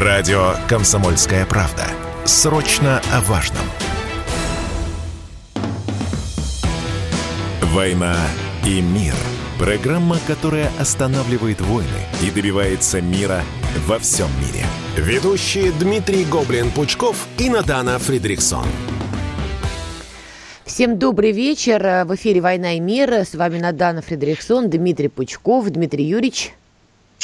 Радио 0.00 0.54
«Комсомольская 0.68 1.44
правда». 1.44 1.82
Срочно 2.24 3.02
о 3.12 3.20
важном. 3.22 3.64
«Война 7.62 8.16
и 8.64 8.80
мир». 8.80 9.14
Программа, 9.58 10.18
которая 10.24 10.70
останавливает 10.78 11.60
войны 11.60 11.88
и 12.22 12.30
добивается 12.30 13.00
мира 13.00 13.42
во 13.88 13.98
всем 13.98 14.28
мире. 14.38 14.64
Ведущие 14.96 15.72
Дмитрий 15.72 16.24
Гоблин-Пучков 16.24 17.16
и 17.36 17.50
Надана 17.50 17.98
Фридриксон. 17.98 18.66
Всем 20.64 20.96
добрый 21.00 21.32
вечер. 21.32 22.04
В 22.06 22.14
эфире 22.14 22.40
«Война 22.40 22.74
и 22.74 22.78
мир». 22.78 23.12
С 23.12 23.34
вами 23.34 23.58
Надана 23.58 24.00
Фридрихсон, 24.00 24.70
Дмитрий 24.70 25.08
Пучков, 25.08 25.68
Дмитрий 25.70 26.04
Юрьевич. 26.04 26.52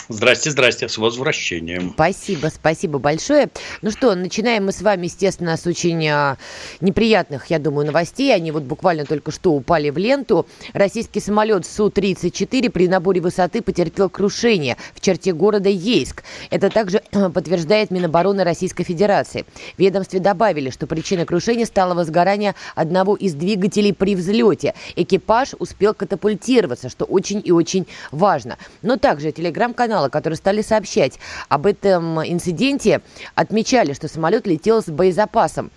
Здрасте, 0.09 0.51
здрасте, 0.51 0.87
с 0.87 0.99
возвращением. 0.99 1.93
Спасибо, 1.95 2.49
спасибо 2.49 2.99
большое. 2.99 3.49
Ну 3.81 3.91
что, 3.91 4.15
начинаем 4.15 4.67
мы 4.67 4.73
с 4.73 4.83
вами, 4.83 5.07
естественно, 5.07 5.57
с 5.57 5.67
очень 5.67 6.07
а, 6.09 6.37
неприятных, 6.83 7.47
я 7.47 7.59
думаю, 7.59 7.87
новостей. 7.87 8.35
Они 8.35 8.51
вот 8.51 8.65
буквально 8.65 9.07
только 9.07 9.31
что 9.31 9.53
упали 9.53 9.89
в 9.89 9.97
ленту. 9.97 10.47
Российский 10.75 11.21
самолет 11.21 11.65
Су-34 11.65 12.69
при 12.71 12.87
наборе 12.87 13.23
высоты 13.23 13.63
потерпел 13.63 14.11
крушение 14.11 14.77
в 14.95 15.01
черте 15.01 15.33
города 15.33 15.71
Ейск. 15.71 16.23
Это 16.51 16.69
также 16.69 17.03
подтверждает 17.11 17.91
Минобороны 17.91 18.45
Российской 18.45 18.85
Федерации. 18.85 19.47
В 19.77 19.79
ведомстве 19.79 20.21
добавили, 20.21 20.69
что 20.69 20.87
причиной 20.87 21.25
крушения 21.25 21.65
стало 21.65 21.95
возгорание 21.95 22.55
одного 22.75 23.17
из 23.17 23.33
двигателей 23.33 23.95
при 23.95 24.17
взлете. 24.17 24.75
Экипаж 24.97 25.55
успел 25.59 25.95
катапультироваться, 25.95 26.91
что 26.91 27.07
очень 27.07 27.41
и 27.43 27.53
очень 27.53 27.87
важно. 28.13 28.59
Но 28.83 28.99
также 28.99 29.33
телеграм-канал 29.33 29.94
канала, 29.95 30.09
которые 30.09 30.37
стали 30.37 30.61
сообщать 30.61 31.21
об 31.49 31.67
этом 31.67 32.21
инциденте, 32.21 33.01
отмечали, 33.37 33.93
что 33.93 34.09
самолет 34.09 34.45
летел 34.45 34.83
с 34.83 34.87
боезапасом. 34.87 35.71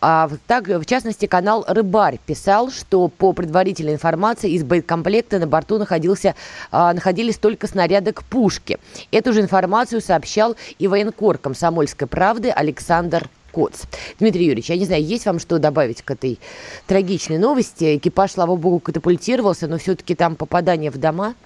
А, 0.00 0.30
так, 0.46 0.68
в 0.68 0.84
частности, 0.84 1.26
канал 1.26 1.64
«Рыбарь» 1.66 2.20
писал, 2.24 2.70
что 2.70 3.08
по 3.08 3.32
предварительной 3.32 3.94
информации 3.94 4.52
из 4.52 4.62
боекомплекта 4.62 5.40
на 5.40 5.48
борту 5.48 5.78
находился, 5.78 6.36
а, 6.70 6.92
находились 6.92 7.36
только 7.36 7.66
снаряды 7.66 8.12
к 8.12 8.22
пушке. 8.22 8.78
Эту 9.10 9.32
же 9.32 9.40
информацию 9.40 10.00
сообщал 10.00 10.54
и 10.78 10.86
военкор 10.86 11.38
комсомольской 11.38 12.06
правды 12.06 12.50
Александр 12.50 13.28
Коц. 13.50 13.82
Дмитрий 14.20 14.44
Юрьевич, 14.44 14.70
я 14.70 14.76
не 14.76 14.84
знаю, 14.84 15.02
есть 15.02 15.26
вам 15.26 15.40
что 15.40 15.58
добавить 15.58 16.02
к 16.02 16.10
этой 16.12 16.38
трагичной 16.86 17.38
новости? 17.38 17.96
Экипаж, 17.96 18.30
слава 18.30 18.54
богу, 18.54 18.78
катапультировался, 18.78 19.66
но 19.66 19.78
все-таки 19.78 20.14
там 20.14 20.36
попадание 20.36 20.92
в 20.92 20.98
дома– 20.98 21.34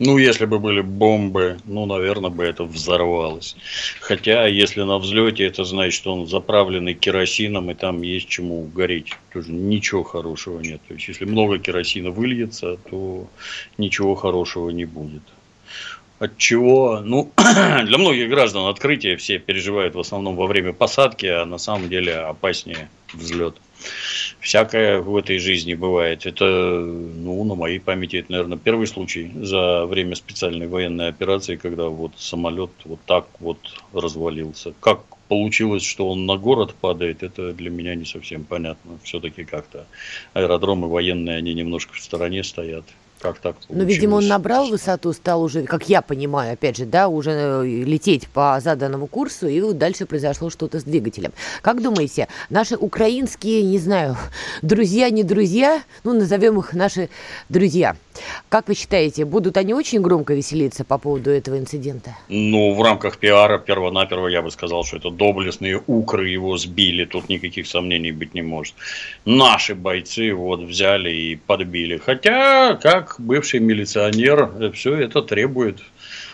ну, 0.00 0.16
если 0.16 0.46
бы 0.46 0.58
были 0.58 0.80
бомбы, 0.80 1.58
ну, 1.66 1.84
наверное, 1.84 2.30
бы 2.30 2.42
это 2.42 2.64
взорвалось. 2.64 3.54
Хотя, 4.00 4.46
если 4.46 4.82
на 4.82 4.96
взлете, 4.96 5.44
это 5.44 5.64
значит, 5.64 5.92
что 5.92 6.14
он 6.14 6.26
заправленный 6.26 6.94
керосином, 6.94 7.70
и 7.70 7.74
там 7.74 8.00
есть 8.00 8.26
чему 8.26 8.62
гореть. 8.64 9.12
Тоже 9.30 9.52
ничего 9.52 10.02
хорошего 10.02 10.58
нет. 10.58 10.80
То 10.88 10.94
есть, 10.94 11.06
если 11.06 11.26
много 11.26 11.58
керосина 11.58 12.10
выльется, 12.10 12.78
то 12.90 13.28
ничего 13.76 14.14
хорошего 14.14 14.70
не 14.70 14.86
будет. 14.86 15.22
От 16.18 16.38
чего, 16.38 17.00
ну, 17.04 17.30
для 17.84 17.98
многих 17.98 18.30
граждан 18.30 18.68
открытие 18.68 19.18
все 19.18 19.38
переживают 19.38 19.94
в 19.94 20.00
основном 20.00 20.34
во 20.34 20.46
время 20.46 20.72
посадки, 20.72 21.26
а 21.26 21.44
на 21.44 21.58
самом 21.58 21.90
деле 21.90 22.14
опаснее 22.14 22.88
взлет. 23.12 23.54
Всякое 24.40 25.00
в 25.00 25.16
этой 25.16 25.38
жизни 25.38 25.74
бывает. 25.74 26.26
Это, 26.26 26.44
ну, 26.44 27.44
на 27.44 27.54
моей 27.54 27.78
памяти, 27.78 28.16
это, 28.16 28.32
наверное, 28.32 28.58
первый 28.58 28.86
случай 28.86 29.30
за 29.34 29.86
время 29.86 30.14
специальной 30.14 30.66
военной 30.66 31.08
операции, 31.08 31.56
когда 31.56 31.88
вот 31.88 32.12
самолет 32.16 32.70
вот 32.84 33.00
так 33.06 33.26
вот 33.38 33.58
развалился. 33.92 34.72
Как 34.80 35.00
получилось, 35.28 35.84
что 35.84 36.08
он 36.08 36.26
на 36.26 36.36
город 36.36 36.74
падает, 36.80 37.22
это 37.22 37.52
для 37.52 37.70
меня 37.70 37.94
не 37.94 38.04
совсем 38.04 38.44
понятно. 38.44 38.98
Все-таки 39.04 39.44
как-то 39.44 39.86
аэродромы 40.34 40.88
военные, 40.88 41.36
они 41.36 41.54
немножко 41.54 41.94
в 41.94 42.00
стороне 42.00 42.42
стоят. 42.42 42.84
Как 43.20 43.38
так 43.38 43.56
получилось? 43.56 43.78
Ну, 43.78 43.84
видимо, 43.84 44.14
он 44.16 44.28
набрал 44.28 44.68
высоту, 44.68 45.12
стал 45.12 45.42
уже, 45.42 45.64
как 45.64 45.88
я 45.88 46.00
понимаю, 46.00 46.54
опять 46.54 46.76
же, 46.76 46.86
да, 46.86 47.08
уже 47.08 47.30
э, 47.30 47.64
лететь 47.64 48.28
по 48.28 48.58
заданному 48.60 49.06
курсу, 49.06 49.46
и 49.46 49.60
вот 49.60 49.76
дальше 49.76 50.06
произошло 50.06 50.48
что-то 50.48 50.80
с 50.80 50.84
двигателем. 50.84 51.32
Как 51.60 51.82
думаете, 51.82 52.28
наши 52.48 52.76
украинские, 52.76 53.62
не 53.62 53.78
знаю, 53.78 54.16
друзья, 54.62 55.10
не 55.10 55.22
друзья, 55.22 55.82
ну, 56.02 56.14
назовем 56.14 56.58
их 56.58 56.72
наши 56.72 57.10
друзья, 57.48 57.96
как 58.48 58.68
вы 58.68 58.74
считаете, 58.74 59.24
будут 59.24 59.56
они 59.56 59.74
очень 59.74 60.00
громко 60.00 60.34
веселиться 60.34 60.84
по 60.84 60.98
поводу 60.98 61.30
этого 61.30 61.58
инцидента? 61.58 62.16
Ну, 62.28 62.74
в 62.74 62.82
рамках 62.82 63.18
пиара 63.18 63.58
перво-наперво 63.58 64.28
я 64.28 64.42
бы 64.42 64.50
сказал, 64.50 64.84
что 64.84 64.96
это 64.96 65.10
доблестные 65.10 65.82
укры 65.86 66.28
его 66.28 66.56
сбили, 66.56 67.04
тут 67.04 67.28
никаких 67.28 67.66
сомнений 67.66 68.12
быть 68.12 68.34
не 68.34 68.42
может. 68.42 68.74
Наши 69.24 69.74
бойцы 69.74 70.32
вот 70.32 70.60
взяли 70.60 71.10
и 71.10 71.36
подбили. 71.36 71.98
Хотя, 71.98 72.76
как 72.76 73.09
бывший 73.18 73.60
милиционер, 73.60 74.50
э, 74.58 74.70
все 74.72 74.94
это 74.94 75.22
требует 75.22 75.80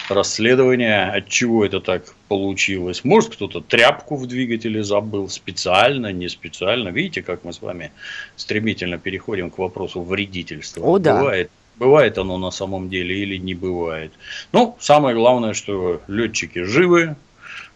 расследования, 0.09 1.11
от 1.11 1.29
чего 1.29 1.65
это 1.65 1.81
так 1.81 2.05
получилось. 2.29 3.05
Может, 3.05 3.33
кто-то 3.33 3.61
тряпку 3.61 4.17
в 4.17 4.27
двигателе 4.27 4.83
забыл 4.83 5.29
специально, 5.29 6.13
не 6.13 6.29
специально. 6.29 6.89
Видите, 6.89 7.23
как 7.23 7.45
мы 7.45 7.53
с 7.53 7.61
вами 7.61 7.93
стремительно 8.37 8.99
переходим 8.99 9.51
к 9.51 9.59
вопросу 9.59 10.03
вредительства. 10.03 10.83
О, 10.85 10.99
да. 10.99 11.19
Бывает, 11.19 11.51
бывает 11.77 12.19
оно 12.19 12.39
на 12.39 12.51
самом 12.51 12.89
деле 12.89 13.19
или 13.19 13.37
не 13.37 13.55
бывает. 13.55 14.13
Ну, 14.53 14.77
самое 14.81 15.17
главное, 15.17 15.55
что 15.55 16.01
летчики 16.09 16.63
живы, 16.63 17.17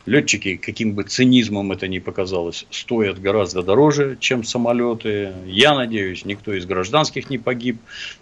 Летчики, 0.06 0.56
каким 0.56 0.94
бы 0.94 1.02
цинизмом 1.02 1.72
это 1.72 1.86
ни 1.86 1.98
показалось, 1.98 2.66
стоят 2.70 3.20
гораздо 3.20 3.62
дороже, 3.62 4.16
чем 4.18 4.44
самолеты. 4.44 5.32
Я 5.46 5.74
надеюсь, 5.74 6.24
никто 6.24 6.54
из 6.54 6.64
гражданских 6.64 7.28
не 7.28 7.38
погиб 7.38 7.76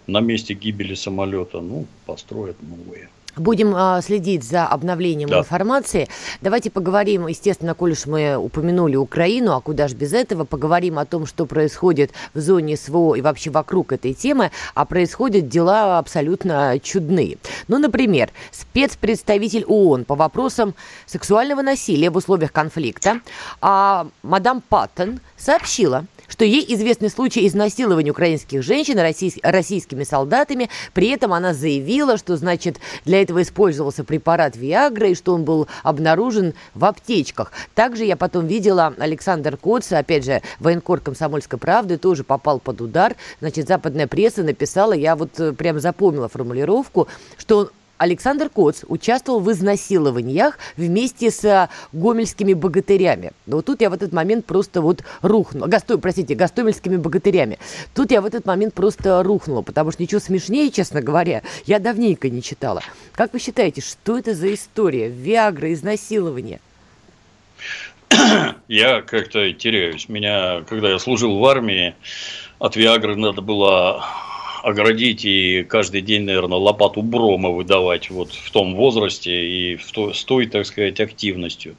на 0.05 0.19
месте 0.19 0.53
гибели 0.53 0.93
самолета. 0.93 1.61
Ну, 1.61 1.87
построят 2.05 2.57
новые. 2.61 3.09
Будем 3.35 3.73
а, 3.75 4.01
следить 4.01 4.43
за 4.43 4.65
обновлением 4.65 5.29
да. 5.29 5.39
информации. 5.39 6.07
Давайте 6.41 6.71
поговорим, 6.71 7.27
естественно, 7.27 7.73
коль 7.73 7.91
уж 7.91 8.05
мы 8.05 8.35
упомянули 8.35 8.95
Украину, 8.95 9.53
а 9.53 9.61
куда 9.61 9.87
же 9.87 9.95
без 9.95 10.13
этого, 10.13 10.45
поговорим 10.45 10.99
о 10.99 11.05
том, 11.05 11.25
что 11.25 11.45
происходит 11.45 12.11
в 12.33 12.39
зоне 12.39 12.75
СВО 12.75 13.15
и 13.15 13.21
вообще 13.21 13.49
вокруг 13.49 13.91
этой 13.91 14.13
темы, 14.13 14.51
а 14.73 14.85
происходят 14.85 15.47
дела 15.47 15.99
абсолютно 15.99 16.79
чудные. 16.81 17.37
Ну, 17.67 17.77
например, 17.77 18.31
спецпредставитель 18.51 19.65
ООН 19.65 20.05
по 20.05 20.15
вопросам 20.15 20.73
сексуального 21.05 21.61
насилия 21.61 22.09
в 22.09 22.17
условиях 22.17 22.51
конфликта, 22.51 23.21
а 23.61 24.07
мадам 24.23 24.61
Паттон 24.67 25.19
сообщила, 25.37 26.05
что 26.29 26.45
ей 26.45 26.63
известны 26.75 27.09
случаи 27.09 27.45
изнасилования 27.47 28.11
украинских 28.11 28.63
женщин 28.63 28.99
российскими 29.43 30.03
солдатами. 30.03 30.69
При 30.93 31.09
этом 31.09 31.33
она 31.33 31.53
заявила, 31.53 32.17
что, 32.17 32.37
значит, 32.37 32.79
для 33.05 33.18
этого 33.21 33.41
использовался 33.41 34.03
препарат 34.03 34.55
Виагра 34.55 35.09
и 35.09 35.15
что 35.15 35.33
он 35.33 35.43
был 35.43 35.67
обнаружен 35.83 36.53
в 36.73 36.85
аптечках. 36.85 37.51
Также 37.75 38.05
я 38.05 38.15
потом 38.15 38.47
видела 38.47 38.93
Александр 38.97 39.57
Коц, 39.57 39.91
опять 39.91 40.25
же, 40.25 40.41
военкор 40.59 40.99
комсомольской 40.99 41.59
правды, 41.59 41.97
тоже 41.97 42.23
попал 42.23 42.59
под 42.59 42.81
удар. 42.81 43.15
Значит, 43.39 43.67
западная 43.67 44.07
пресса 44.07 44.43
написала, 44.43 44.93
я 44.93 45.15
вот 45.15 45.39
э, 45.39 45.53
прям 45.53 45.79
запомнила 45.79 46.27
формулировку, 46.27 47.07
что 47.37 47.71
Александр 47.99 48.49
Коц 48.49 48.83
участвовал 48.87 49.41
в 49.41 49.51
изнасилованиях 49.51 50.57
вместе 50.77 51.29
с 51.31 51.43
э, 51.43 51.67
гомельскими 51.91 52.53
богатырями. 52.53 53.33
Но 53.45 53.57
вот 53.57 53.65
тут 53.65 53.81
я 53.81 53.89
в 53.89 53.93
этот 53.93 54.13
момент 54.13 54.45
просто 54.45 54.81
вот 54.81 55.03
рухнула. 55.21 55.67
Гасто, 55.67 55.97
простите, 55.97 56.33
гастомельскими 56.33 56.95
богатырями. 56.95 57.59
Тут 57.93 58.11
я 58.11 58.21
в 58.21 58.25
этот 58.25 58.45
момент 58.45 58.73
просто 58.73 59.21
рухнула, 59.21 59.63
потому 59.63 59.91
что 59.91 60.01
ничего 60.01 60.21
смешнее, 60.21 60.71
честно 60.71 61.01
говоря, 61.01 61.43
я 61.65 61.79
давненько 61.79 62.29
не 62.29 62.41
читала. 62.41 62.81
Как 63.11 63.33
вы 63.33 63.39
считаете, 63.39 63.81
что 63.81 64.17
это 64.17 64.33
за 64.33 64.53
история? 64.53 65.09
Виагра, 65.09 65.73
изнасилование? 65.73 66.61
Я 68.69 69.01
как-то 69.01 69.51
теряюсь. 69.51 70.07
Меня, 70.07 70.61
когда 70.61 70.89
я 70.89 70.99
служил 70.99 71.37
в 71.37 71.45
армии, 71.45 71.95
от 72.59 72.75
Виагры 72.75 73.17
надо 73.17 73.41
было 73.41 74.05
оградить 74.63 75.25
и 75.25 75.63
каждый 75.63 76.01
день, 76.01 76.23
наверное, 76.23 76.57
лопату 76.57 77.01
брома 77.01 77.49
выдавать 77.49 78.09
вот 78.09 78.31
в 78.31 78.51
том 78.51 78.75
возрасте 78.75 79.31
и 79.31 79.75
в 79.75 79.91
то, 79.91 80.13
с 80.13 80.23
той, 80.23 80.47
так 80.47 80.65
сказать, 80.65 80.99
активностью. 80.99 81.75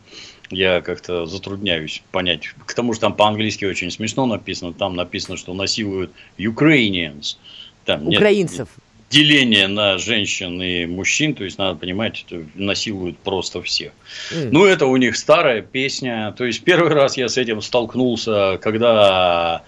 Я 0.51 0.81
как-то 0.81 1.27
затрудняюсь 1.27 2.03
понять. 2.11 2.49
К 2.67 2.75
тому 2.75 2.93
же 2.93 3.01
там 3.01 3.15
по-английски 3.15 3.65
очень 3.65 3.91
смешно 3.91 4.27
написано. 4.27 4.73
Там 4.73 4.97
написано, 4.97 5.37
что 5.37 5.55
насилуют 5.55 6.11
Ukrainians. 6.39 7.37
Там 7.85 8.09
Украинцев. 8.09 8.69
Нет, 8.69 8.91
деление 9.11 9.67
на 9.67 9.99
женщин 9.99 10.63
и 10.63 10.87
мужчин, 10.87 11.35
то 11.35 11.45
есть 11.45 11.59
надо 11.59 11.79
понимать, 11.79 12.25
это 12.27 12.45
насилуют 12.55 13.19
просто 13.19 13.61
всех. 13.61 13.93
Mm. 14.33 14.49
Ну, 14.53 14.65
это 14.65 14.87
у 14.87 14.97
них 14.97 15.17
старая 15.17 15.63
песня. 15.63 16.33
То 16.37 16.45
есть 16.45 16.63
первый 16.63 16.93
раз 16.93 17.17
я 17.17 17.29
с 17.29 17.37
этим 17.37 17.61
столкнулся, 17.61 18.59
когда 18.63 19.65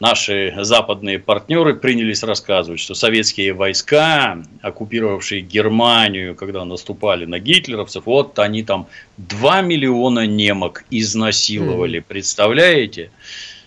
наши 0.00 0.54
западные 0.58 1.18
партнеры 1.18 1.74
принялись 1.74 2.22
рассказывать, 2.22 2.80
что 2.80 2.94
советские 2.94 3.52
войска, 3.52 4.42
оккупировавшие 4.62 5.40
Германию, 5.40 6.34
когда 6.34 6.64
наступали 6.64 7.24
на 7.24 7.38
гитлеровцев, 7.38 8.06
вот 8.06 8.38
они 8.38 8.62
там 8.62 8.86
2 9.18 9.62
миллиона 9.62 10.26
немок 10.26 10.84
изнасиловали. 10.90 12.00
Mm. 12.00 12.04
Представляете? 12.06 13.10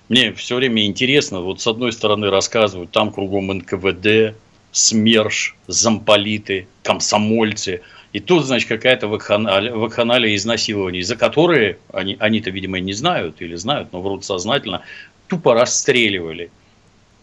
Мне 0.08 0.34
все 0.34 0.56
время 0.56 0.86
интересно, 0.86 1.42
вот 1.42 1.62
с 1.62 1.68
одной 1.68 1.92
стороны 1.92 2.30
рассказывают, 2.30 2.92
там 2.92 3.12
кругом 3.12 3.48
НКВД, 3.48 4.36
СМЕРШ, 4.72 5.56
замполиты, 5.68 6.68
комсомольцы– 6.84 7.82
и 8.12 8.20
тут, 8.20 8.46
значит, 8.46 8.68
какая-то 8.68 9.08
вакханалия 9.08 10.36
изнасилований, 10.36 11.02
за 11.02 11.16
которые 11.16 11.78
они, 11.94 12.18
они-то, 12.20 12.50
видимо, 12.50 12.80
не 12.80 12.94
знают 12.94 13.42
или 13.42 13.56
знают, 13.56 13.94
но 13.94 14.02
врут 14.02 14.26
сознательно, 14.26 14.82
тупо 15.30 15.54
расстреливали. 15.54 16.50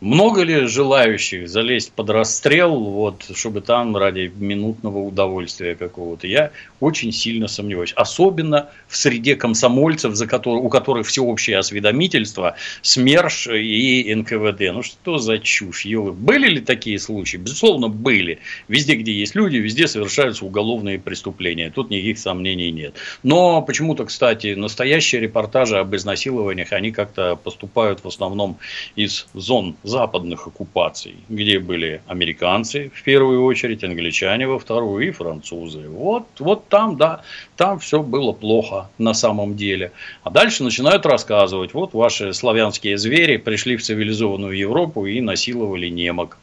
Много 0.03 0.43
ли 0.43 0.67
желающих 0.67 1.49
залезть 1.49 1.91
под 1.93 2.11
расстрел, 2.11 2.79
вот, 2.79 3.31
чтобы 3.35 3.63
там 3.63 3.97
ради 3.97 4.31
минутного 4.37 4.99
удовольствия 4.99 5.75
какого-то? 5.75 6.27
Я 6.27 6.51
очень 6.81 7.13
сильно 7.13 7.49
сомневаюсь. 7.49 7.95
Особенно 7.97 8.69
в 8.89 8.97
среде 8.97 9.37
комсомольцев, 9.37 10.15
за 10.15 10.27
который, 10.27 10.61
у 10.61 10.69
которых 10.69 11.07
всеобщее 11.07 11.57
осведомительство, 11.57 12.57
СМЕРШ 12.83 13.49
и 13.49 14.15
НКВД. 14.15 14.73
Ну 14.75 14.83
что 14.83 15.17
за 15.17 15.39
чушь? 15.39 15.87
Елы. 15.87 16.13
Были 16.13 16.49
ли 16.49 16.61
такие 16.61 16.99
случаи? 16.99 17.39
Безусловно, 17.39 17.89
были. 17.89 18.41
Везде, 18.69 18.97
где 18.97 19.13
есть 19.13 19.35
люди, 19.35 19.57
везде 19.57 19.89
совершаются 19.89 20.45
уголовные 20.45 20.99
преступления. 20.99 21.71
Тут 21.71 21.89
никаких 21.89 22.19
сомнений 22.19 22.71
нет. 22.71 22.97
Но 23.23 23.63
почему-то, 23.63 24.05
кстати, 24.05 24.53
настоящие 24.53 25.23
репортажи 25.23 25.79
об 25.79 25.97
изнасилованиях, 25.97 26.73
они 26.73 26.91
как-то 26.91 27.37
поступают 27.37 28.05
в 28.05 28.09
основном 28.09 28.59
из 28.95 29.27
зон 29.33 29.75
западных 29.87 30.47
оккупаций, 30.47 31.15
где 31.29 31.59
были 31.59 32.01
американцы 32.07 32.91
в 32.95 33.03
первую 33.03 33.45
очередь, 33.45 33.85
англичане 33.85 34.47
во 34.47 34.59
вторую 34.59 35.07
и 35.07 35.11
французы. 35.11 35.89
Вот, 35.89 36.27
вот 36.39 36.69
там, 36.69 36.97
да, 36.97 37.23
там 37.57 37.79
все 37.79 38.03
было 38.03 38.33
плохо 38.33 38.91
на 38.99 39.15
самом 39.15 39.57
деле. 39.57 39.93
А 40.25 40.31
дальше 40.31 40.65
начинают 40.65 41.07
рассказывать, 41.07 41.73
вот 41.73 41.95
ваши 41.95 42.35
славянские 42.35 42.99
звери 42.99 43.37
пришли 43.37 43.77
в 43.77 43.83
цивилизованную 43.83 44.57
Европу 44.57 45.07
и 45.07 45.21
насиловали 45.21 45.89
немок. 45.89 46.39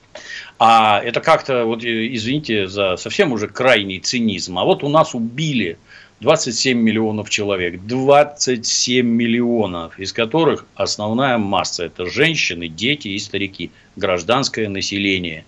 А 0.60 1.02
это 1.04 1.20
как-то, 1.20 1.66
вот 1.66 1.84
извините 1.84 2.68
за 2.68 2.96
совсем 2.98 3.34
уже 3.34 3.48
крайний 3.48 4.00
цинизм, 4.00 4.58
а 4.58 4.64
вот 4.64 4.84
у 4.84 4.90
нас 4.90 5.14
убили 5.16 5.78
27 6.20 6.78
миллионов 6.78 7.30
человек. 7.30 7.82
27 7.82 9.06
миллионов, 9.06 10.00
из 10.00 10.14
которых 10.14 10.66
основная 10.76 11.38
масса– 11.38 11.84
это 11.86 12.06
женщины, 12.06 12.68
дети 12.68 13.10
и 13.10 13.20
старики. 13.20 13.72
Гражданское 13.96 14.70
население. 14.70 15.46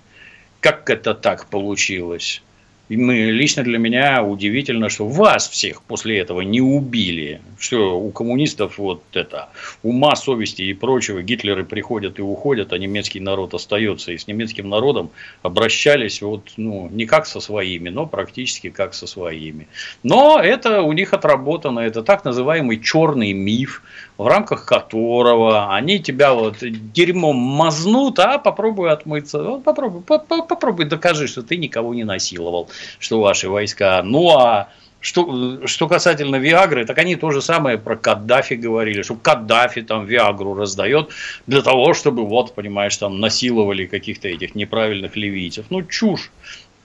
Как 0.59 0.89
это 0.89 1.13
так 1.13 1.47
получилось? 1.47 2.41
И 2.87 2.97
мы, 2.97 3.31
лично 3.31 3.63
для 3.63 3.79
меня 3.79 4.23
удивительно, 4.23 4.89
что 4.89 5.07
вас 5.07 5.49
всех 5.49 5.81
после 5.81 6.19
этого 6.19 6.41
не 6.41 6.61
убили. 6.61 7.41
Что 7.57 7.99
у 7.99 8.11
коммунистов 8.11 8.77
вот 8.77 9.01
это 9.13 9.49
ума, 9.81 10.15
совести 10.15 10.61
и 10.61 10.73
прочего. 10.73 11.23
Гитлеры 11.23 11.65
приходят 11.65 12.19
и 12.19 12.21
уходят, 12.21 12.73
а 12.73 12.77
немецкий 12.77 13.19
народ 13.19 13.55
остается. 13.55 14.11
И 14.11 14.17
с 14.17 14.27
немецким 14.27 14.69
народом 14.69 15.09
обращались 15.41 16.21
вот, 16.21 16.53
ну, 16.57 16.87
не 16.91 17.05
как 17.05 17.25
со 17.25 17.39
своими, 17.39 17.89
но 17.89 18.05
практически 18.05 18.69
как 18.69 18.93
со 18.93 19.07
своими. 19.07 19.67
Но 20.03 20.39
это 20.39 20.81
у 20.81 20.93
них 20.93 21.13
отработано. 21.13 21.79
Это 21.79 22.03
так 22.03 22.23
называемый 22.23 22.79
черный 22.79 23.33
миф 23.33 23.81
в 24.17 24.27
рамках 24.27 24.65
которого 24.65 25.73
они 25.75 25.99
тебя 25.99 26.33
вот 26.33 26.57
дерьмом 26.61 27.35
мазнут, 27.35 28.19
а 28.19 28.37
попробуй 28.37 28.91
отмыться. 28.91 29.43
Вот 29.43 29.63
попробуй, 29.63 30.01
попробуй 30.01 30.85
докажи, 30.85 31.27
что 31.27 31.43
ты 31.43 31.57
никого 31.57 31.93
не 31.93 32.03
насиловал, 32.03 32.69
что 32.99 33.19
ваши 33.19 33.49
войска. 33.49 34.01
Ну 34.03 34.29
а 34.29 34.69
что, 35.05 35.67
что 35.67 35.87
касательно 35.87 36.37
Виагры, 36.37 36.83
так 36.83 36.97
они 36.97 37.15
то 37.15 37.29
же 37.29 37.39
самое 37.39 37.77
про 37.77 37.95
Каддафи 37.95 38.55
говорили, 38.55 39.03
что 39.03 39.15
Каддафи 39.15 39.83
там 39.83 40.05
Виагру 40.05 40.55
раздает 40.55 41.09
для 41.45 41.61
того, 41.61 41.93
чтобы, 41.93 42.25
вот, 42.25 42.55
понимаешь, 42.55 42.97
там 42.97 43.19
насиловали 43.19 43.85
каких-то 43.85 44.27
этих 44.27 44.55
неправильных 44.55 45.15
ливийцев. 45.15 45.67
Ну, 45.69 45.83
чушь. 45.83 46.31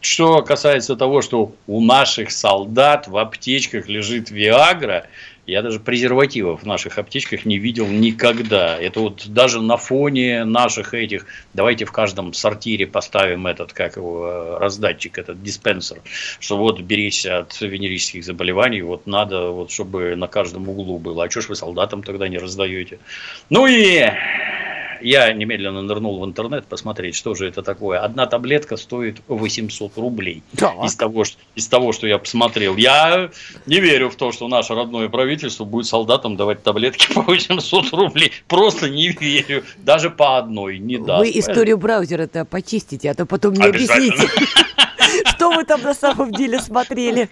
Что 0.02 0.42
касается 0.42 0.96
того, 0.96 1.22
что 1.22 1.54
у 1.66 1.80
наших 1.82 2.30
солдат 2.30 3.08
в 3.08 3.16
аптечках 3.16 3.88
лежит 3.88 4.30
Виагра, 4.30 5.06
я 5.46 5.62
даже 5.62 5.80
презервативов 5.80 6.62
в 6.62 6.66
наших 6.66 6.98
аптечках 6.98 7.44
не 7.44 7.58
видел 7.58 7.86
никогда. 7.86 8.76
Это 8.78 9.00
вот 9.00 9.26
даже 9.28 9.60
на 9.60 9.76
фоне 9.76 10.44
наших 10.44 10.94
этих, 10.94 11.26
давайте 11.54 11.84
в 11.84 11.92
каждом 11.92 12.32
сортире 12.32 12.86
поставим 12.86 13.46
этот, 13.46 13.72
как 13.72 13.96
его, 13.96 14.26
э, 14.26 14.58
раздатчик, 14.58 15.18
этот 15.18 15.42
диспенсер, 15.42 16.00
что 16.38 16.56
вот 16.56 16.80
берись 16.80 17.26
от 17.26 17.60
венерических 17.60 18.24
заболеваний, 18.24 18.82
вот 18.82 19.06
надо, 19.06 19.50
вот 19.50 19.70
чтобы 19.70 20.14
на 20.16 20.28
каждом 20.28 20.68
углу 20.68 20.98
было. 20.98 21.24
А 21.24 21.30
что 21.30 21.40
ж 21.40 21.48
вы 21.48 21.54
солдатам 21.56 22.02
тогда 22.02 22.28
не 22.28 22.38
раздаете? 22.38 22.98
Ну 23.48 23.66
и 23.66 24.04
я 25.02 25.32
немедленно 25.32 25.82
нырнул 25.82 26.20
в 26.20 26.24
интернет 26.24 26.66
посмотреть, 26.66 27.14
что 27.14 27.34
же 27.34 27.48
это 27.48 27.62
такое. 27.62 28.00
Одна 28.00 28.26
таблетка 28.26 28.76
стоит 28.76 29.20
800 29.28 29.96
рублей. 29.98 30.42
Так. 30.56 30.74
Из 30.84 30.94
того, 30.96 31.24
что, 31.24 31.38
из 31.54 31.66
того, 31.68 31.92
что 31.92 32.06
я 32.06 32.18
посмотрел. 32.18 32.76
Я 32.76 33.30
не 33.66 33.80
верю 33.80 34.10
в 34.10 34.16
то, 34.16 34.32
что 34.32 34.48
наше 34.48 34.74
родное 34.74 35.08
правительство 35.08 35.64
будет 35.64 35.86
солдатам 35.86 36.36
давать 36.36 36.62
таблетки 36.62 37.12
по 37.12 37.22
800 37.22 37.92
рублей. 37.92 38.32
Просто 38.48 38.88
не 38.88 39.08
верю. 39.08 39.64
Даже 39.78 40.10
по 40.10 40.38
одной 40.38 40.78
не 40.78 40.98
даст. 40.98 41.20
Вы 41.20 41.38
историю 41.38 41.78
браузера-то 41.78 42.44
почистите, 42.44 43.10
а 43.10 43.14
то 43.14 43.26
потом 43.26 43.54
не 43.54 43.64
объясните. 43.64 44.28
Что 45.40 45.52
вы 45.52 45.64
там 45.64 45.80
на 45.80 45.94
самом 45.94 46.32
деле 46.32 46.60
смотрели? 46.60 47.30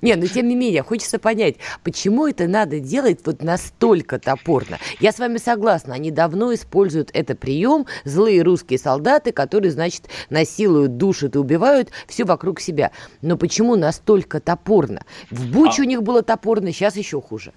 Не, 0.00 0.16
ну 0.16 0.26
тем 0.26 0.48
не 0.48 0.56
менее, 0.56 0.82
хочется 0.82 1.18
понять, 1.18 1.56
почему 1.84 2.26
это 2.26 2.46
надо 2.46 2.80
делать 2.80 3.20
вот 3.26 3.42
настолько 3.42 4.18
топорно. 4.18 4.78
Я 5.00 5.12
с 5.12 5.18
вами 5.18 5.36
согласна, 5.36 5.92
они 5.92 6.10
давно 6.10 6.54
используют 6.54 7.10
это 7.12 7.34
прием, 7.34 7.84
злые 8.04 8.40
русские 8.40 8.78
солдаты, 8.78 9.32
которые, 9.32 9.70
значит, 9.70 10.08
насилуют, 10.30 10.96
душат 10.96 11.34
и 11.34 11.38
убивают 11.38 11.90
все 12.06 12.24
вокруг 12.24 12.58
себя. 12.58 12.90
Но 13.20 13.36
почему 13.36 13.76
настолько 13.76 14.40
топорно? 14.40 15.04
В 15.30 15.46
Буче 15.52 15.82
а... 15.82 15.84
у 15.84 15.88
них 15.88 16.02
было 16.02 16.22
топорно, 16.22 16.72
сейчас 16.72 16.96
еще 16.96 17.20
хуже. 17.20 17.52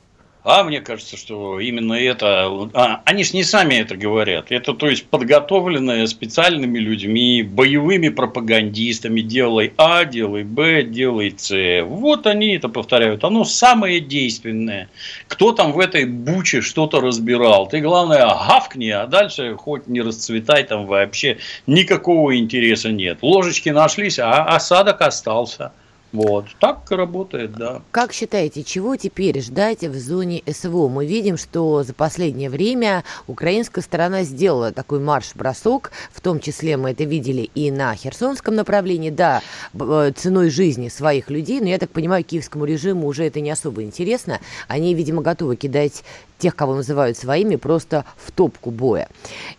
А 0.46 0.64
мне 0.64 0.80
кажется, 0.80 1.18
что 1.18 1.60
именно 1.60 1.94
это... 1.94 2.70
А, 2.76 3.02
они 3.04 3.24
же 3.24 3.34
не 3.34 3.44
сами 3.44 3.76
это 3.76 3.98
говорят. 3.98 4.52
Это, 4.52 4.76
то 4.76 4.88
есть, 4.88 5.08
подготовленное 5.08 6.06
специальными 6.06 6.78
людьми, 6.78 7.42
боевыми 7.42 8.10
пропагандистами. 8.10 9.22
Делай 9.22 9.74
А, 9.78 10.06
делай 10.06 10.44
Б, 10.44 10.84
делай 10.84 11.34
С. 11.36 11.82
Вот 11.84 12.28
они 12.28 12.56
это 12.56 12.70
повторяют. 12.70 13.24
Оно 13.24 13.44
самое 13.44 14.00
действенное. 14.00 14.88
Кто 15.28 15.52
там 15.52 15.72
в 15.72 15.80
этой 15.80 16.06
буче 16.06 16.62
что-то 16.62 17.02
разбирал? 17.02 17.68
Ты, 17.68 17.80
главное, 17.80 18.28
гавкни, 18.28 18.90
а 18.90 19.08
дальше 19.08 19.56
хоть 19.56 19.88
не 19.88 20.02
расцветай, 20.02 20.64
там 20.64 20.86
вообще 20.86 21.40
никакого 21.66 22.38
интереса 22.38 22.92
нет. 22.92 23.18
Ложечки 23.24 23.70
нашлись, 23.70 24.20
а 24.20 24.44
осадок 24.44 25.02
остался. 25.02 25.72
Вот, 26.16 26.46
так 26.60 26.90
работает, 26.92 27.54
да. 27.54 27.82
Как 27.92 28.14
считаете, 28.14 28.64
чего 28.64 28.96
теперь 28.96 29.42
ждать 29.42 29.84
в 29.84 30.00
зоне 30.00 30.44
СВО? 30.50 30.88
Мы 30.88 31.06
видим, 31.06 31.38
что 31.38 31.84
за 31.84 31.94
последнее 31.94 32.50
время 32.50 33.04
украинская 33.28 33.84
сторона 33.84 34.24
сделала 34.24 34.72
такой 34.72 35.00
марш-бросок, 35.00 35.92
в 36.12 36.22
том 36.22 36.40
числе 36.40 36.78
мы 36.78 36.92
это 36.92 37.04
видели 37.04 37.50
и 37.54 37.70
на 37.70 37.94
Херсонском 37.96 38.56
направлении, 38.56 39.10
да, 39.10 39.42
э, 39.74 40.12
ценой 40.16 40.50
жизни 40.50 40.88
своих 40.88 41.30
людей, 41.30 41.60
но 41.60 41.68
я 41.68 41.78
так 41.78 41.90
понимаю, 41.90 42.24
киевскому 42.24 42.64
режиму 42.64 43.08
уже 43.08 43.26
это 43.26 43.42
не 43.42 43.52
особо 43.52 43.84
интересно. 43.84 44.40
Они, 44.70 44.94
видимо, 44.94 45.22
готовы 45.22 45.58
кидать 45.58 46.04
тех, 46.38 46.56
кого 46.56 46.76
называют 46.76 47.18
своими, 47.18 47.56
просто 47.56 48.06
в 48.18 48.32
топку 48.32 48.72
боя. 48.72 49.08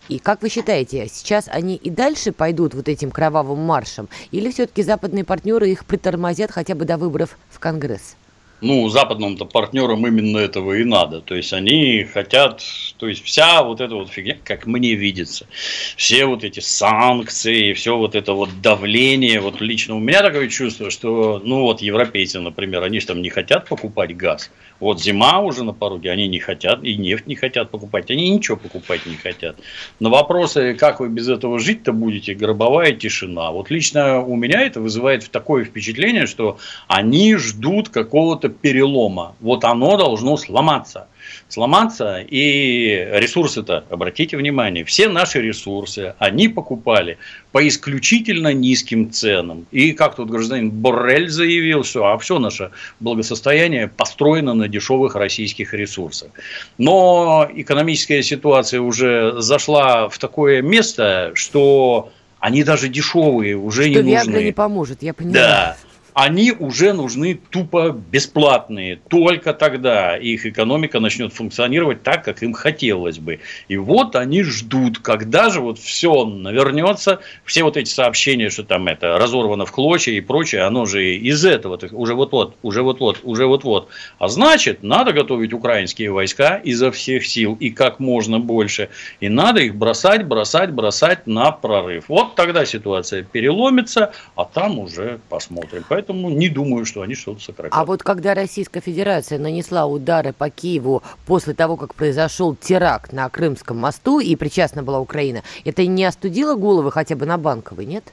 И 0.09 0.19
как 0.19 0.41
вы 0.41 0.49
считаете, 0.49 1.07
сейчас 1.07 1.47
они 1.47 1.75
и 1.75 1.89
дальше 1.89 2.31
пойдут 2.31 2.73
вот 2.73 2.87
этим 2.87 3.11
кровавым 3.11 3.59
маршем, 3.59 4.09
или 4.31 4.51
все-таки 4.51 4.83
западные 4.83 5.23
партнеры 5.23 5.69
их 5.69 5.85
притормозят 5.85 6.51
хотя 6.51 6.75
бы 6.75 6.85
до 6.85 6.97
выборов 6.97 7.37
в 7.49 7.59
Конгресс? 7.59 8.15
Ну, 8.61 8.89
западным-то 8.89 9.45
партнерам 9.45 10.05
именно 10.07 10.37
этого 10.37 10.73
и 10.73 10.83
надо. 10.83 11.21
То 11.21 11.35
есть, 11.35 11.53
они 11.53 12.03
хотят, 12.03 12.63
то 12.97 13.07
есть, 13.07 13.23
вся 13.23 13.63
вот 13.63 13.81
эта 13.81 13.95
вот 13.95 14.09
фигня, 14.09 14.37
как 14.43 14.65
мне 14.65 14.95
видится, 14.95 15.47
все 15.95 16.25
вот 16.25 16.43
эти 16.43 16.59
санкции, 16.59 17.73
все 17.73 17.97
вот 17.97 18.15
это 18.15 18.33
вот 18.33 18.61
давление, 18.61 19.39
вот 19.39 19.61
лично 19.61 19.95
у 19.95 19.99
меня 19.99 20.21
такое 20.21 20.47
чувство, 20.47 20.89
что, 20.89 21.41
ну, 21.43 21.61
вот 21.61 21.81
европейцы, 21.81 22.39
например, 22.39 22.83
они 22.83 22.99
же 22.99 23.07
там 23.07 23.21
не 23.21 23.29
хотят 23.29 23.67
покупать 23.67 24.15
газ. 24.15 24.51
Вот 24.79 25.01
зима 25.01 25.39
уже 25.39 25.63
на 25.63 25.73
пороге, 25.73 26.11
они 26.11 26.27
не 26.27 26.39
хотят, 26.39 26.83
и 26.83 26.95
нефть 26.95 27.25
не 27.25 27.35
хотят 27.35 27.71
покупать, 27.71 28.11
они 28.11 28.29
ничего 28.29 28.57
покупать 28.57 29.05
не 29.05 29.15
хотят. 29.15 29.57
На 29.99 30.09
вопросы, 30.09 30.75
как 30.75 30.99
вы 30.99 31.09
без 31.09 31.29
этого 31.29 31.59
жить-то 31.59 31.93
будете, 31.93 32.35
гробовая 32.35 32.91
тишина. 32.91 33.51
Вот 33.51 33.71
лично 33.71 34.21
у 34.21 34.35
меня 34.35 34.61
это 34.61 34.79
вызывает 34.79 35.29
такое 35.31 35.63
впечатление, 35.63 36.27
что 36.27 36.59
они 36.87 37.35
ждут 37.35 37.89
какого-то 37.89 38.46
какого-то 38.47 38.61
перелома. 38.61 39.35
Вот 39.39 39.63
оно 39.63 39.97
должно 39.97 40.37
сломаться 40.37 41.07
сломаться. 41.49 42.19
И 42.19 43.07
ресурсы-то, 43.11 43.83
обратите 43.89 44.37
внимание, 44.37 44.83
все 44.83 45.09
наши 45.09 45.41
ресурсы, 45.41 46.13
они 46.19 46.47
покупали 46.47 47.17
по 47.51 47.65
исключительно 47.67 48.53
низким 48.53 49.11
ценам. 49.11 49.65
И 49.71 49.91
как 49.91 50.15
тут 50.15 50.29
гражданин 50.29 50.71
Боррель 50.71 51.29
заявил, 51.29 51.83
что 51.83 52.05
а 52.05 52.17
все 52.17 52.39
наше 52.39 52.71
благосостояние 52.99 53.87
построено 53.87 54.53
на 54.53 54.67
дешевых 54.67 55.15
российских 55.15 55.73
ресурсах. 55.73 56.31
Но 56.77 57.49
экономическая 57.53 58.23
ситуация 58.23 58.81
уже 58.81 59.41
зашла 59.41 60.09
в 60.09 60.17
такое 60.17 60.61
место, 60.61 61.31
что 61.33 62.09
они 62.39 62.63
даже 62.63 62.87
дешевые 62.87 63.57
уже 63.57 63.91
что 63.91 64.03
не 64.03 64.15
нужны. 64.15 64.43
не 64.43 64.51
поможет, 64.51 65.03
я 65.03 65.13
понимаю. 65.13 65.33
Да 65.33 65.77
они 66.17 66.51
уже 66.51 66.93
нужны 66.93 67.39
тупо 67.51 67.91
бесплатные. 67.91 68.95
Только 69.07 69.53
тогда 69.53 70.17
их 70.17 70.47
экономика 70.47 70.99
начнет 70.99 71.31
функционировать 71.31 72.01
так, 72.01 72.25
как 72.25 72.41
им 72.41 72.53
хотелось 72.53 73.19
бы. 73.19 73.39
И 73.67 73.77
вот 73.77 74.15
они 74.15 74.41
ждут, 74.41 74.97
когда 74.97 75.51
же 75.51 75.61
вот 75.61 75.77
все 75.77 76.25
навернется, 76.25 77.19
все 77.45 77.61
вот 77.61 77.77
эти 77.77 77.89
сообщения, 77.89 78.49
что 78.49 78.63
там 78.63 78.87
это 78.87 79.19
разорвано 79.19 79.67
в 79.67 79.71
клочья 79.71 80.11
и 80.11 80.21
прочее, 80.21 80.63
оно 80.63 80.87
же 80.87 81.15
из 81.17 81.45
этого, 81.45 81.77
уже 81.91 82.15
вот-вот, 82.15 82.55
уже 82.63 82.81
вот-вот, 82.81 83.19
уже 83.21 83.45
вот-вот. 83.45 83.89
А 84.17 84.27
значит, 84.27 84.81
надо 84.81 85.13
готовить 85.13 85.53
украинские 85.53 86.11
войска 86.11 86.55
изо 86.63 86.89
всех 86.89 87.27
сил 87.27 87.55
и 87.59 87.69
как 87.69 87.99
можно 87.99 88.39
больше. 88.39 88.89
И 89.19 89.29
надо 89.29 89.61
их 89.61 89.75
бросать, 89.75 90.25
бросать, 90.25 90.71
бросать 90.71 91.27
на 91.27 91.51
прорыв. 91.51 92.05
Вот 92.07 92.33
тогда 92.33 92.65
ситуация 92.65 93.21
переломится, 93.21 94.13
а 94.35 94.45
там 94.45 94.79
уже 94.79 95.19
посмотрим. 95.29 95.85
Поэтому 95.87 96.06
Поэтому 96.07 96.29
не 96.29 96.47
думаю, 96.47 96.85
что 96.85 97.01
они 97.01 97.15
что-то 97.15 97.41
сократят. 97.41 97.73
А 97.77 97.83
вот 97.83 98.01
когда 98.01 98.33
Российская 98.33 98.79
Федерация 98.79 99.39
нанесла 99.39 99.85
удары 99.85 100.31
по 100.31 100.49
Киеву 100.49 101.03
после 101.25 101.53
того, 101.53 101.75
как 101.75 101.95
произошел 101.95 102.55
теракт 102.55 103.11
на 103.11 103.27
Крымском 103.29 103.77
мосту 103.77 104.19
и 104.19 104.35
причастна 104.37 104.83
была 104.83 105.01
Украина, 105.01 105.43
это 105.65 105.85
не 105.85 106.05
остудило 106.05 106.55
головы 106.55 106.91
хотя 106.91 107.17
бы 107.17 107.25
на 107.25 107.37
Банковой, 107.37 107.85
нет? 107.85 108.05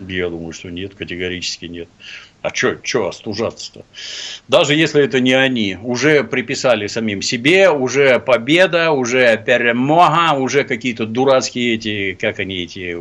Я 0.00 0.30
думаю, 0.30 0.54
что 0.54 0.70
нет, 0.70 0.94
категорически 0.94 1.66
нет. 1.66 1.88
А 2.42 2.52
что 2.52 3.08
остужаться-то? 3.08 3.84
Даже 4.48 4.74
если 4.74 5.04
это 5.04 5.20
не 5.20 5.32
они, 5.32 5.78
уже 5.80 6.24
приписали 6.24 6.88
самим 6.88 7.22
себе, 7.22 7.70
уже 7.70 8.18
победа, 8.18 8.90
уже 8.90 9.40
перемога, 9.46 10.34
уже 10.36 10.64
какие-то 10.64 11.06
дурацкие 11.06 11.74
эти, 11.74 12.18
как 12.20 12.40
они 12.40 12.64
эти, 12.64 12.96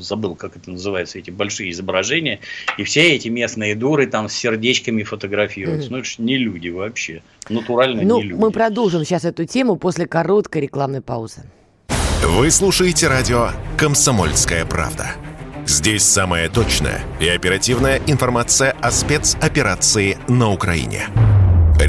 забыл, 0.00 0.36
как 0.36 0.56
это 0.56 0.70
называется, 0.70 1.18
эти 1.18 1.30
большие 1.30 1.70
изображения, 1.70 2.40
и 2.78 2.84
все 2.84 3.14
эти 3.14 3.28
местные 3.28 3.74
дуры 3.74 4.06
там 4.06 4.30
с 4.30 4.32
сердечками 4.32 5.02
фотографируются. 5.02 5.88
Mm-hmm. 5.88 5.92
Ну, 5.92 5.98
это 5.98 6.08
же 6.08 6.14
не 6.18 6.38
люди 6.38 6.68
вообще, 6.70 7.22
натурально 7.50 8.02
ну, 8.02 8.22
не 8.22 8.28
люди. 8.28 8.40
Мы 8.40 8.50
продолжим 8.52 9.04
сейчас 9.04 9.26
эту 9.26 9.44
тему 9.44 9.76
после 9.76 10.06
короткой 10.06 10.62
рекламной 10.62 11.02
паузы. 11.02 11.42
Вы 12.22 12.50
слушаете 12.50 13.08
радио 13.08 13.50
«Комсомольская 13.76 14.64
правда». 14.64 15.10
Здесь 15.70 16.02
самая 16.02 16.48
точная 16.48 17.00
и 17.20 17.28
оперативная 17.28 18.00
информация 18.08 18.74
о 18.82 18.90
спецоперации 18.90 20.18
на 20.26 20.50
Украине. 20.50 21.06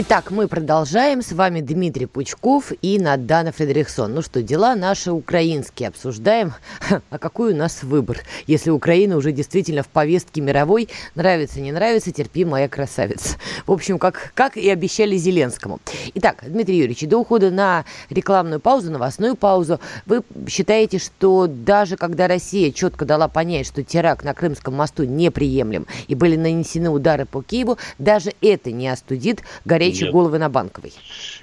Итак, 0.00 0.30
мы 0.30 0.46
продолжаем. 0.46 1.22
С 1.22 1.32
вами 1.32 1.60
Дмитрий 1.60 2.06
Пучков 2.06 2.70
и 2.82 3.00
Надана 3.00 3.50
Фредериксон. 3.50 4.14
Ну 4.14 4.22
что, 4.22 4.44
дела 4.44 4.76
наши 4.76 5.10
украинские 5.10 5.88
обсуждаем. 5.88 6.54
А 7.10 7.18
какой 7.18 7.52
у 7.52 7.56
нас 7.56 7.82
выбор, 7.82 8.18
если 8.46 8.70
Украина 8.70 9.16
уже 9.16 9.32
действительно 9.32 9.82
в 9.82 9.88
повестке 9.88 10.40
мировой? 10.40 10.88
Нравится, 11.16 11.60
не 11.60 11.72
нравится, 11.72 12.12
терпи, 12.12 12.44
моя 12.44 12.68
красавица. 12.68 13.38
В 13.66 13.72
общем, 13.72 13.98
как, 13.98 14.30
как 14.34 14.56
и 14.56 14.70
обещали 14.70 15.16
Зеленскому. 15.16 15.80
Итак, 16.14 16.44
Дмитрий 16.46 16.76
Юрьевич, 16.76 17.08
до 17.08 17.18
ухода 17.18 17.50
на 17.50 17.84
рекламную 18.08 18.60
паузу, 18.60 18.92
новостную 18.92 19.34
паузу, 19.34 19.80
вы 20.06 20.22
считаете, 20.48 20.98
что 20.98 21.48
даже 21.48 21.96
когда 21.96 22.28
Россия 22.28 22.70
четко 22.70 23.04
дала 23.04 23.26
понять, 23.26 23.66
что 23.66 23.82
теракт 23.82 24.24
на 24.24 24.32
Крымском 24.32 24.74
мосту 24.74 25.02
неприемлем 25.04 25.86
и 26.06 26.14
были 26.14 26.36
нанесены 26.36 26.88
удары 26.90 27.26
по 27.26 27.42
Киеву, 27.42 27.78
даже 27.98 28.32
это 28.40 28.70
не 28.70 28.86
остудит 28.88 29.42
горячий 29.64 29.87
горячие 29.88 30.06
Нет. 30.06 30.12
головы 30.12 30.38
на 30.38 30.48
Банковой. 30.48 30.92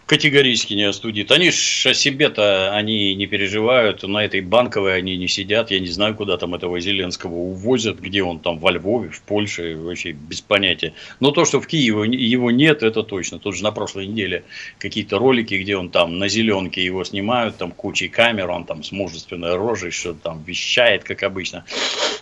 Категорически 0.06 0.74
не 0.74 0.84
остудит. 0.84 1.32
Они 1.32 1.52
ж 1.52 1.88
о 1.88 1.94
себе-то 1.94 2.76
они 2.76 3.16
не 3.16 3.26
переживают, 3.26 4.04
на 4.04 4.24
этой 4.24 4.42
Банковой 4.42 4.96
они 4.96 5.18
не 5.18 5.28
сидят. 5.28 5.72
Я 5.72 5.80
не 5.80 5.88
знаю, 5.88 6.16
куда 6.16 6.38
там 6.38 6.54
этого 6.54 6.80
Зеленского 6.80 7.34
увозят, 7.34 8.00
где 8.00 8.24
он 8.24 8.40
там, 8.40 8.60
во 8.60 8.72
Львове, 8.72 9.10
в 9.10 9.22
Польше, 9.22 9.76
вообще 9.76 10.12
без 10.12 10.42
понятия. 10.42 10.94
Но 11.20 11.32
то, 11.32 11.46
что 11.46 11.60
в 11.60 11.68
Киеве 11.68 12.16
его 12.16 12.52
нет, 12.52 12.84
это 12.84 13.04
точно. 13.04 13.40
Тут 13.40 13.56
же 13.56 13.64
на 13.64 13.72
прошлой 13.72 14.08
неделе 14.08 14.44
какие-то 14.78 15.18
ролики, 15.18 15.56
где 15.56 15.76
он 15.76 15.90
там 15.90 16.20
на 16.20 16.28
зеленке 16.28 16.84
его 16.84 17.04
снимают, 17.04 17.58
там 17.58 17.72
кучей 17.72 18.10
камер, 18.10 18.50
он 18.52 18.66
там 18.66 18.84
с 18.84 18.92
мужественной 18.92 19.56
рожей 19.56 19.92
что-то 19.92 20.20
там 20.22 20.44
вещает, 20.44 21.04
как 21.04 21.24
обычно, 21.24 21.66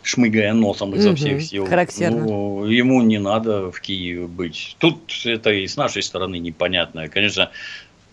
шмыгая 0.03 0.53
носом 0.53 0.96
изо 0.96 1.15
всех 1.15 1.42
сил. 1.42 1.65
Характерно. 1.65 2.25
Ну, 2.25 2.65
ему 2.65 3.01
не 3.01 3.20
надо 3.20 3.72
в 3.72 3.82
Киеве 3.82 4.27
быть. 4.27 4.75
Тут 4.80 5.12
это 5.25 5.51
и 5.51 5.68
с 5.68 5.75
нашей 5.75 6.01
стороны 6.01 6.12
непонятная. 6.20 7.10
Конечно, 7.10 7.51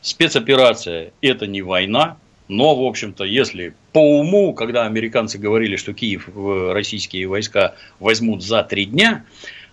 спецоперация– 0.01 1.13
это 1.21 1.47
не 1.47 1.63
война, 1.63 2.17
но, 2.49 2.75
в 2.75 2.85
общем-то, 2.85 3.25
если 3.25 3.75
по 3.93 4.19
уму, 4.19 4.55
когда 4.55 4.87
американцы 4.87 5.39
говорили, 5.39 5.77
что 5.77 5.93
Киев 5.93 6.29
российские 6.73 7.27
войска 7.29 7.75
возьмут 8.01 8.43
за 8.43 8.63
три 8.65 8.87
дня, 8.87 9.25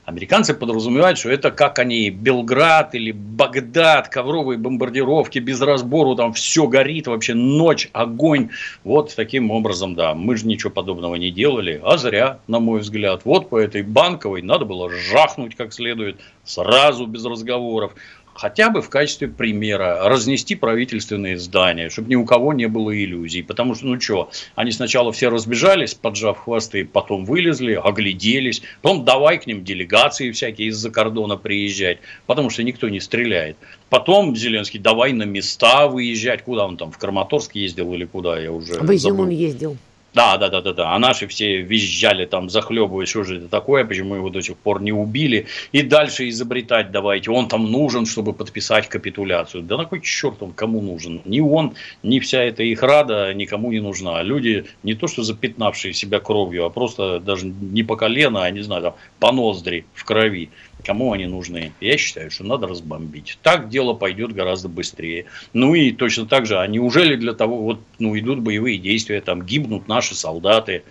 Американцы 0.07 0.53
подразумевают, 0.53 1.19
что 1.19 1.29
это 1.29 1.51
как 1.51 1.79
они 1.79 2.09
Белград 2.09 2.95
или 2.95 3.11
Багдад, 3.11 4.07
ковровые 4.07 4.57
бомбардировки 4.57 5.39
без 5.39 5.59
разбору, 5.59 6.15
там 6.15 6.31
все 6.31 6.65
горит, 6.65 7.07
вообще 7.07 7.33
ночь, 7.33 7.89
огонь. 7.91 8.47
Вот 8.85 9.13
таким 9.13 9.51
образом, 9.51 9.95
да, 9.95 10.13
мы 10.13 10.37
же 10.37 10.47
ничего 10.47 10.71
подобного 10.71 11.15
не 11.15 11.29
делали, 11.29 11.81
а 11.83 11.97
зря, 11.97 12.39
на 12.47 12.61
мой 12.61 12.79
взгляд. 12.79 13.23
Вот 13.25 13.49
по 13.49 13.57
этой 13.57 13.83
банковой 13.83 14.41
надо 14.41 14.63
было 14.63 14.89
жахнуть 14.89 15.55
как 15.55 15.73
следует, 15.73 16.21
сразу 16.45 17.05
без 17.05 17.25
разговоров 17.25 17.93
хотя 18.37 18.69
бы 18.69 18.81
в 18.81 18.89
качестве 18.89 19.27
примера 19.27 20.07
разнести 20.07 20.55
правительственные 20.55 21.37
здания, 21.37 21.89
чтобы 21.89 22.09
ни 22.09 22.15
у 22.15 22.25
кого 22.25 22.53
не 22.53 22.67
было 22.67 22.95
иллюзий. 22.95 23.41
Потому 23.41 23.75
что, 23.75 23.87
ну 23.87 23.99
что, 23.99 24.29
они 24.55 24.71
сначала 24.71 25.11
все 25.11 25.29
разбежались, 25.29 25.95
поджав 25.95 26.37
хвосты, 26.37 26.85
потом 26.85 27.25
вылезли, 27.25 27.73
огляделись, 27.73 28.61
потом 28.81 29.03
давай 29.05 29.39
к 29.39 29.47
ним 29.47 29.63
делегации 29.63 30.31
всякие 30.31 30.67
из-за 30.69 30.91
кордона 30.91 31.35
приезжать, 31.35 31.97
потому 32.27 32.49
что 32.49 32.63
никто 32.63 32.89
не 32.89 32.99
стреляет. 32.99 33.57
Потом 33.89 34.35
Зеленский, 34.35 34.79
давай 34.79 35.13
на 35.13 35.23
места 35.23 35.87
выезжать, 35.87 36.43
куда 36.43 36.65
он 36.65 36.77
там, 36.77 36.91
в 36.91 36.97
Краматорск 36.97 37.55
ездил 37.55 37.93
или 37.93 38.05
куда, 38.05 38.39
я 38.39 38.51
уже 38.51 38.73
В 38.73 38.95
Изюм 38.95 39.29
ездил. 39.29 39.77
Да, 40.13 40.37
да, 40.37 40.49
да, 40.49 40.61
да, 40.61 40.73
да. 40.73 40.95
А 40.95 40.99
наши 40.99 41.27
все 41.27 41.61
визжали 41.61 42.25
там, 42.25 42.49
захлебываясь, 42.49 43.09
что 43.09 43.23
же 43.23 43.37
это 43.37 43.47
такое, 43.47 43.85
почему 43.85 44.15
его 44.15 44.29
до 44.29 44.41
сих 44.41 44.57
пор 44.57 44.81
не 44.81 44.91
убили. 44.91 45.45
И 45.71 45.83
дальше 45.83 46.29
изобретать 46.29 46.91
давайте. 46.91 47.29
Он 47.29 47.47
там 47.47 47.71
нужен, 47.71 48.05
чтобы 48.05 48.33
подписать 48.33 48.89
капитуляцию. 48.89 49.63
Да 49.63 49.77
на 49.77 49.85
кой 49.85 50.01
черт 50.01 50.41
он 50.41 50.53
кому 50.53 50.81
нужен? 50.81 51.21
Ни 51.25 51.39
он, 51.39 51.75
ни 52.03 52.19
вся 52.19 52.41
эта 52.41 52.63
их 52.63 52.81
рада 52.81 53.33
никому 53.33 53.71
не 53.71 53.79
нужна. 53.79 54.23
Люди 54.23 54.65
не 54.83 54.95
то, 54.95 55.07
что 55.07 55.23
запятнавшие 55.23 55.93
себя 55.93 56.19
кровью, 56.19 56.65
а 56.65 56.69
просто 56.69 57.19
даже 57.19 57.45
не 57.45 57.83
по 57.83 57.95
колено, 57.95 58.43
а 58.43 58.49
не 58.49 58.61
знаю, 58.61 58.81
там, 58.81 58.95
по 59.19 59.31
ноздри 59.31 59.85
в 59.93 60.03
крови. 60.03 60.49
Кому 60.85 61.11
они 61.11 61.25
нужны? 61.25 61.73
Я 61.81 61.97
считаю, 61.97 62.31
что 62.31 62.43
надо 62.43 62.67
разбомбить. 62.67 63.37
Так 63.41 63.69
дело 63.69 63.93
пойдет 63.93 64.33
гораздо 64.33 64.69
быстрее. 64.69 65.25
Ну 65.53 65.75
и 65.75 65.91
точно 65.91 66.25
так 66.25 66.45
же, 66.45 66.59
а 66.59 66.67
неужели 66.67 67.15
для 67.15 67.33
того, 67.33 67.57
вот, 67.61 67.79
ну, 67.99 68.17
идут 68.17 68.39
боевые 68.39 68.77
действия, 68.77 69.19
там 69.21 69.43
гибнут 69.43 69.87
наши 69.87 70.15
солдаты, 70.15 70.83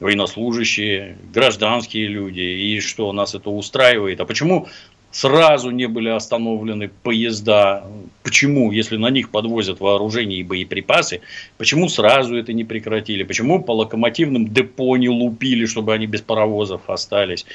военнослужащие, 0.00 1.18
гражданские 1.32 2.06
люди, 2.06 2.40
и 2.40 2.80
что 2.80 3.12
нас 3.12 3.34
это 3.34 3.50
устраивает? 3.50 4.20
А 4.20 4.24
почему 4.24 4.66
сразу 5.14 5.70
не 5.70 5.86
были 5.86 6.08
остановлены 6.08 6.88
поезда. 6.88 7.86
Почему, 8.24 8.72
если 8.72 8.96
на 8.96 9.10
них 9.10 9.30
подвозят 9.30 9.78
вооружение 9.78 10.40
и 10.40 10.42
боеприпасы, 10.42 11.20
почему 11.56 11.88
сразу 11.88 12.36
это 12.36 12.52
не 12.52 12.64
прекратили? 12.64 13.22
Почему 13.22 13.62
по 13.62 13.70
локомотивным 13.72 14.52
депо 14.52 14.96
не 14.96 15.08
лупили, 15.08 15.66
чтобы 15.66 15.94
они 15.94 16.06
без 16.06 16.20
паровозов 16.20 16.90
остались? 16.90 17.46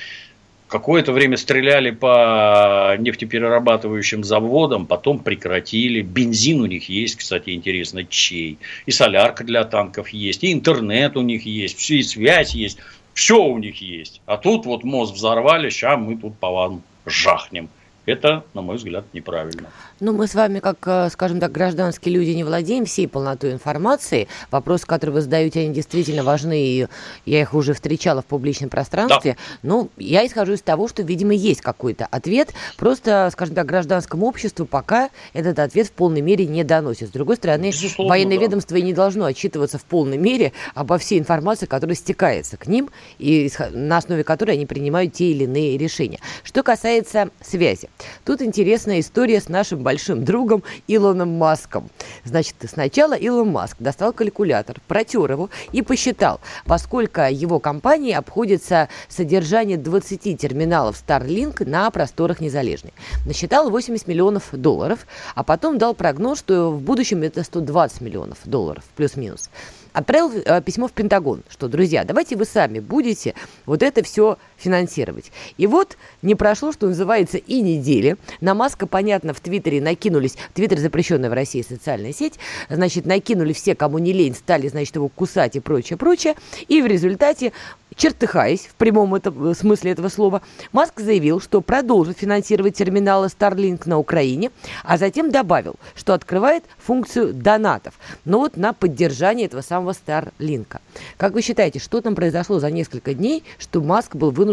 Какое-то 0.69 1.13
время 1.13 1.35
стреляли 1.35 1.89
по 1.89 2.95
нефтеперерабатывающим 2.99 4.23
заводам, 4.23 4.85
потом 4.85 5.17
прекратили. 5.17 6.01
Бензин 6.01 6.61
у 6.61 6.67
них 6.67 6.89
есть, 6.89 7.15
кстати, 7.15 7.49
интересно, 7.49 8.05
чей. 8.05 8.59
И 8.85 8.91
солярка 8.91 9.43
для 9.43 9.63
танков 9.63 10.09
есть, 10.09 10.43
и 10.43 10.53
интернет 10.53 11.17
у 11.17 11.21
них 11.21 11.47
есть, 11.47 11.79
все, 11.79 11.95
и 11.95 12.03
связь 12.03 12.53
есть. 12.53 12.77
Все 13.15 13.43
у 13.43 13.57
них 13.57 13.81
есть. 13.81 14.21
А 14.27 14.37
тут 14.37 14.67
вот 14.67 14.83
мост 14.83 15.15
взорвали, 15.15 15.71
сейчас 15.71 15.99
мы 15.99 16.15
тут 16.15 16.37
по 16.37 16.51
вам 16.51 16.83
жахнем. 17.07 17.69
Это, 18.09 18.43
на 18.55 18.61
мой 18.61 18.77
взгляд, 18.77 19.05
неправильно. 19.13 19.69
Ну, 19.99 20.13
мы 20.13 20.25
с 20.25 20.33
вами, 20.33 20.59
как, 20.59 20.77
э, 20.87 21.09
скажем 21.11 21.39
так, 21.39 21.51
гражданские 21.51 22.15
люди, 22.15 22.31
не 22.31 22.43
владеем 22.43 22.85
всей 22.85 23.07
полнотой 23.07 23.51
информации. 23.51 24.27
Вопросы, 24.49 24.87
которые 24.87 25.13
вы 25.13 25.21
задаете, 25.21 25.59
они 25.59 25.73
действительно 25.73 26.23
важны, 26.23 26.59
и 26.59 26.87
я 27.25 27.41
их 27.41 27.53
уже 27.53 27.73
встречала 27.73 28.23
в 28.23 28.25
публичном 28.25 28.71
пространстве. 28.71 29.37
Да. 29.37 29.59
Ну, 29.61 29.89
я 29.97 30.25
исхожу 30.25 30.53
из 30.53 30.63
того, 30.63 30.87
что, 30.87 31.03
видимо, 31.03 31.33
есть 31.33 31.61
какой-то 31.61 32.07
ответ. 32.07 32.51
Просто, 32.77 33.29
скажем 33.31 33.53
так, 33.53 33.67
гражданскому 33.67 34.25
обществу 34.25 34.65
пока 34.65 35.11
этот 35.33 35.59
ответ 35.59 35.85
в 35.85 35.91
полной 35.91 36.21
мере 36.21 36.47
не 36.47 36.63
доносит. 36.63 37.09
С 37.09 37.11
другой 37.11 37.35
стороны, 37.35 37.67
Безусловно, 37.67 38.09
военное 38.09 38.37
да. 38.37 38.43
ведомство 38.43 38.75
и 38.75 38.81
не 38.81 38.93
должно 38.93 39.25
отчитываться 39.25 39.77
в 39.77 39.83
полной 39.83 40.17
мере 40.17 40.51
обо 40.73 40.97
всей 40.97 41.19
информации, 41.19 41.67
которая 41.67 41.95
стекается 41.95 42.57
к 42.57 42.65
ним, 42.65 42.89
и 43.19 43.51
на 43.69 43.97
основе 43.97 44.23
которой 44.23 44.51
они 44.51 44.65
принимают 44.65 45.13
те 45.13 45.29
или 45.29 45.43
иные 45.43 45.77
решения. 45.77 46.19
Что 46.43 46.63
касается 46.63 47.29
связи. 47.41 47.89
Тут 48.25 48.41
интересная 48.41 48.99
история 48.99 49.41
с 49.41 49.49
нашим 49.49 49.83
большим 49.83 50.23
другом 50.23 50.63
Илоном 50.87 51.37
Маском. 51.37 51.89
Значит, 52.23 52.55
сначала 52.69 53.13
Илон 53.13 53.49
Маск 53.49 53.77
достал 53.79 54.13
калькулятор, 54.13 54.77
протер 54.87 55.31
его 55.31 55.49
и 55.71 55.81
посчитал, 55.81 56.39
поскольку 56.65 57.21
его 57.21 57.59
компании 57.59 58.13
обходится 58.13 58.89
содержание 59.07 59.77
20 59.77 60.39
терминалов 60.39 61.01
Starlink 61.05 61.67
на 61.67 61.89
просторах 61.91 62.39
Незалежной. 62.39 62.93
Насчитал 63.25 63.69
80 63.69 64.07
миллионов 64.07 64.49
долларов, 64.51 65.05
а 65.35 65.43
потом 65.43 65.77
дал 65.77 65.93
прогноз, 65.93 66.39
что 66.39 66.71
в 66.71 66.81
будущем 66.81 67.23
это 67.23 67.43
120 67.43 68.01
миллионов 68.01 68.37
долларов, 68.45 68.83
плюс-минус 68.95 69.49
отправил 69.93 70.31
э, 70.33 70.61
письмо 70.61 70.87
в 70.87 70.91
Пентагон, 70.91 71.43
что, 71.49 71.67
друзья, 71.67 72.03
давайте 72.03 72.35
вы 72.35 72.45
сами 72.45 72.79
будете 72.79 73.33
вот 73.65 73.83
это 73.83 74.03
все 74.03 74.37
финансировать. 74.59 75.31
И 75.57 75.67
вот 75.67 75.97
не 76.21 76.35
прошло, 76.35 76.71
что 76.71 76.87
называется, 76.87 77.37
и 77.37 77.61
недели. 77.61 78.17
На 78.41 78.53
Маска, 78.53 78.87
понятно, 78.87 79.33
в 79.33 79.39
Твиттере 79.39 79.81
накинулись, 79.81 80.37
Твиттер 80.53 80.79
запрещенная 80.79 81.29
в 81.29 81.33
России 81.33 81.61
социальная 81.61 82.13
сеть, 82.13 82.39
значит, 82.69 83.05
накинули 83.05 83.53
все, 83.53 83.75
кому 83.75 83.97
не 83.97 84.13
лень, 84.13 84.35
стали, 84.35 84.67
значит, 84.67 84.95
его 84.95 85.07
кусать 85.09 85.55
и 85.55 85.59
прочее, 85.59 85.97
прочее. 85.97 86.35
И 86.67 86.81
в 86.81 86.85
результате 86.85 87.53
чертыхаясь 87.95 88.61
в 88.61 88.75
прямом 88.75 89.15
это, 89.15 89.53
смысле 89.53 89.91
этого 89.91 90.09
слова, 90.09 90.41
Маск 90.71 90.99
заявил, 90.99 91.41
что 91.41 91.61
продолжит 91.61 92.17
финансировать 92.17 92.75
терминалы 92.75 93.27
Starlink 93.27 93.81
на 93.85 93.97
Украине, 93.97 94.51
а 94.83 94.97
затем 94.97 95.31
добавил, 95.31 95.75
что 95.95 96.13
открывает 96.13 96.63
функцию 96.77 97.33
донатов, 97.33 97.95
но 98.25 98.39
вот 98.39 98.57
на 98.57 98.73
поддержание 98.73 99.47
этого 99.47 99.61
самого 99.61 99.91
Starlink. 99.91 100.77
Как 101.17 101.33
вы 101.33 101.41
считаете, 101.41 101.79
что 101.79 102.01
там 102.01 102.15
произошло 102.15 102.59
за 102.59 102.71
несколько 102.71 103.13
дней, 103.13 103.43
что 103.57 103.81
Маск 103.81 104.15
был 104.15 104.31
вынужден 104.31 104.48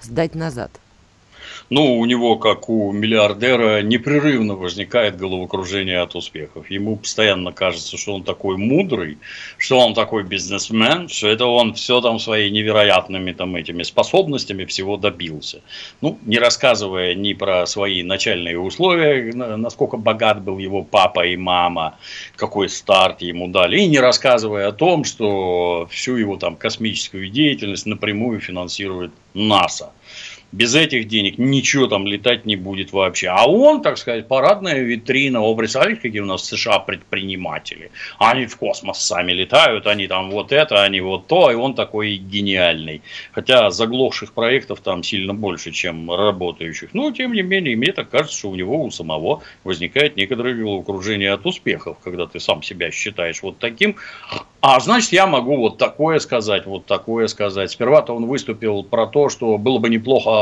сдать 0.00 0.34
назад? 0.34 0.70
Ну, 1.70 1.98
у 1.98 2.04
него, 2.04 2.36
как 2.36 2.68
у 2.68 2.92
миллиардера, 2.92 3.80
непрерывно 3.82 4.56
возникает 4.56 5.16
головокружение 5.16 6.00
от 6.00 6.16
успехов. 6.16 6.68
Ему 6.68 6.96
постоянно 6.96 7.52
кажется, 7.52 7.96
что 7.96 8.14
он 8.14 8.24
такой 8.24 8.56
мудрый, 8.56 9.18
что 9.56 9.78
он 9.78 9.94
такой 9.94 10.24
бизнесмен, 10.24 11.08
что 11.08 11.28
это 11.28 11.46
он 11.46 11.74
все 11.74 12.00
там 12.00 12.18
своими 12.18 12.50
невероятными 12.50 13.32
там 13.32 13.54
этими 13.56 13.84
способностями 13.84 14.64
всего 14.64 14.96
добился. 14.96 15.60
Ну, 16.00 16.18
не 16.26 16.38
рассказывая 16.38 17.14
ни 17.14 17.34
про 17.34 17.66
свои 17.66 18.02
начальные 18.02 18.58
условия, 18.58 19.32
насколько 19.32 19.96
богат 19.96 20.42
был 20.42 20.58
его 20.58 20.82
папа 20.82 21.24
и 21.24 21.36
мама, 21.36 21.98
какой 22.36 22.68
старт 22.68 23.22
ему 23.22 23.46
дали, 23.46 23.78
и 23.78 23.86
не 23.86 24.00
рассказывая 24.00 24.68
о 24.68 24.72
том, 24.72 25.04
что 25.04 25.86
всю 25.90 26.16
его 26.16 26.36
там 26.36 26.56
космическую 26.56 27.28
деятельность 27.30 27.86
напрямую 27.86 28.40
финансирует 28.40 29.12
НАСА 29.34 29.92
без 30.52 30.74
этих 30.74 31.06
денег 31.06 31.38
ничего 31.38 31.86
там 31.86 32.06
летать 32.06 32.44
не 32.44 32.56
будет 32.56 32.92
вообще. 32.92 33.28
А 33.28 33.48
он, 33.48 33.82
так 33.82 33.98
сказать, 33.98 34.26
парадная 34.26 34.80
витрина. 34.80 35.40
О, 35.40 35.54
представляете, 35.54 36.02
какие 36.02 36.20
у 36.20 36.26
нас 36.26 36.42
в 36.42 36.46
США 36.46 36.80
предприниматели. 36.80 37.90
Они 38.18 38.46
в 38.46 38.56
космос 38.56 38.98
сами 38.98 39.32
летают, 39.32 39.86
они 39.86 40.08
там 40.08 40.30
вот 40.30 40.52
это, 40.52 40.82
они 40.82 41.00
вот 41.00 41.26
то, 41.28 41.50
и 41.50 41.54
он 41.54 41.74
такой 41.74 42.16
гениальный. 42.16 43.02
Хотя 43.32 43.70
заглохших 43.70 44.32
проектов 44.32 44.80
там 44.80 45.02
сильно 45.02 45.34
больше, 45.34 45.70
чем 45.70 46.10
работающих. 46.10 46.94
Но, 46.94 47.12
тем 47.12 47.32
не 47.32 47.42
менее, 47.42 47.76
мне 47.76 47.92
так 47.92 48.10
кажется, 48.10 48.36
что 48.36 48.50
у 48.50 48.56
него 48.56 48.82
у 48.82 48.90
самого 48.90 49.42
возникает 49.62 50.16
некоторое 50.16 50.54
головокружение 50.54 51.32
от 51.32 51.46
успехов, 51.46 51.98
когда 52.02 52.26
ты 52.26 52.40
сам 52.40 52.62
себя 52.62 52.90
считаешь 52.90 53.42
вот 53.42 53.58
таким. 53.58 53.96
А 54.60 54.78
значит, 54.80 55.12
я 55.12 55.26
могу 55.26 55.56
вот 55.56 55.78
такое 55.78 56.18
сказать, 56.18 56.66
вот 56.66 56.84
такое 56.86 57.28
сказать. 57.28 57.70
Сперва-то 57.70 58.14
он 58.14 58.26
выступил 58.26 58.82
про 58.82 59.06
то, 59.06 59.30
что 59.30 59.56
было 59.56 59.78
бы 59.78 59.88
неплохо 59.88 60.39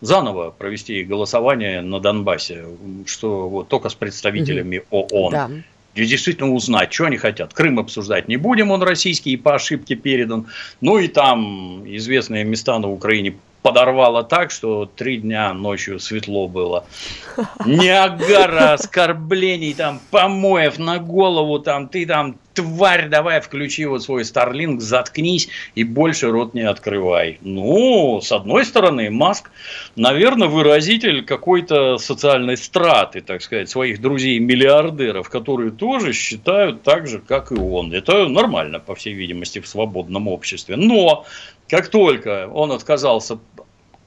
заново 0.00 0.50
провести 0.50 1.04
голосование 1.04 1.82
на 1.82 2.00
Донбассе, 2.00 2.64
что 3.06 3.48
вот 3.48 3.68
только 3.68 3.88
с 3.88 3.94
представителями 3.94 4.82
ООН. 4.90 5.32
Да. 5.32 5.50
И 5.94 6.06
действительно 6.06 6.52
узнать, 6.52 6.92
что 6.92 7.06
они 7.06 7.16
хотят. 7.16 7.52
Крым 7.52 7.78
обсуждать 7.78 8.28
не 8.28 8.36
будем, 8.36 8.70
он 8.70 8.82
российский 8.82 9.32
и 9.32 9.36
по 9.36 9.54
ошибке 9.54 9.96
передан. 9.96 10.46
Ну 10.80 10.98
и 10.98 11.08
там 11.08 11.82
известные 11.84 12.44
места 12.44 12.78
на 12.78 12.88
Украине 12.88 13.34
подорвало 13.62 14.24
так, 14.24 14.50
что 14.50 14.86
три 14.86 15.18
дня 15.18 15.52
ночью 15.52 16.00
светло 16.00 16.48
было. 16.48 16.84
Ниагара 17.64 18.74
оскорблений, 18.74 19.74
там, 19.74 20.00
помоев 20.10 20.78
на 20.78 20.98
голову, 20.98 21.58
там, 21.58 21.88
ты 21.88 22.06
там, 22.06 22.36
тварь, 22.54 23.08
давай 23.08 23.40
включи 23.40 23.84
вот 23.86 24.02
свой 24.02 24.22
Starlink, 24.22 24.80
заткнись 24.80 25.48
и 25.74 25.84
больше 25.84 26.30
рот 26.30 26.54
не 26.54 26.62
открывай. 26.62 27.38
Ну, 27.42 28.20
с 28.22 28.32
одной 28.32 28.64
стороны, 28.64 29.10
Маск, 29.10 29.50
наверное, 29.96 30.48
выразитель 30.48 31.24
какой-то 31.24 31.98
социальной 31.98 32.56
страты, 32.56 33.20
так 33.20 33.42
сказать, 33.42 33.68
своих 33.68 34.00
друзей-миллиардеров, 34.00 35.28
которые 35.28 35.70
тоже 35.70 36.12
считают 36.12 36.82
так 36.82 37.06
же, 37.06 37.20
как 37.20 37.52
и 37.52 37.56
он. 37.56 37.92
Это 37.92 38.28
нормально, 38.28 38.80
по 38.80 38.94
всей 38.94 39.14
видимости, 39.14 39.60
в 39.60 39.68
свободном 39.68 40.28
обществе. 40.28 40.76
Но 40.76 41.24
как 41.70 41.88
только 41.88 42.48
он 42.52 42.72
отказался, 42.72 43.38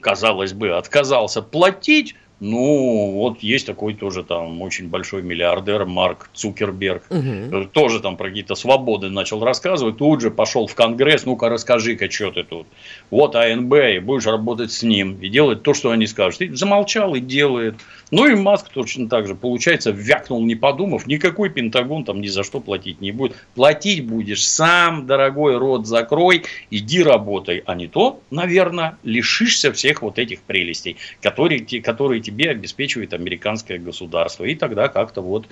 казалось 0.00 0.52
бы, 0.52 0.76
отказался 0.76 1.40
платить, 1.42 2.14
ну, 2.40 3.12
вот 3.12 3.40
есть 3.40 3.66
такой 3.66 3.94
тоже 3.94 4.22
там 4.22 4.60
очень 4.60 4.88
большой 4.88 5.22
миллиардер 5.22 5.86
Марк 5.86 6.28
Цукерберг, 6.34 7.04
угу. 7.08 7.64
тоже 7.72 8.00
там 8.00 8.16
про 8.16 8.28
какие-то 8.28 8.54
свободы 8.54 9.08
начал 9.08 9.42
рассказывать, 9.42 9.96
тут 9.96 10.20
же 10.20 10.30
пошел 10.30 10.66
в 10.66 10.74
Конгресс, 10.74 11.24
ну-ка 11.24 11.48
расскажи-ка, 11.48 12.10
что 12.10 12.32
ты 12.32 12.42
тут. 12.42 12.66
Вот 13.10 13.34
АНБ, 13.34 13.74
и 13.74 13.98
будешь 14.00 14.26
работать 14.26 14.72
с 14.72 14.82
ним, 14.82 15.16
и 15.22 15.28
делать 15.28 15.62
то, 15.62 15.72
что 15.74 15.90
они 15.90 16.06
скажут. 16.06 16.42
И 16.42 16.54
замолчал 16.54 17.14
и 17.14 17.20
делает. 17.20 17.76
Ну 18.14 18.28
и 18.28 18.36
Маск 18.36 18.68
точно 18.68 19.08
так 19.08 19.26
же, 19.26 19.34
получается, 19.34 19.90
вякнул, 19.90 20.40
не 20.44 20.54
подумав, 20.54 21.08
никакой 21.08 21.50
Пентагон 21.50 22.04
там 22.04 22.20
ни 22.20 22.28
за 22.28 22.44
что 22.44 22.60
платить 22.60 23.00
не 23.00 23.10
будет. 23.10 23.34
Платить 23.56 24.06
будешь 24.06 24.46
сам, 24.46 25.04
дорогой, 25.04 25.58
рот 25.58 25.88
закрой, 25.88 26.44
иди 26.70 27.02
работай. 27.02 27.64
А 27.66 27.74
не 27.74 27.88
то, 27.88 28.20
наверное, 28.30 28.98
лишишься 29.02 29.72
всех 29.72 30.02
вот 30.02 30.20
этих 30.20 30.42
прелестей, 30.42 30.96
которые, 31.20 31.58
которые 31.82 32.20
тебе 32.20 32.50
обеспечивает 32.50 33.14
американское 33.14 33.80
государство. 33.80 34.44
И 34.44 34.54
тогда 34.54 34.86
как-то 34.86 35.20
вот 35.20 35.48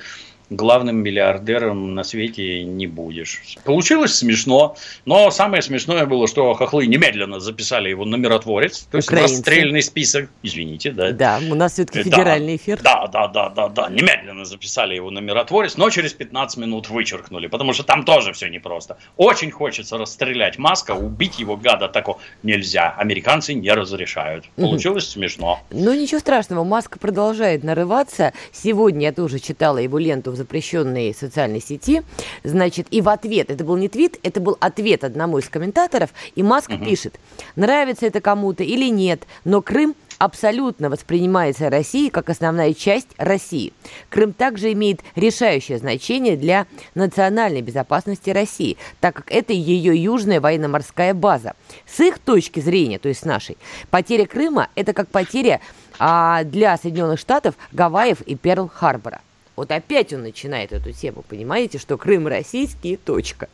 главным 0.56 0.96
миллиардером 0.96 1.94
на 1.94 2.04
свете 2.04 2.64
не 2.64 2.86
будешь. 2.86 3.42
Получилось 3.64 4.14
смешно, 4.14 4.76
но 5.04 5.30
самое 5.30 5.62
смешное 5.62 6.06
было, 6.06 6.26
что 6.26 6.54
хохлы 6.54 6.86
немедленно 6.86 7.40
записали 7.40 7.88
его 7.88 8.04
на 8.04 8.16
миротворец, 8.16 8.86
то 8.90 8.96
есть 8.96 9.08
Украинцы. 9.08 9.34
расстрельный 9.34 9.82
список. 9.82 10.30
Извините, 10.42 10.92
да. 10.92 11.12
Да, 11.12 11.40
у 11.50 11.54
нас 11.54 11.72
все-таки 11.72 12.02
федеральный 12.02 12.56
эфир. 12.56 12.80
Да, 12.82 13.06
да, 13.06 13.28
да, 13.28 13.48
да, 13.50 13.68
да, 13.68 13.88
немедленно 13.88 14.44
записали 14.44 14.94
его 14.94 15.10
на 15.10 15.18
миротворец, 15.20 15.76
но 15.76 15.90
через 15.90 16.12
15 16.12 16.58
минут 16.58 16.88
вычеркнули, 16.88 17.46
потому 17.46 17.72
что 17.72 17.82
там 17.82 18.04
тоже 18.04 18.32
все 18.32 18.48
непросто. 18.48 18.98
Очень 19.16 19.50
хочется 19.50 19.98
расстрелять 19.98 20.58
Маска, 20.58 20.92
убить 20.92 21.38
его 21.38 21.56
гада 21.56 21.88
такого 21.88 22.18
нельзя. 22.42 22.94
Американцы 22.96 23.54
не 23.54 23.72
разрешают. 23.72 24.44
Получилось 24.56 25.04
угу. 25.04 25.12
смешно. 25.12 25.60
Ну 25.70 25.94
ничего 25.94 26.20
страшного, 26.20 26.64
Маск 26.64 26.98
продолжает 26.98 27.64
нарываться. 27.64 28.32
Сегодня 28.52 29.06
я 29.06 29.12
тоже 29.12 29.38
читала 29.38 29.78
его 29.78 29.98
ленту 29.98 30.32
в 30.32 30.36
запрещенной 30.42 31.14
социальной 31.14 31.60
сети. 31.60 32.02
Значит, 32.44 32.86
и 32.90 33.00
в 33.00 33.08
ответ, 33.08 33.50
это 33.50 33.64
был 33.64 33.76
не 33.76 33.88
твит, 33.88 34.18
это 34.22 34.40
был 34.40 34.56
ответ 34.60 35.04
одному 35.04 35.38
из 35.38 35.48
комментаторов, 35.48 36.10
и 36.34 36.42
Маск 36.42 36.70
угу. 36.70 36.84
пишет, 36.84 37.18
нравится 37.56 38.06
это 38.06 38.20
кому-то 38.20 38.62
или 38.62 38.90
нет, 38.90 39.22
но 39.44 39.62
Крым 39.62 39.94
абсолютно 40.18 40.88
воспринимается 40.88 41.68
Россией 41.68 42.10
как 42.10 42.30
основная 42.30 42.74
часть 42.74 43.08
России. 43.18 43.72
Крым 44.08 44.32
также 44.32 44.72
имеет 44.72 45.00
решающее 45.16 45.78
значение 45.78 46.36
для 46.36 46.66
национальной 46.94 47.60
безопасности 47.60 48.30
России, 48.30 48.76
так 49.00 49.16
как 49.16 49.32
это 49.32 49.52
ее 49.52 50.00
южная 50.00 50.40
военно-морская 50.40 51.12
база. 51.14 51.54
С 51.86 51.98
их 52.00 52.20
точки 52.20 52.60
зрения, 52.60 53.00
то 53.00 53.08
есть 53.08 53.22
с 53.22 53.24
нашей, 53.24 53.56
потеря 53.90 54.26
Крыма– 54.26 54.68
это 54.76 54.92
как 54.92 55.08
потеря 55.08 55.60
а, 55.98 56.44
для 56.44 56.76
Соединенных 56.76 57.18
Штатов 57.18 57.56
Гавайев 57.72 58.20
и 58.20 58.36
Перл-Харбора. 58.36 59.20
Вот 59.56 59.70
опять 59.70 60.12
он 60.12 60.22
начинает 60.22 60.72
эту 60.72 60.92
тему, 60.92 61.24
понимаете, 61.28 61.78
что 61.78 61.98
Крым 61.98 62.26
российский, 62.26 62.96
точка. 62.96 63.48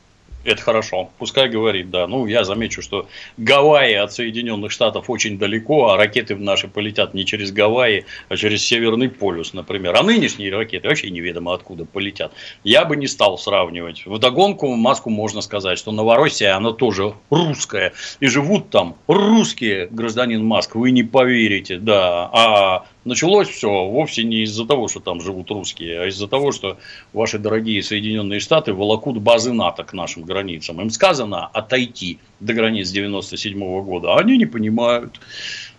Это 0.44 0.62
хорошо. 0.62 1.10
Пускай 1.18 1.48
говорит, 1.48 1.90
да. 1.90 2.06
Ну, 2.06 2.26
я 2.26 2.44
замечу, 2.44 2.80
что 2.80 3.08
Гавайи 3.36 3.94
от 3.94 4.12
Соединенных 4.12 4.70
Штатов 4.70 5.10
очень 5.10 5.38
далеко, 5.38 5.90
а 5.90 5.96
ракеты 5.96 6.36
наши 6.36 6.68
полетят 6.68 7.12
не 7.12 7.26
через 7.26 7.50
Гавайи, 7.50 8.06
а 8.28 8.36
через 8.36 8.64
Северный 8.64 9.10
полюс, 9.10 9.52
например. 9.52 9.96
А 9.96 10.02
нынешние 10.02 10.50
ракеты 10.54 10.88
вообще 10.88 11.10
неведомо 11.10 11.54
откуда 11.54 11.84
полетят. 11.84 12.32
Я 12.62 12.84
бы 12.84 12.96
не 12.96 13.08
стал 13.08 13.36
сравнивать. 13.36 14.06
В 14.06 14.18
догонку 14.18 14.68
Маску 14.74 15.10
можно 15.10 15.40
сказать, 15.40 15.76
что 15.76 15.92
Новороссия, 15.92 16.56
она 16.56 16.72
тоже 16.72 17.14
русская. 17.30 17.92
И 18.20 18.28
живут 18.28 18.70
там 18.70 18.96
русские, 19.08 19.88
гражданин 19.90 20.44
Маск, 20.44 20.76
вы 20.76 20.92
не 20.92 21.02
поверите, 21.02 21.78
да. 21.78 22.30
А 22.32 22.86
началось 23.08 23.48
все 23.48 23.68
вовсе 23.68 24.22
не 24.22 24.42
из-за 24.42 24.64
того, 24.64 24.86
что 24.86 25.00
там 25.00 25.20
живут 25.20 25.50
русские, 25.50 26.00
а 26.00 26.06
из-за 26.06 26.28
того, 26.28 26.52
что 26.52 26.78
ваши 27.12 27.38
дорогие 27.38 27.82
Соединенные 27.82 28.38
Штаты 28.38 28.72
волокут 28.72 29.18
базы 29.18 29.52
НАТО 29.52 29.82
к 29.82 29.92
нашим 29.92 30.22
границам. 30.22 30.80
Им 30.80 30.90
сказано 30.90 31.46
отойти 31.46 32.18
до 32.38 32.52
границ 32.52 32.90
97 32.90 33.58
года, 33.82 34.14
а 34.14 34.20
они 34.20 34.36
не 34.36 34.46
понимают. 34.46 35.20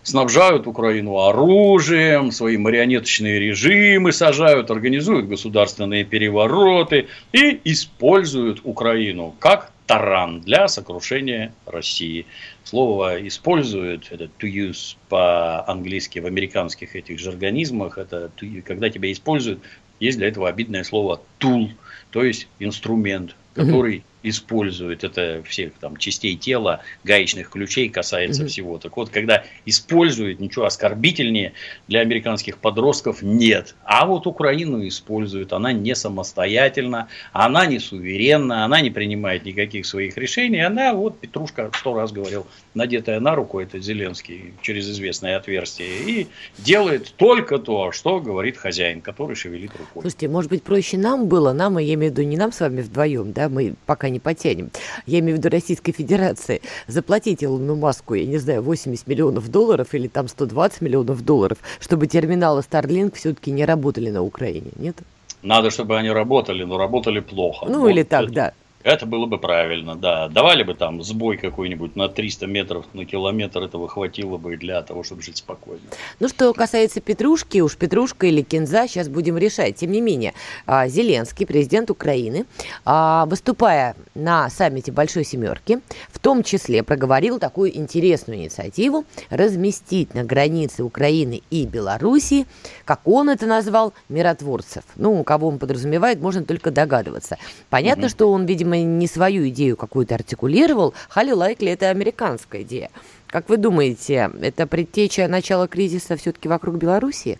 Снабжают 0.02 0.66
Украину 0.66 1.18
оружием, 1.18 2.32
свои 2.32 2.56
марионеточные 2.56 3.38
режимы 3.38 4.12
сажают, 4.12 4.70
организуют 4.70 5.26
государственные 5.26 6.04
перевороты 6.04 7.06
и 7.32 7.60
используют 7.64 8.60
Украину 8.64 9.34
как 9.38 9.72
таран 9.90 10.40
для 10.42 10.68
сокрушения 10.68 11.52
России. 11.66 12.24
Слово 12.62 13.26
используют, 13.26 14.06
это 14.12 14.30
to 14.38 14.48
use 14.48 14.96
по-английски 15.08 16.20
в 16.20 16.26
американских 16.26 16.94
этих 16.94 17.18
же 17.18 17.30
организмах, 17.30 17.98
это 17.98 18.30
to, 18.36 18.62
когда 18.62 18.88
тебя 18.88 19.10
используют, 19.10 19.58
есть 19.98 20.18
для 20.18 20.28
этого 20.28 20.48
обидное 20.48 20.84
слово 20.84 21.20
tool, 21.40 21.70
то 22.12 22.22
есть 22.22 22.46
инструмент, 22.60 23.34
который 23.54 24.04
использует 24.22 25.04
это 25.04 25.42
всех 25.46 25.72
там 25.74 25.96
частей 25.96 26.36
тела, 26.36 26.80
гаечных 27.04 27.50
ключей 27.50 27.88
касается 27.88 28.44
mm-hmm. 28.44 28.48
всего. 28.48 28.78
Так 28.78 28.96
вот, 28.96 29.10
когда 29.10 29.44
используют, 29.66 30.40
ничего 30.40 30.66
оскорбительнее 30.66 31.52
для 31.88 32.00
американских 32.00 32.58
подростков 32.58 33.22
нет. 33.22 33.74
А 33.84 34.06
вот 34.06 34.26
Украину 34.26 34.86
используют, 34.86 35.52
она 35.52 35.72
не 35.72 35.94
самостоятельна, 35.94 37.08
она 37.32 37.66
не 37.66 37.78
суверенна, 37.78 38.64
она 38.64 38.80
не 38.80 38.90
принимает 38.90 39.44
никаких 39.44 39.86
своих 39.86 40.16
решений, 40.16 40.60
она 40.60 40.94
вот, 40.94 41.18
Петрушка 41.20 41.70
сто 41.74 41.94
раз 41.94 42.12
говорил, 42.12 42.46
надетая 42.74 43.20
на 43.20 43.34
руку, 43.34 43.60
это 43.60 43.78
Зеленский, 43.78 44.54
через 44.60 44.88
известное 44.88 45.36
отверстие, 45.36 45.88
и 46.06 46.26
делает 46.58 47.14
только 47.16 47.58
то, 47.58 47.92
что 47.92 48.20
говорит 48.20 48.56
хозяин, 48.56 49.00
который 49.00 49.36
шевелит 49.36 49.72
рукой. 49.72 50.02
Слушайте, 50.02 50.28
может 50.28 50.50
быть, 50.50 50.62
проще 50.62 50.98
нам 50.98 51.26
было, 51.26 51.52
нам, 51.52 51.78
я 51.78 51.94
имею 51.94 52.12
в 52.12 52.18
виду 52.18 52.28
не 52.28 52.36
нам 52.36 52.52
с 52.52 52.60
вами 52.60 52.82
вдвоем, 52.82 53.32
да, 53.32 53.48
мы 53.48 53.74
пока 53.86 54.09
не 54.10 54.20
потянем. 54.20 54.70
Я 55.06 55.20
имею 55.20 55.36
в 55.36 55.38
виду 55.38 55.48
Российской 55.48 55.92
Федерации. 55.92 56.60
Заплатить 56.86 57.42
Илону 57.42 57.76
Маску, 57.76 58.14
я 58.14 58.26
не 58.26 58.38
знаю, 58.38 58.62
80 58.62 59.06
миллионов 59.06 59.48
долларов 59.48 59.94
или 59.94 60.08
там 60.08 60.28
120 60.28 60.80
миллионов 60.80 61.24
долларов, 61.24 61.58
чтобы 61.80 62.06
терминалы 62.06 62.60
Starlink 62.60 63.16
все-таки 63.16 63.50
не 63.50 63.64
работали 63.64 64.10
на 64.10 64.22
Украине, 64.22 64.70
нет? 64.76 64.96
Надо, 65.42 65.70
чтобы 65.70 65.96
они 65.96 66.10
работали, 66.10 66.64
но 66.64 66.76
работали 66.76 67.20
плохо. 67.20 67.66
Ну, 67.66 67.80
вот 67.80 67.88
или 67.88 68.02
так, 68.02 68.24
это, 68.24 68.32
да. 68.32 68.52
Это 68.82 69.04
было 69.04 69.26
бы 69.26 69.38
правильно, 69.38 69.94
да. 69.94 70.28
Давали 70.28 70.62
бы 70.62 70.74
там 70.74 71.02
сбой 71.02 71.36
какой-нибудь 71.36 71.96
на 71.96 72.08
300 72.08 72.46
метров 72.46 72.86
на 72.94 73.04
километр, 73.04 73.62
этого 73.62 73.88
хватило 73.88 74.38
бы 74.38 74.56
для 74.56 74.80
того, 74.82 75.02
чтобы 75.02 75.20
жить 75.20 75.36
спокойно. 75.36 75.82
Ну, 76.18 76.28
что 76.28 76.52
касается 76.54 77.00
Петрушки, 77.00 77.58
уж 77.58 77.76
Петрушка 77.76 78.26
или 78.26 78.40
Кинза, 78.40 78.88
сейчас 78.88 79.08
будем 79.08 79.36
решать. 79.36 79.76
Тем 79.76 79.92
не 79.92 80.00
менее, 80.00 80.32
а, 80.66 80.88
Зеленский, 80.88 81.46
президент 81.46 81.90
Украины, 81.90 82.46
а, 82.86 83.26
выступая 83.26 83.96
на 84.14 84.48
саммите 84.48 84.92
Большой 84.92 85.24
Семерки, 85.24 85.80
в 86.10 86.18
том 86.18 86.42
числе 86.42 86.82
проговорил 86.82 87.38
такую 87.38 87.76
интересную 87.76 88.40
инициативу 88.40 89.04
разместить 89.28 90.14
на 90.14 90.24
границе 90.24 90.84
Украины 90.84 91.42
и 91.50 91.66
Белоруссии, 91.66 92.46
как 92.86 93.00
он 93.04 93.28
это 93.28 93.44
назвал, 93.44 93.92
миротворцев. 94.08 94.84
Ну, 94.96 95.22
кого 95.22 95.48
он 95.48 95.58
подразумевает, 95.58 96.20
можно 96.20 96.44
только 96.44 96.70
догадываться. 96.70 97.36
Понятно, 97.68 98.04
угу. 98.04 98.10
что 98.10 98.30
он, 98.30 98.46
видимо, 98.46 98.69
видимо, 98.74 98.98
не 98.98 99.06
свою 99.06 99.48
идею 99.48 99.76
какую-то 99.76 100.14
артикулировал. 100.14 100.94
Хали 101.08 101.32
Лайкли– 101.32 101.68
это 101.70 101.90
американская 101.90 102.62
идея. 102.62 102.90
Как 103.26 103.48
вы 103.48 103.56
думаете, 103.56 104.30
это 104.42 104.66
предтеча 104.66 105.28
начала 105.28 105.68
кризиса 105.68 106.16
все-таки 106.16 106.48
вокруг 106.48 106.76
Белоруссии? 106.76 107.38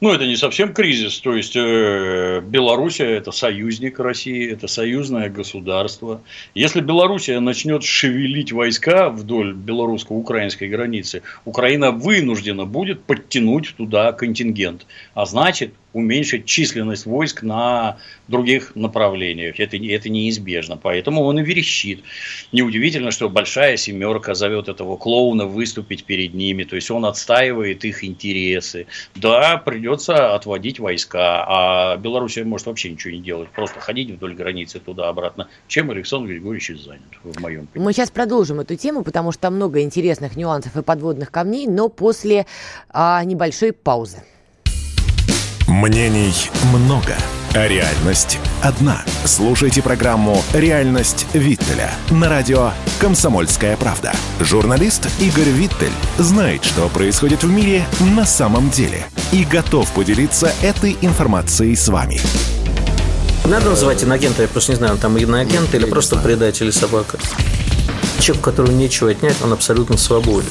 Ну, 0.00 0.12
это 0.12 0.26
не 0.26 0.34
совсем 0.34 0.74
кризис. 0.74 1.20
То 1.20 1.36
есть, 1.36 1.54
э, 1.54 2.40
Белоруссия– 2.44 3.08
это 3.18 3.30
союзник 3.30 4.00
России, 4.00 4.52
это 4.52 4.66
союзное 4.66 5.28
государство. 5.28 6.22
Если 6.56 6.80
Белоруссия 6.80 7.38
начнет 7.38 7.84
шевелить 7.84 8.50
войска 8.50 9.10
вдоль 9.10 9.52
белорусско-украинской 9.52 10.68
границы, 10.68 11.22
Украина 11.44 11.92
вынуждена 11.92 12.64
будет 12.66 13.04
подтянуть 13.04 13.74
туда 13.76 14.10
контингент. 14.12 14.86
А 15.14 15.24
значит, 15.24 15.72
уменьшить 15.92 16.46
численность 16.46 17.06
войск 17.06 17.42
на 17.42 17.98
других 18.28 18.74
направлениях. 18.74 19.60
Это, 19.60 19.76
это 19.76 20.08
неизбежно. 20.08 20.76
Поэтому 20.76 21.22
он 21.22 21.38
и 21.38 21.42
верещит. 21.42 22.02
Неудивительно, 22.50 23.10
что 23.10 23.28
большая 23.28 23.76
семерка 23.76 24.34
зовет 24.34 24.68
этого 24.68 24.96
клоуна 24.96 25.46
выступить 25.46 26.04
перед 26.04 26.34
ними. 26.34 26.64
То 26.64 26.76
есть 26.76 26.90
он 26.90 27.04
отстаивает 27.04 27.84
их 27.84 28.04
интересы. 28.04 28.86
Да, 29.14 29.58
придется 29.58 30.34
отводить 30.34 30.78
войска. 30.78 31.44
А 31.46 31.96
Белоруссия 31.96 32.44
может 32.44 32.66
вообще 32.66 32.90
ничего 32.90 33.12
не 33.12 33.20
делать. 33.20 33.50
Просто 33.50 33.80
ходить 33.80 34.10
вдоль 34.10 34.34
границы 34.34 34.80
туда-обратно. 34.80 35.48
Чем 35.68 35.90
Александр 35.90 36.30
Григорьевич 36.30 36.68
занят, 36.82 37.02
в 37.22 37.40
моем 37.40 37.66
понимании. 37.66 37.86
Мы 37.86 37.92
сейчас 37.92 38.10
продолжим 38.10 38.60
эту 38.60 38.76
тему, 38.76 39.02
потому 39.02 39.32
что 39.32 39.42
там 39.42 39.56
много 39.56 39.82
интересных 39.82 40.36
нюансов 40.36 40.76
и 40.76 40.82
подводных 40.82 41.30
камней, 41.30 41.66
но 41.66 41.88
после 41.88 42.46
а, 42.88 43.22
небольшой 43.24 43.72
паузы. 43.72 44.22
Мнений 45.68 46.50
много, 46.74 47.16
а 47.54 47.68
реальность 47.68 48.38
одна. 48.62 49.02
Слушайте 49.24 49.80
программу 49.80 50.42
«Реальность 50.52 51.26
Виттеля» 51.32 51.90
на 52.10 52.28
радио 52.28 52.72
«Комсомольская 53.00 53.76
правда». 53.76 54.12
Журналист 54.40 55.08
Игорь 55.20 55.50
Виттель 55.50 55.92
знает, 56.18 56.64
что 56.64 56.88
происходит 56.88 57.44
в 57.44 57.50
мире 57.50 57.86
на 58.00 58.26
самом 58.26 58.70
деле 58.70 59.04
и 59.30 59.44
готов 59.44 59.90
поделиться 59.92 60.52
этой 60.62 60.96
информацией 61.00 61.76
с 61.76 61.88
вами. 61.88 62.20
Надо 63.44 63.70
называть 63.70 64.02
инагента, 64.02 64.42
я 64.42 64.48
просто 64.48 64.72
не 64.72 64.76
знаю, 64.76 64.94
он 64.94 64.98
там 64.98 65.16
иноагент 65.16 65.74
или 65.74 65.84
просто 65.84 66.16
предатель 66.16 66.64
или 66.64 66.72
собака. 66.72 67.18
Человек, 68.18 68.44
которому 68.44 68.72
нечего 68.72 69.10
отнять, 69.10 69.36
он 69.42 69.52
абсолютно 69.52 69.96
свободен 69.96 70.50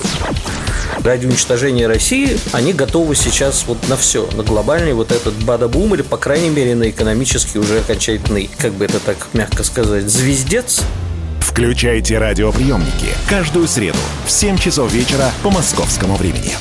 ради 1.04 1.26
уничтожения 1.26 1.88
России 1.88 2.38
они 2.52 2.74
готовы 2.74 3.16
сейчас 3.16 3.66
вот 3.68 3.88
на 3.90 3.98
все, 3.98 4.28
на 4.34 4.44
глобальный 4.44 4.94
вот 4.94 5.12
этот 5.12 5.34
бадабум 5.44 5.94
или, 5.96 6.02
по 6.02 6.18
крайней 6.18 6.50
мере, 6.50 6.76
на 6.76 6.90
экономический 6.90 7.60
уже 7.60 7.80
окончательный, 7.80 8.50
как 8.58 8.74
бы 8.74 8.86
это 8.86 9.00
так 9.00 9.28
мягко 9.34 9.64
сказать, 9.64 10.10
звездец. 10.10 10.82
Включайте 11.40 12.18
радиоприемники 12.18 13.14
каждую 13.30 13.68
среду 13.68 13.98
в 14.26 14.32
7 14.32 14.58
часов 14.58 14.92
вечера 14.94 15.32
по 15.44 15.50
московскому 15.50 16.16
времени. 16.16 16.52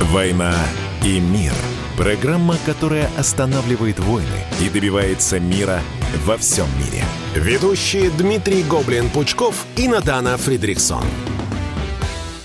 «Война 0.00 0.56
и 1.04 1.20
мир»– 1.20 1.52
программа, 1.96 2.56
которая 2.66 3.08
останавливает 3.16 3.98
войны 4.00 4.44
и 4.60 4.68
добивается 4.68 5.38
мира 5.38 5.82
во 6.24 6.36
всем 6.36 6.66
мире– 6.78 7.04
Ведущие 7.34 8.10
Дмитрий 8.10 8.64
Гоблин-Пучков 8.64 9.54
и 9.76 9.86
Надана 9.86 10.36
Фридриксон. 10.36 11.04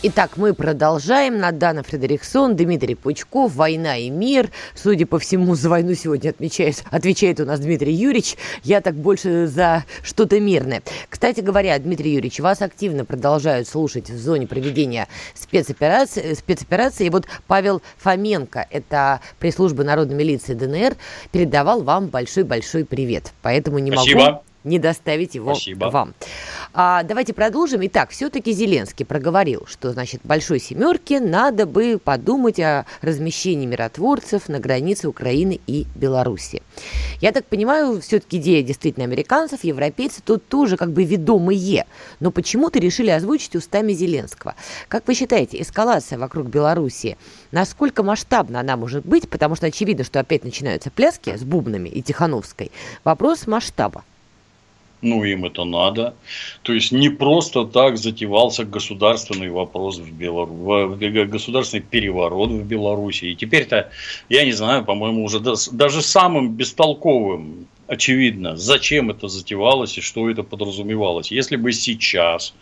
Итак, 0.08 0.38
мы 0.38 0.54
продолжаем. 0.54 1.40
Надана 1.40 1.82
Фредериксон, 1.82 2.56
Дмитрий 2.56 2.94
Пучков, 2.94 3.56
«Война 3.56 3.98
и 3.98 4.12
мир». 4.12 4.52
Судя 4.76 5.08
по 5.08 5.18
всему, 5.18 5.56
за 5.56 5.68
войну 5.68 5.96
сегодня 5.96 6.30
отмечает, 6.30 6.84
отвечает 6.92 7.40
у 7.40 7.46
нас 7.46 7.60
Дмитрий 7.60 7.92
Юрьевич. 7.92 8.38
Я 8.62 8.82
так 8.82 8.94
больше 8.94 9.48
за 9.48 9.84
что-то 10.04 10.40
мирное. 10.40 10.84
Кстати 11.10 11.40
говоря, 11.40 11.80
Дмитрий 11.80 12.12
Юрьевич, 12.12 12.40
вас 12.40 12.62
активно 12.62 13.04
продолжают 13.04 13.68
слушать 13.68 14.12
в 14.12 14.20
зоне 14.20 14.46
проведения 14.46 15.08
спецоперации. 15.34 16.36
спецоперации. 16.36 17.08
И 17.08 17.10
вот 17.10 17.26
Павел 17.48 17.82
Фоменко, 17.98 18.68
это 18.70 19.22
пресс-служба 19.40 19.84
народной 19.84 20.18
милиции 20.18 20.54
ДНР, 20.54 20.98
передавал 21.32 21.82
вам 21.82 22.10
большой-большой 22.10 22.86
привет. 22.86 23.34
Поэтому 23.42 23.80
не 23.80 23.92
Спасибо. 23.92 24.20
могу 24.20 24.44
не 24.66 24.80
доставить 24.80 25.36
его 25.36 25.54
Спасибо. 25.54 25.86
вам. 25.86 26.14
А, 26.74 27.04
давайте 27.04 27.34
продолжим. 27.34 27.86
Итак, 27.86 28.10
все-таки 28.10 28.52
Зеленский 28.52 29.06
проговорил, 29.06 29.66
что, 29.68 29.94
значит, 29.94 30.22
большой 30.24 30.60
семерке 30.60 31.20
надо 31.20 31.66
бы 31.66 32.00
подумать 32.04 32.60
о 32.60 32.86
размещении 33.02 33.66
миротворцев 33.66 34.50
на 34.50 34.60
границе 34.60 35.08
Украины 35.08 35.62
и 35.68 35.86
Беларуси. 35.96 36.64
Я 37.22 37.32
так 37.32 37.46
понимаю, 37.46 38.02
все-таки 38.02 38.38
идея 38.38 38.64
действительно 38.64 39.06
американцев, 39.06 39.64
европейцев 39.64 40.24
тут 40.26 40.48
тоже 40.48 40.78
как 40.78 40.92
бы 40.92 41.04
ведомые. 41.04 41.86
Но 42.20 42.32
почему-то 42.32 42.80
решили 42.80 43.10
озвучить 43.12 43.56
устами 43.56 43.94
Зеленского. 43.94 44.56
Как 44.88 45.08
вы 45.08 45.14
считаете, 45.14 45.62
эскалация 45.62 46.18
вокруг 46.18 46.48
Беларуси, 46.48 47.18
насколько 47.52 48.04
масштабна 48.04 48.60
она 48.60 48.76
может 48.76 49.06
быть? 49.06 49.30
Потому 49.30 49.56
что 49.56 49.68
очевидно, 49.68 50.04
что 50.04 50.20
опять 50.20 50.44
начинаются 50.44 50.90
пляски 50.90 51.38
с 51.38 51.44
бубнами 51.44 51.90
и 51.90 52.02
Тихановской. 52.02 52.72
Вопрос 53.04 53.48
масштаба 53.48 54.04
ну 55.02 55.24
им 55.24 55.46
это 55.46 55.64
надо. 55.64 56.14
То 56.64 56.74
есть 56.74 56.92
не 56.92 57.10
просто 57.10 57.66
так 57.66 57.98
затевался 57.98 58.66
государственный 58.66 59.50
вопрос 59.50 60.00
в 60.00 60.12
Белару... 60.12 60.98
государственный 61.28 61.84
переворот 61.84 62.50
в 62.50 62.64
Беларуси. 62.64 63.26
И 63.26 63.36
теперь-то, 63.36 63.90
я 64.30 64.46
не 64.46 64.54
знаю, 64.54 64.84
по-моему, 64.84 65.24
уже 65.24 65.40
даже 65.40 66.02
самым 66.02 66.54
бестолковым 66.54 67.68
очевидно, 67.88 68.56
зачем 68.56 69.10
это 69.10 69.28
затевалось 69.28 69.98
и 69.98 70.02
что 70.02 70.30
это 70.30 70.44
подразумевалось. 70.44 71.32
Если 71.32 71.56
бы 71.56 71.72
сейчас 71.74 72.54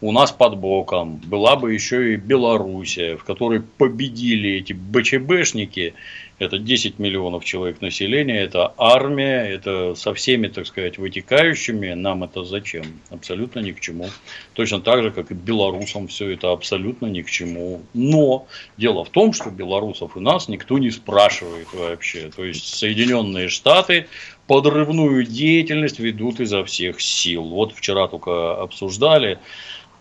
у 0.00 0.12
нас 0.12 0.32
под 0.32 0.56
боком 0.58 1.16
была 1.16 1.56
бы 1.56 1.72
еще 1.72 2.14
и 2.14 2.16
Белоруссия, 2.16 3.16
в 3.16 3.24
которой 3.24 3.60
победили 3.60 4.50
эти 4.50 4.72
БЧБшники, 4.72 5.94
это 6.40 6.58
10 6.58 6.98
миллионов 6.98 7.44
человек 7.44 7.82
населения, 7.82 8.40
это 8.40 8.72
армия, 8.78 9.42
это 9.42 9.94
со 9.94 10.14
всеми, 10.14 10.48
так 10.48 10.66
сказать, 10.66 10.96
вытекающими. 10.96 11.92
Нам 11.92 12.24
это 12.24 12.44
зачем? 12.44 12.84
Абсолютно 13.10 13.60
ни 13.60 13.72
к 13.72 13.80
чему. 13.80 14.08
Точно 14.54 14.80
так 14.80 15.02
же, 15.02 15.10
как 15.10 15.30
и 15.30 15.34
белорусам 15.34 16.08
все 16.08 16.30
это 16.30 16.50
абсолютно 16.50 17.06
ни 17.06 17.20
к 17.20 17.30
чему. 17.30 17.82
Но 17.92 18.46
дело 18.78 19.04
в 19.04 19.10
том, 19.10 19.34
что 19.34 19.50
белорусов 19.50 20.16
и 20.16 20.20
нас 20.20 20.48
никто 20.48 20.78
не 20.78 20.90
спрашивает 20.90 21.68
вообще. 21.74 22.30
То 22.34 22.42
есть 22.42 22.74
Соединенные 22.74 23.48
Штаты 23.48 24.06
подрывную 24.50 25.22
деятельность 25.22 26.00
ведут 26.00 26.40
изо 26.40 26.64
всех 26.64 27.00
сил. 27.00 27.44
Вот 27.44 27.72
вчера 27.72 28.08
только 28.08 28.60
обсуждали 28.60 29.38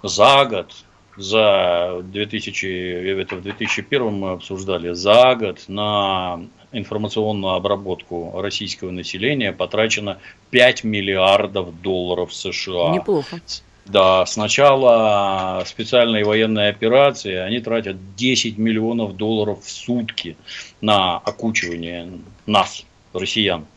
за 0.01 0.43
год 0.45 0.73
за 1.15 2.01
2000, 2.03 3.21
это 3.21 3.35
в 3.35 3.43
2001 3.43 4.11
мы 4.11 4.31
обсуждали, 4.31 4.93
за 4.93 5.35
год 5.35 5.65
на 5.67 6.39
информационную 6.71 7.53
обработку 7.53 8.41
российского 8.41 8.89
населения 8.89 9.53
потрачено 9.53 10.17
5 10.49 10.83
миллиардов 10.83 11.79
долларов 11.83 12.33
США. 12.33 12.89
Неплохо. 12.89 13.39
Да, 13.85 14.25
с 14.25 14.35
начала 14.35 15.61
специальной 15.67 16.23
военной 16.23 16.69
операции 16.69 17.35
они 17.35 17.59
тратят 17.59 18.15
10 18.15 18.57
миллионов 18.57 19.15
долларов 19.15 19.63
в 19.63 19.69
сутки 19.69 20.37
на 20.81 21.17
окучивание 21.17 22.09
нас, 22.47 22.83
россиян 23.13 23.67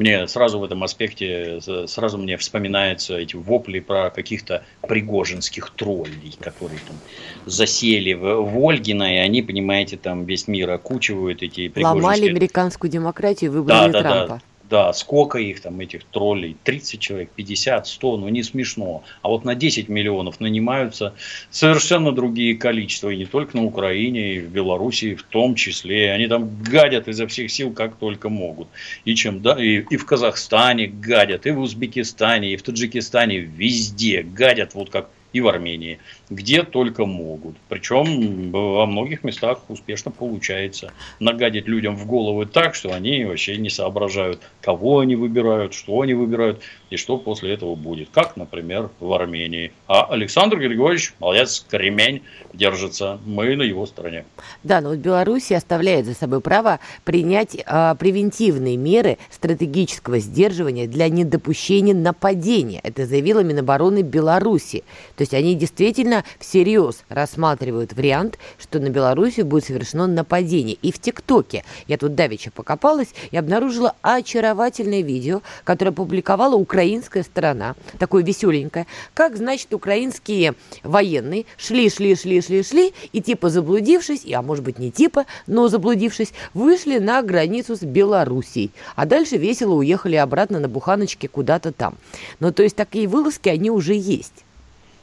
мне 0.00 0.26
сразу 0.28 0.58
в 0.58 0.64
этом 0.64 0.82
аспекте, 0.82 1.60
сразу 1.86 2.16
мне 2.16 2.38
вспоминаются 2.38 3.18
эти 3.18 3.36
вопли 3.36 3.80
про 3.80 4.10
каких-то 4.10 4.64
пригожинских 4.88 5.70
троллей, 5.70 6.34
которые 6.40 6.80
там 6.80 6.96
засели 7.44 8.14
в, 8.14 8.40
в 8.40 8.66
Ольгино, 8.66 9.14
и 9.14 9.18
они, 9.18 9.42
понимаете, 9.42 9.98
там 9.98 10.24
весь 10.24 10.48
мир 10.48 10.70
окучивают 10.70 11.42
эти 11.42 11.68
пригожинские... 11.68 12.02
Ломали 12.02 12.30
американскую 12.30 12.90
демократию, 12.90 13.52
выбрали 13.52 13.92
да, 13.92 14.00
Трампа. 14.00 14.34
Да, 14.34 14.40
да. 14.70 14.92
Сколько 14.92 15.38
их 15.38 15.60
там, 15.60 15.80
этих 15.80 16.04
троллей? 16.04 16.56
30 16.64 17.00
человек, 17.00 17.30
50, 17.34 17.86
100, 17.86 18.16
ну 18.18 18.28
не 18.28 18.42
смешно. 18.42 19.02
А 19.22 19.28
вот 19.28 19.44
на 19.44 19.54
10 19.54 19.88
миллионов 19.88 20.40
нанимаются 20.40 21.14
совершенно 21.50 22.12
другие 22.12 22.56
количества. 22.56 23.10
И 23.10 23.16
не 23.16 23.26
только 23.26 23.56
на 23.56 23.64
Украине, 23.64 24.36
и 24.36 24.38
в 24.40 24.48
Белоруссии 24.50 25.16
в 25.16 25.24
том 25.24 25.56
числе. 25.56 26.12
Они 26.12 26.28
там 26.28 26.48
гадят 26.62 27.08
изо 27.08 27.26
всех 27.26 27.50
сил, 27.50 27.72
как 27.72 27.96
только 27.96 28.28
могут. 28.28 28.68
И, 29.04 29.14
чем, 29.14 29.42
да, 29.42 29.62
и, 29.62 29.84
и 29.90 29.96
в 29.96 30.06
Казахстане 30.06 30.86
гадят, 30.86 31.46
и 31.46 31.50
в 31.50 31.60
Узбекистане, 31.60 32.52
и 32.52 32.56
в 32.56 32.62
Таджикистане, 32.62 33.38
везде 33.38 34.22
гадят, 34.22 34.74
вот 34.74 34.90
как 34.90 35.10
и 35.32 35.40
в 35.40 35.48
Армении, 35.48 35.98
где 36.28 36.62
только 36.62 37.06
могут. 37.06 37.56
Причем 37.68 38.50
во 38.50 38.86
многих 38.86 39.24
местах 39.24 39.60
успешно 39.68 40.10
получается 40.10 40.92
нагадить 41.18 41.66
людям 41.66 41.96
в 41.96 42.06
головы 42.06 42.46
так, 42.46 42.74
что 42.74 42.92
они 42.92 43.24
вообще 43.24 43.56
не 43.56 43.70
соображают, 43.70 44.40
кого 44.60 45.00
они 45.00 45.16
выбирают, 45.16 45.74
что 45.74 46.00
они 46.00 46.14
выбирают 46.14 46.60
и 46.90 46.96
что 46.96 47.16
после 47.16 47.54
этого 47.54 47.74
будет. 47.74 48.08
Как, 48.10 48.36
например, 48.36 48.90
в 48.98 49.12
Армении. 49.12 49.72
А 49.86 50.04
Александр 50.04 50.58
Григорьевич, 50.58 51.14
молодец, 51.20 51.64
кремень, 51.68 52.22
держится. 52.52 53.20
Мы 53.24 53.56
на 53.56 53.62
его 53.62 53.86
стороне. 53.86 54.24
Да, 54.62 54.80
но 54.80 54.90
вот 54.90 54.98
Беларусь 54.98 55.52
оставляет 55.52 56.06
за 56.06 56.14
собой 56.14 56.40
право 56.40 56.80
принять 57.04 57.54
э, 57.54 57.94
превентивные 57.98 58.76
меры 58.76 59.18
стратегического 59.30 60.18
сдерживания 60.18 60.86
для 60.86 61.08
недопущения 61.08 61.94
нападения. 61.94 62.80
Это 62.82 63.06
заявила 63.06 63.40
Минобороны 63.40 64.02
Беларуси. 64.02 64.84
То 65.20 65.22
есть 65.24 65.34
они 65.34 65.54
действительно 65.54 66.24
всерьез 66.38 67.02
рассматривают 67.10 67.92
вариант, 67.92 68.38
что 68.58 68.80
на 68.80 68.88
Белоруссию 68.88 69.44
будет 69.44 69.66
совершено 69.66 70.06
нападение. 70.06 70.78
И 70.80 70.90
в 70.90 70.98
ТикТоке, 70.98 71.62
я 71.88 71.98
тут 71.98 72.14
давеча 72.14 72.50
покопалась 72.50 73.08
и 73.30 73.36
обнаружила 73.36 73.94
очаровательное 74.00 75.02
видео, 75.02 75.42
которое 75.64 75.90
опубликовала 75.90 76.54
украинская 76.54 77.22
сторона, 77.22 77.74
такое 77.98 78.24
веселенькое, 78.24 78.86
как, 79.12 79.36
значит, 79.36 79.74
украинские 79.74 80.54
военные 80.84 81.44
шли, 81.58 81.90
шли, 81.90 82.16
шли, 82.16 82.40
шли, 82.40 82.62
шли, 82.62 82.94
и 83.12 83.20
типа 83.20 83.50
заблудившись, 83.50 84.24
а 84.32 84.40
может 84.40 84.64
быть 84.64 84.78
не 84.78 84.90
типа, 84.90 85.26
но 85.46 85.68
заблудившись, 85.68 86.32
вышли 86.54 86.98
на 86.98 87.20
границу 87.20 87.76
с 87.76 87.80
Белоруссией, 87.80 88.70
а 88.96 89.04
дальше 89.04 89.36
весело 89.36 89.74
уехали 89.74 90.16
обратно 90.16 90.60
на 90.60 90.68
буханочке 90.70 91.28
куда-то 91.28 91.72
там. 91.72 91.98
Ну, 92.38 92.54
то 92.54 92.62
есть 92.62 92.74
такие 92.74 93.06
вылазки, 93.06 93.50
они 93.50 93.70
уже 93.70 93.92
есть. 93.92 94.46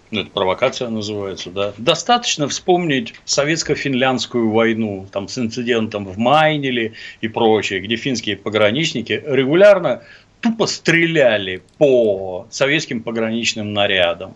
Ну, 0.09 0.21
это 0.21 0.29
провокация 0.29 0.89
называется, 0.89 1.49
да. 1.49 1.73
Достаточно 1.77 2.47
вспомнить 2.47 3.13
советско-финляндскую 3.25 4.49
войну, 4.49 5.05
там 5.11 5.27
с 5.27 5.37
инцидентом 5.37 6.05
в 6.05 6.17
Майнеле 6.17 6.93
и 7.19 7.27
прочее, 7.27 7.81
где 7.81 7.97
финские 7.97 8.37
пограничники 8.37 9.21
регулярно 9.25 10.03
тупо 10.39 10.65
стреляли 10.65 11.61
по 11.77 12.47
советским 12.49 13.03
пограничным 13.03 13.73
нарядам. 13.73 14.35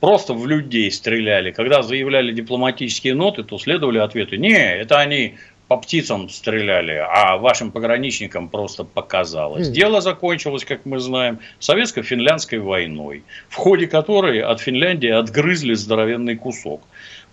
Просто 0.00 0.34
в 0.34 0.46
людей 0.46 0.90
стреляли. 0.90 1.50
Когда 1.50 1.82
заявляли 1.82 2.32
дипломатические 2.32 3.14
ноты, 3.14 3.42
то 3.42 3.58
следовали 3.58 3.98
ответы. 3.98 4.36
Не, 4.36 4.76
это 4.76 4.98
они 4.98 5.36
по 5.68 5.76
птицам 5.76 6.28
стреляли, 6.28 7.04
а 7.08 7.36
вашим 7.38 7.72
пограничникам 7.72 8.48
просто 8.48 8.84
показалось. 8.84 9.68
Дело 9.68 10.00
закончилось, 10.00 10.64
как 10.64 10.86
мы 10.86 11.00
знаем, 11.00 11.40
советско-финляндской 11.58 12.60
войной, 12.60 13.24
в 13.48 13.56
ходе 13.56 13.88
которой 13.88 14.40
от 14.40 14.60
Финляндии 14.60 15.08
отгрызли 15.08 15.74
здоровенный 15.74 16.36
кусок, 16.36 16.82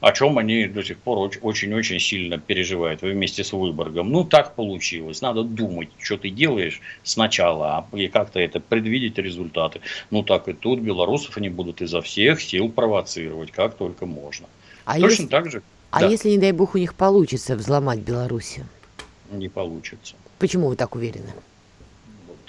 о 0.01 0.11
чем 0.11 0.39
они 0.39 0.65
до 0.65 0.83
сих 0.83 0.97
пор 0.97 1.29
очень-очень 1.41 1.99
сильно 1.99 2.39
переживают 2.39 3.03
вместе 3.03 3.43
с 3.43 3.53
Выборгом. 3.53 4.11
Ну, 4.11 4.23
так 4.23 4.55
получилось. 4.55 5.21
Надо 5.21 5.43
думать, 5.43 5.89
что 5.99 6.17
ты 6.17 6.29
делаешь 6.29 6.81
сначала, 7.03 7.85
а 7.91 7.97
и 7.97 8.07
как-то 8.07 8.39
это 8.39 8.59
предвидеть 8.59 9.17
результаты. 9.19 9.81
Ну, 10.09 10.23
так 10.23 10.47
и 10.47 10.53
тут 10.53 10.79
белорусов 10.79 11.37
они 11.37 11.49
будут 11.49 11.81
изо 11.81 12.01
всех 12.01 12.41
сил 12.41 12.69
провоцировать, 12.69 13.51
как 13.51 13.75
только 13.75 14.07
можно. 14.07 14.47
А 14.85 14.99
Точно 14.99 15.07
если... 15.07 15.27
так 15.27 15.51
же 15.51 15.61
а 15.93 15.99
да. 15.99 16.07
если, 16.07 16.29
не 16.29 16.39
дай 16.39 16.51
бог, 16.51 16.73
у 16.73 16.79
них 16.79 16.95
получится 16.95 17.55
взломать 17.55 17.99
Белоруссию? 17.99 18.65
Не 19.31 19.47
получится. 19.47 20.15
Почему 20.39 20.69
вы 20.69 20.75
так 20.75 20.95
уверены? 20.95 21.31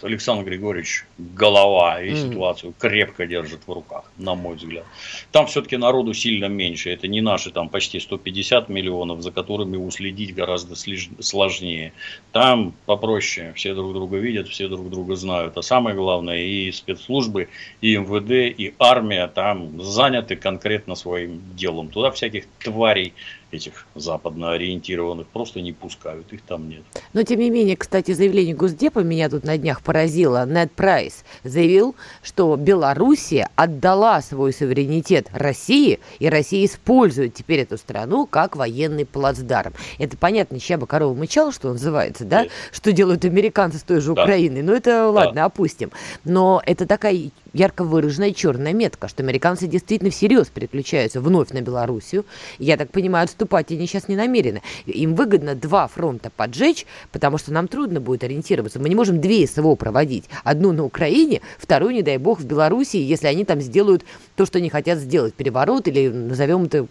Александр 0.05 0.45
Григорьевич 0.45 1.07
голова 1.19 2.03
и 2.03 2.11
mm. 2.11 2.17
ситуацию 2.17 2.75
крепко 2.79 3.27
держит 3.27 3.67
в 3.67 3.73
руках, 3.73 4.05
на 4.19 4.35
мой 4.35 4.57
взгляд. 4.57 4.85
Там 5.33 5.47
все-таки 5.47 5.77
народу 5.77 6.13
сильно 6.13 6.47
меньше. 6.47 6.91
Это 6.91 7.09
не 7.09 7.23
наши 7.23 7.51
там 7.51 7.69
почти 7.69 8.01
150 8.01 8.69
миллионов, 8.69 9.23
за 9.23 9.31
которыми 9.31 9.77
уследить 9.77 10.35
гораздо 10.35 10.75
сложнее. 11.21 11.93
Там 12.33 12.75
попроще. 12.85 13.53
Все 13.57 13.75
друг 13.75 13.95
друга 13.95 14.19
видят, 14.19 14.49
все 14.49 14.69
друг 14.69 14.91
друга 14.91 15.17
знают. 15.17 15.57
А 15.57 15.63
самое 15.63 15.97
главное, 15.97 16.39
и 16.39 16.71
спецслужбы, 16.71 17.49
и 17.81 17.97
МВД, 17.97 18.59
и 18.59 18.75
армия 18.79 19.27
там 19.27 19.83
заняты 19.83 20.37
конкретно 20.37 20.95
своим 20.95 21.41
делом. 21.57 21.89
Туда 21.89 22.11
всяких 22.11 22.45
тварей 22.59 23.15
этих 23.55 23.87
западно 23.95 24.53
ориентированных 24.53 25.27
просто 25.29 25.61
не 25.61 25.73
пускают, 25.73 26.33
их 26.33 26.43
там 26.43 26.69
нет. 26.69 26.83
Но, 27.13 27.23
тем 27.23 27.41
не 27.41 27.51
менее, 27.51 27.77
кстати, 27.77 28.13
заявление 28.13 28.55
Госдепа 28.55 29.01
меня 29.01 29.29
тут 29.29 29.45
на 29.45 29.57
днях 29.57 29.83
поразило. 29.83 30.45
Нед 30.47 30.73
Прайс 30.73 31.25
заявил, 31.43 31.95
что 32.23 32.57
Белоруссия 32.57 33.49
отдала 33.57 34.21
свой 34.21 34.53
суверенитет 34.53 35.29
России, 35.33 36.01
и 36.19 36.29
Россия 36.29 36.67
использует 36.67 37.35
теперь 37.35 37.61
эту 37.61 37.79
страну 37.79 38.27
как 38.27 38.57
военный 38.57 39.07
плацдарм. 39.07 39.73
Это 39.99 40.17
понятно, 40.17 40.59
щаба 40.59 40.87
корова 40.87 41.15
мычала, 41.15 41.53
что 41.53 41.73
называется, 41.73 42.25
да? 42.25 42.43
Нет. 42.43 42.53
Что 42.73 42.93
делают 42.93 43.25
американцы 43.25 43.79
с 43.79 43.83
той 43.83 44.01
же 44.01 44.15
да. 44.15 44.23
Украиной. 44.23 44.63
Ну, 44.63 44.73
это 44.73 45.09
ладно, 45.09 45.35
да. 45.35 45.45
опустим. 45.45 45.91
Но 46.25 46.63
это 46.67 46.87
такая 46.87 47.31
ярко 47.53 47.85
выраженная 47.85 48.33
черная 48.33 48.73
метка, 48.73 49.09
что 49.09 49.23
американцы 49.23 49.67
действительно 49.67 50.11
всерьез 50.11 50.49
переключаются 50.49 51.21
вновь 51.21 51.51
на 51.51 51.61
Белоруссию. 51.61 52.27
Я 52.59 52.77
так 52.77 52.91
понимаю, 52.91 53.29
отступать 53.45 53.71
они 53.71 53.87
сейчас 53.87 54.09
не 54.09 54.17
намерены. 54.17 54.63
Им 54.87 55.15
выгодно 55.15 55.55
два 55.55 55.87
фронта 55.87 56.31
поджечь, 56.35 56.87
потому 57.13 57.39
что 57.39 57.53
нам 57.53 57.69
трудно 57.69 58.01
будет 58.01 58.25
ориентироваться. 58.25 58.81
Мы 58.81 58.89
не 58.89 58.95
можем 58.95 59.21
две 59.21 59.47
СВО 59.47 59.75
проводить. 59.77 60.25
Одну 60.45 60.73
на 60.73 60.85
Украине, 60.85 61.41
вторую, 61.59 61.95
не 61.95 62.03
дай 62.03 62.17
бог, 62.19 62.41
в 62.41 62.47
Белоруссии, 62.47 63.01
если 63.01 63.27
они 63.27 63.45
там 63.45 63.61
сделают 63.61 64.05
то, 64.37 64.47
что 64.47 64.59
они 64.59 64.71
хотят 64.71 64.99
сделать, 64.99 65.35
переворот 65.35 65.89
или 65.89 66.09
назовем 66.09 66.65
это 66.65 66.87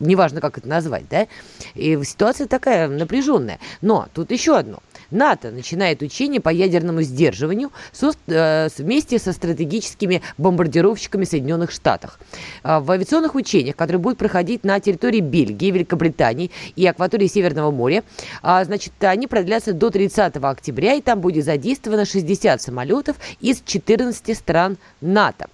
неважно, 0.00 0.40
как 0.40 0.58
это 0.58 0.68
назвать, 0.68 1.04
да, 1.10 1.26
и 1.74 1.98
ситуация 2.04 2.46
такая 2.46 2.88
напряженная. 2.88 3.58
Но 3.82 4.06
тут 4.14 4.30
еще 4.30 4.56
одно. 4.56 4.78
НАТО 5.10 5.50
начинает 5.50 6.02
учение 6.02 6.40
по 6.40 6.50
ядерному 6.50 7.02
сдерживанию 7.02 7.70
со, 7.92 8.12
э, 8.26 8.68
вместе 8.76 9.18
со 9.18 9.32
стратегическими 9.32 10.22
бомбардировщиками 10.36 11.24
Соединенных 11.24 11.70
Штатов. 11.70 12.18
Э, 12.62 12.80
в 12.80 12.90
авиационных 12.90 13.34
учениях, 13.34 13.76
которые 13.76 14.00
будут 14.00 14.18
проходить 14.18 14.64
на 14.64 14.80
территории 14.80 15.20
Бельгии, 15.20 15.70
Великобритании 15.70 16.50
и 16.76 16.86
акватории 16.86 17.26
Северного 17.26 17.70
моря, 17.70 18.02
э, 18.42 18.64
значит, 18.64 18.92
они 19.00 19.26
продлятся 19.26 19.72
до 19.72 19.90
30 19.90 20.50
октября, 20.50 20.94
и 20.94 21.00
там 21.00 21.20
будет 21.20 21.44
задействовано 21.44 22.04
60 22.04 22.60
самолетов 22.60 23.16
из 23.40 23.62
14 23.64 24.34
стран 24.34 24.76
НАТО. 25.00 25.46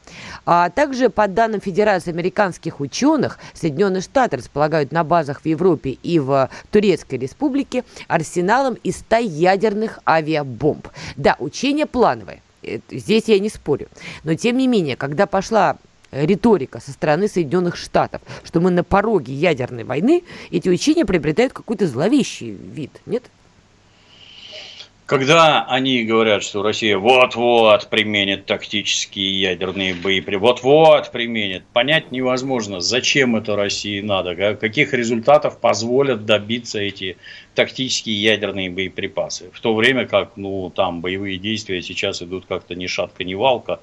А 0.46 0.70
также, 0.70 1.11
по 1.11 1.27
данным 1.29 1.61
Федерации 1.61 2.11
американских 2.11 2.81
ученых, 2.81 3.38
Соединенные 3.53 4.03
Штаты 4.03 4.37
располагают 4.37 4.92
на 4.92 5.05
базах 5.05 5.42
в 5.42 5.46
Европе 5.46 5.90
и 6.03 6.18
в 6.18 6.50
Турецкой 6.70 7.18
Республике 7.18 7.85
арсеналом 8.09 8.74
из 8.83 8.98
100 8.98 9.16
ядерных 9.16 10.00
авиабомб. 10.07 10.88
Да, 11.16 11.37
учения 11.38 11.87
плановые. 11.87 12.42
Здесь 12.90 13.24
я 13.27 13.38
не 13.38 13.48
спорю. 13.48 13.88
Но 14.22 14.35
тем 14.35 14.57
не 14.57 14.66
менее, 14.66 14.96
когда 14.96 15.27
пошла 15.27 15.77
риторика 16.11 16.81
со 16.81 16.92
стороны 16.92 17.29
Соединенных 17.29 17.77
Штатов, 17.77 18.22
что 18.44 18.61
мы 18.61 18.70
на 18.70 18.85
пороге 18.85 19.35
ядерной 19.35 19.85
войны, 19.85 20.22
эти 20.50 20.68
учения 20.68 21.05
приобретают 21.05 21.53
какой-то 21.53 21.87
зловещий 21.87 22.50
вид, 22.50 22.90
нет? 23.07 23.24
Когда 25.06 25.66
они 25.66 26.02
говорят, 26.04 26.42
что 26.42 26.62
Россия 26.62 26.96
вот-вот 26.96 27.90
применит 27.90 28.46
тактические 28.46 29.38
ядерные 29.38 29.94
боеприпасы, 29.94 30.40
вот-вот 30.40 31.12
применит, 31.12 31.62
понять 31.74 32.10
невозможно, 32.10 32.80
зачем 32.80 33.36
это 33.36 33.54
России 33.54 34.00
надо, 34.00 34.56
каких 34.56 34.94
результатов 34.94 35.60
позволят 35.60 36.24
добиться 36.24 36.78
эти 36.78 37.18
тактические 37.54 38.16
ядерные 38.16 38.70
боеприпасы. 38.70 39.50
В 39.52 39.60
то 39.60 39.74
время 39.74 40.06
как 40.06 40.38
ну, 40.38 40.72
там 40.74 41.02
боевые 41.02 41.36
действия 41.36 41.82
сейчас 41.82 42.22
идут 42.22 42.46
как-то 42.46 42.74
ни 42.74 42.86
шатка, 42.86 43.24
ни 43.24 43.34
валка, 43.34 43.80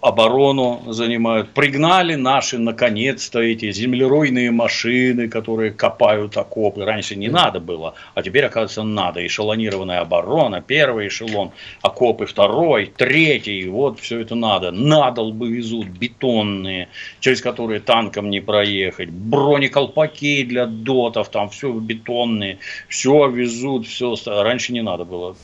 оборону 0.00 0.82
занимают. 0.88 1.50
Пригнали 1.50 2.14
наши, 2.14 2.58
наконец-то, 2.58 3.40
эти 3.40 3.72
землеройные 3.72 4.50
машины, 4.50 5.28
которые 5.28 5.70
копают 5.70 6.36
окопы. 6.36 6.84
Раньше 6.84 7.16
не 7.16 7.28
надо 7.28 7.60
было, 7.60 7.94
а 8.14 8.22
теперь, 8.22 8.44
оказывается, 8.44 8.82
надо. 8.82 9.26
Эшелонированная 9.26 10.00
оборона, 10.00 10.60
первый 10.60 11.08
эшелон, 11.08 11.52
окопы 11.82 12.26
второй, 12.26 12.92
третий. 12.94 13.68
Вот 13.68 14.00
все 14.00 14.20
это 14.20 14.34
надо. 14.34 14.70
Надолбы 14.70 15.50
везут 15.50 15.86
бетонные, 15.86 16.88
через 17.20 17.40
которые 17.40 17.80
танком 17.80 18.30
не 18.30 18.40
проехать. 18.40 19.08
Бронеколпаки 19.08 20.44
для 20.44 20.66
дотов, 20.66 21.30
там 21.30 21.48
все 21.48 21.72
бетонные. 21.72 22.58
Все 22.88 23.28
везут, 23.28 23.86
все. 23.86 24.14
Раньше 24.26 24.72
не 24.72 24.82
надо 24.82 25.04
было, 25.04 25.36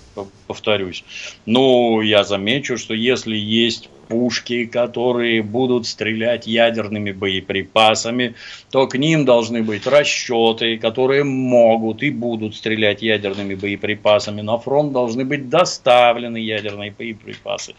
повторюсь. 0.46 1.04
Но 1.46 2.02
я 2.02 2.24
замечу, 2.24 2.76
что 2.76 2.94
если 2.94 3.36
есть 3.36 3.88
пушки, 4.08 4.66
которые 4.66 5.42
будут 5.42 5.86
стрелять 5.86 6.46
ядерными 6.46 7.12
боеприпасами, 7.12 8.34
то 8.70 8.86
к 8.86 8.96
ним 8.96 9.24
должны 9.24 9.62
быть 9.62 9.86
расчеты, 9.86 10.78
которые 10.78 11.24
могут 11.24 12.02
и 12.02 12.10
будут 12.10 12.54
стрелять 12.54 13.02
ядерными 13.02 13.54
боеприпасами. 13.54 14.40
На 14.40 14.58
фронт 14.58 14.92
должны 14.92 15.24
быть 15.24 15.48
доставлены 15.48 16.38
ядерные 16.38 16.90
боеприпасы. 16.90 17.74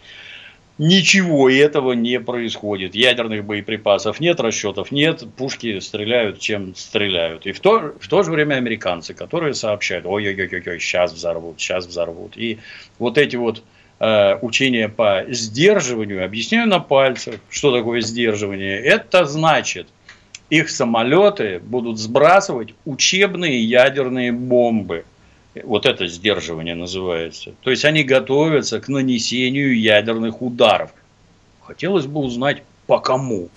Ничего 0.77 1.49
этого 1.49 1.93
не 1.93 2.19
происходит. 2.19 2.93
Ядерных 2.93 3.43
боеприпасов 3.43 4.19
нет, 4.19 4.39
расчетов 4.39 4.91
нет, 4.91 5.23
пушки 5.35 5.79
стреляют, 5.79 6.39
чем 6.39 6.75
стреляют. 6.75 7.47
И 7.47 7.51
в 7.51 7.59
то, 7.59 7.95
в 7.99 8.07
то 8.07 8.21
же 8.21 8.29
время 8.29 8.55
американцы, 8.55 9.15
которые 9.15 9.55
сообщают, 9.55 10.05
ой-ой-ой, 10.05 10.79
сейчас 10.79 11.13
взорвут, 11.13 11.59
сейчас 11.59 11.87
взорвут. 11.87 12.37
И 12.37 12.59
вот 12.99 13.17
эти 13.17 13.35
вот 13.37 13.63
Э, 13.63 13.76
учения 13.99 14.89
по 14.89 15.25
сдерживанию, 15.27 16.23
объясняю 16.23 16.67
на 16.67 16.79
пальцах, 16.79 17.35
что 17.49 17.75
такое 17.75 18.01
сдерживание. 18.01 18.77
Это 18.79 19.25
значит, 19.25 19.87
их 20.49 20.69
самолеты 20.69 21.59
будут 21.59 21.97
сбрасывать 21.97 22.73
учебные 22.85 23.63
ядерные 23.63 24.31
бомбы. 24.31 25.03
Вот 25.63 25.85
это 25.85 26.07
сдерживание 26.07 26.75
называется. 26.75 27.53
То 27.61 27.71
есть 27.71 27.85
они 27.85 28.03
готовятся 28.03 28.79
к 28.79 28.87
нанесению 28.87 29.79
ядерных 29.79 30.41
ударов. 30.41 30.91
Хотелось 31.61 32.05
бы 32.05 32.21
узнать, 32.21 32.61
по 32.85 32.99
кому. 32.99 33.49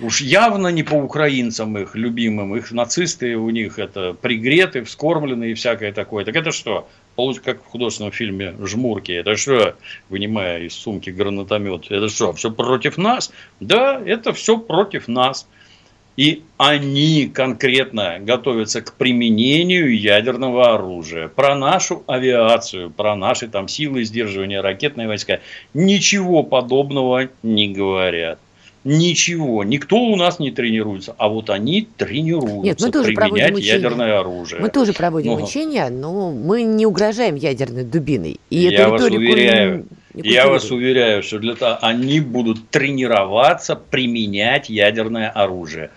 Уж 0.00 0.20
явно 0.20 0.68
не 0.68 0.84
по 0.84 0.94
украинцам 0.94 1.76
их 1.76 1.96
любимым, 1.96 2.54
их 2.54 2.70
нацисты 2.70 3.36
у 3.36 3.50
них 3.50 3.80
это 3.80 4.12
пригреты, 4.12 4.84
вскормлены 4.84 5.50
и 5.50 5.54
всякое 5.54 5.92
такое. 5.92 6.24
Так 6.24 6.36
это 6.36 6.52
что? 6.52 6.88
Получится 7.18 7.52
как 7.52 7.64
в 7.64 7.66
художественном 7.66 8.12
фильме 8.12 8.54
«Жмурки». 8.60 9.10
Это 9.10 9.36
что, 9.36 9.74
вынимая 10.08 10.60
из 10.60 10.72
сумки 10.74 11.10
гранатомет, 11.10 11.90
это 11.90 12.08
что, 12.08 12.32
все 12.32 12.48
против 12.48 12.96
нас? 12.96 13.32
Да, 13.58 14.00
это 14.06 14.32
все 14.32 14.56
против 14.56 15.08
нас. 15.08 15.48
И 16.16 16.44
они 16.58 17.28
конкретно 17.34 18.18
готовятся 18.20 18.82
к 18.82 18.94
применению 18.94 19.98
ядерного 19.98 20.74
оружия. 20.74 21.26
Про 21.26 21.56
нашу 21.56 22.04
авиацию, 22.06 22.90
про 22.90 23.16
наши 23.16 23.48
там 23.48 23.66
силы 23.66 24.04
сдерживания 24.04 24.60
ракетные 24.60 25.08
войска 25.08 25.40
ничего 25.74 26.44
подобного 26.44 27.30
не 27.42 27.66
говорят. 27.66 28.38
Ничего, 28.84 29.64
никто 29.64 29.96
у 29.96 30.16
нас 30.16 30.38
не 30.38 30.50
тренируется, 30.50 31.14
а 31.18 31.28
вот 31.28 31.50
они 31.50 31.88
тренируются 31.96 32.62
Нет, 32.62 32.80
мы 32.80 32.90
тоже 32.90 33.12
применять 33.12 33.58
ядерное 33.58 34.20
оружие. 34.20 34.60
Мы 34.60 34.70
тоже 34.70 34.92
проводим 34.92 35.32
но... 35.32 35.44
учения, 35.44 35.90
но 35.90 36.30
мы 36.30 36.62
не 36.62 36.86
угрожаем 36.86 37.34
ядерной 37.34 37.84
дубиной. 37.84 38.40
И 38.50 38.58
я 38.58 38.88
вас 38.88 39.02
уверяю, 39.02 39.86
я 40.14 40.48
вас 40.48 40.70
уверяю, 40.70 41.22
что 41.22 41.38
для 41.38 41.54
того 41.54 41.78
они 41.82 42.20
будут 42.20 42.68
тренироваться 42.70 43.76
применять 43.76 44.68
ядерное 44.68 45.28
оружие. 45.28 45.90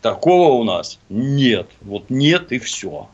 Такого 0.00 0.54
у 0.54 0.64
нас 0.64 0.98
нет. 1.08 1.66
Вот 1.82 2.10
нет 2.10 2.52
и 2.52 2.58
все. 2.58 3.08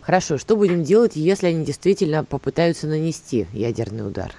Хорошо, 0.00 0.38
что 0.38 0.56
будем 0.56 0.82
делать, 0.82 1.12
если 1.14 1.48
они 1.48 1.64
действительно 1.64 2.24
попытаются 2.24 2.86
нанести 2.86 3.46
ядерный 3.52 4.06
удар? 4.06 4.32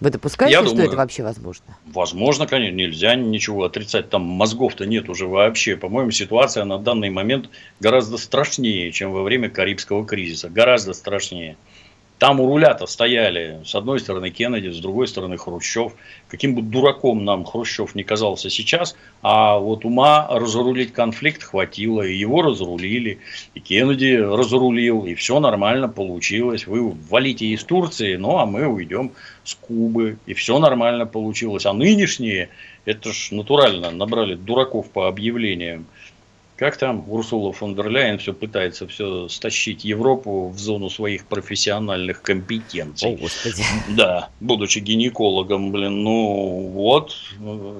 Вы 0.00 0.10
допускаете, 0.10 0.52
Я 0.52 0.60
что 0.60 0.70
думаю, 0.70 0.88
это 0.88 0.96
вообще 0.96 1.22
возможно? 1.22 1.64
Возможно, 1.86 2.46
конечно, 2.46 2.74
нельзя 2.74 3.14
ничего 3.14 3.64
отрицать. 3.64 4.10
Там 4.10 4.22
мозгов-то 4.22 4.84
нет 4.84 5.08
уже 5.08 5.26
вообще. 5.26 5.76
По-моему, 5.76 6.10
ситуация 6.10 6.64
на 6.64 6.78
данный 6.78 7.08
момент 7.08 7.48
гораздо 7.80 8.18
страшнее, 8.18 8.92
чем 8.92 9.12
во 9.12 9.22
время 9.22 9.48
Карибского 9.48 10.04
кризиса. 10.06 10.50
Гораздо 10.50 10.92
страшнее. 10.92 11.56
Там 12.18 12.40
у 12.40 12.46
руля-то 12.46 12.86
стояли 12.86 13.60
с 13.64 13.74
одной 13.74 14.00
стороны 14.00 14.30
Кеннеди, 14.30 14.68
с 14.68 14.78
другой 14.78 15.06
стороны 15.06 15.36
Хрущев. 15.36 15.92
Каким 16.28 16.54
бы 16.54 16.62
дураком 16.62 17.26
нам 17.26 17.44
Хрущев 17.44 17.94
не 17.94 18.04
казался 18.04 18.48
сейчас, 18.48 18.96
а 19.20 19.58
вот 19.58 19.84
ума 19.84 20.26
разрулить 20.30 20.94
конфликт 20.94 21.42
хватило, 21.42 22.00
и 22.00 22.16
его 22.16 22.40
разрулили, 22.40 23.18
и 23.54 23.60
Кеннеди 23.60 24.14
разрулил, 24.14 25.04
и 25.04 25.14
все 25.14 25.40
нормально 25.40 25.90
получилось. 25.90 26.66
Вы 26.66 26.90
валите 26.90 27.46
из 27.48 27.64
Турции, 27.64 28.16
ну 28.16 28.38
а 28.38 28.46
мы 28.46 28.66
уйдем 28.66 29.12
с 29.44 29.54
Кубы, 29.54 30.16
и 30.24 30.32
все 30.32 30.58
нормально 30.58 31.04
получилось. 31.04 31.66
А 31.66 31.74
нынешние, 31.74 32.48
это 32.86 33.12
ж 33.12 33.28
натурально, 33.30 33.90
набрали 33.90 34.36
дураков 34.36 34.90
по 34.90 35.06
объявлениям. 35.06 35.86
Как 36.56 36.78
там 36.78 37.04
Урсула 37.10 37.52
фон 37.52 37.74
дер 37.74 37.90
Ляйен 37.90 38.18
все 38.18 38.32
пытается 38.32 38.88
все 38.88 39.28
стащить 39.28 39.84
Европу 39.84 40.48
в 40.48 40.58
зону 40.58 40.88
своих 40.88 41.26
профессиональных 41.26 42.22
компетенций. 42.22 43.12
О, 43.12 43.16
Господи. 43.16 43.62
Да, 43.88 44.30
будучи 44.40 44.78
гинекологом, 44.78 45.70
блин, 45.70 46.02
ну 46.02 46.70
вот, 46.72 47.14